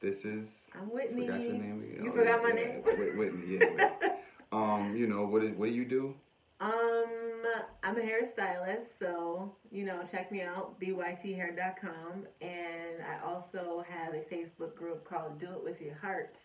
This 0.00 0.24
is, 0.24 0.66
I'm 0.74 0.90
Whitney. 0.90 1.26
forgot 1.26 1.40
your 1.42 1.52
name 1.52 1.82
again. 1.82 2.04
You 2.04 2.10
Oh, 2.12 2.16
forgot 2.16 2.40
yeah, 2.40 2.42
my 2.42 2.48
yeah, 2.48 2.54
name? 2.54 2.82
Whitney, 3.18 3.56
yeah. 3.58 3.66
Whitney. 3.66 4.08
um, 4.52 4.96
you 4.96 5.06
know, 5.06 5.26
what, 5.26 5.42
is, 5.44 5.50
what 5.56 5.66
do 5.66 5.72
you 5.72 5.84
do? 5.84 6.14
Um, 6.60 6.70
I'm 7.90 7.96
a 7.98 8.02
hairstylist, 8.02 8.86
so 9.00 9.52
you 9.72 9.84
know, 9.84 10.00
check 10.12 10.30
me 10.30 10.42
out, 10.42 10.80
bythair.com, 10.80 12.26
and 12.40 13.02
I 13.02 13.26
also 13.26 13.84
have 13.88 14.14
a 14.14 14.18
Facebook 14.32 14.76
group 14.76 15.04
called 15.04 15.40
Do 15.40 15.46
It 15.46 15.64
With 15.64 15.80
Your 15.80 15.96
Heart, 15.96 16.38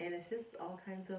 and 0.00 0.12
it's 0.12 0.28
just 0.28 0.56
all 0.60 0.80
kinds 0.84 1.08
of 1.10 1.18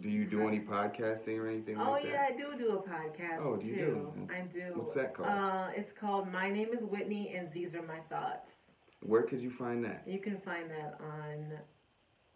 Do 0.00 0.08
you 0.08 0.24
do 0.24 0.48
any 0.48 0.58
podcasting 0.58 1.38
or 1.38 1.46
anything 1.46 1.78
Oh 1.78 1.92
like 1.92 2.04
yeah? 2.06 2.26
I 2.28 2.36
do 2.36 2.58
do 2.58 2.72
a 2.78 2.82
podcast 2.82 3.40
Oh, 3.40 3.56
do 3.56 3.66
you 3.68 3.74
too. 3.76 4.12
do? 4.16 4.28
I 4.34 4.40
do. 4.40 4.72
What's 4.74 4.94
that 4.94 5.14
called? 5.14 5.28
Uh, 5.28 5.68
it's 5.76 5.92
called 5.92 6.32
My 6.32 6.50
Name 6.50 6.70
Is 6.72 6.82
Whitney 6.82 7.32
and 7.36 7.52
These 7.52 7.76
Are 7.76 7.82
My 7.82 8.00
Thoughts. 8.10 8.50
Where 9.00 9.22
could 9.22 9.40
you 9.40 9.50
find 9.50 9.84
that? 9.84 10.02
You 10.08 10.18
can 10.18 10.38
find 10.40 10.68
that 10.70 10.98
on 11.00 11.52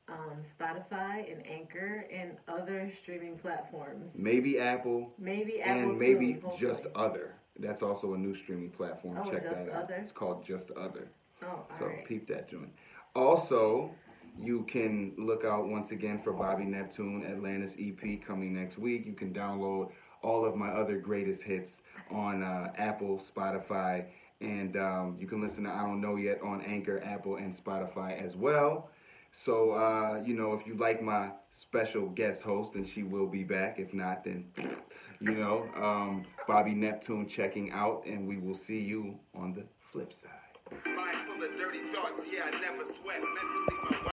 um, 0.08 0.38
Spotify 0.40 1.30
and 1.32 1.46
Anchor 1.46 2.06
and 2.12 2.32
other 2.48 2.90
streaming 3.02 3.38
platforms. 3.38 4.12
Maybe 4.16 4.58
Apple, 4.58 5.12
Maybe 5.18 5.60
Apple 5.60 5.90
and 5.90 5.98
maybe 5.98 6.40
soon. 6.40 6.58
Just 6.58 6.86
Other. 6.94 7.34
That's 7.58 7.82
also 7.82 8.14
a 8.14 8.18
new 8.18 8.34
streaming 8.34 8.70
platform. 8.70 9.18
Oh, 9.18 9.30
Check 9.30 9.44
that 9.44 9.72
out. 9.72 9.84
Other? 9.84 9.94
It's 9.94 10.12
called 10.12 10.44
Just 10.44 10.70
Other. 10.72 11.08
Oh, 11.42 11.64
So 11.78 11.90
peep 12.06 12.28
that 12.28 12.48
joint. 12.48 12.72
Also, 13.14 13.90
you 14.38 14.64
can 14.64 15.14
look 15.16 15.44
out 15.44 15.66
once 15.68 15.90
again 15.90 16.20
for 16.20 16.32
Bobby 16.32 16.64
Neptune 16.64 17.24
Atlantis 17.26 17.74
EP 17.80 18.24
coming 18.24 18.54
next 18.54 18.78
week. 18.78 19.06
You 19.06 19.14
can 19.14 19.32
download 19.32 19.90
all 20.22 20.44
of 20.44 20.54
my 20.54 20.68
other 20.68 20.98
greatest 20.98 21.42
hits 21.42 21.82
on 22.10 22.42
uh, 22.42 22.72
Apple, 22.76 23.18
Spotify, 23.18 24.04
and 24.40 24.76
um, 24.76 25.16
you 25.18 25.26
can 25.26 25.40
listen 25.40 25.64
to 25.64 25.70
I 25.70 25.82
Don't 25.82 26.00
Know 26.00 26.16
Yet 26.16 26.40
on 26.42 26.60
Anchor, 26.60 27.02
Apple, 27.02 27.36
and 27.36 27.54
Spotify 27.54 28.22
as 28.22 28.36
well. 28.36 28.90
So, 29.38 29.72
uh, 29.72 30.22
you 30.24 30.34
know, 30.34 30.54
if 30.54 30.66
you 30.66 30.78
like 30.78 31.02
my 31.02 31.28
special 31.52 32.08
guest 32.08 32.42
host, 32.42 32.74
and 32.74 32.88
she 32.88 33.02
will 33.02 33.26
be 33.26 33.44
back. 33.44 33.78
If 33.78 33.92
not, 33.92 34.24
then, 34.24 34.46
you 35.20 35.32
know, 35.32 35.68
um, 35.76 36.24
Bobby 36.48 36.72
Neptune 36.72 37.28
checking 37.28 37.70
out, 37.70 38.06
and 38.06 38.26
we 38.26 38.38
will 38.38 38.54
see 38.54 38.80
you 38.80 39.18
on 39.34 39.52
the 39.52 39.64
flip 39.92 40.14
side. 40.14 40.30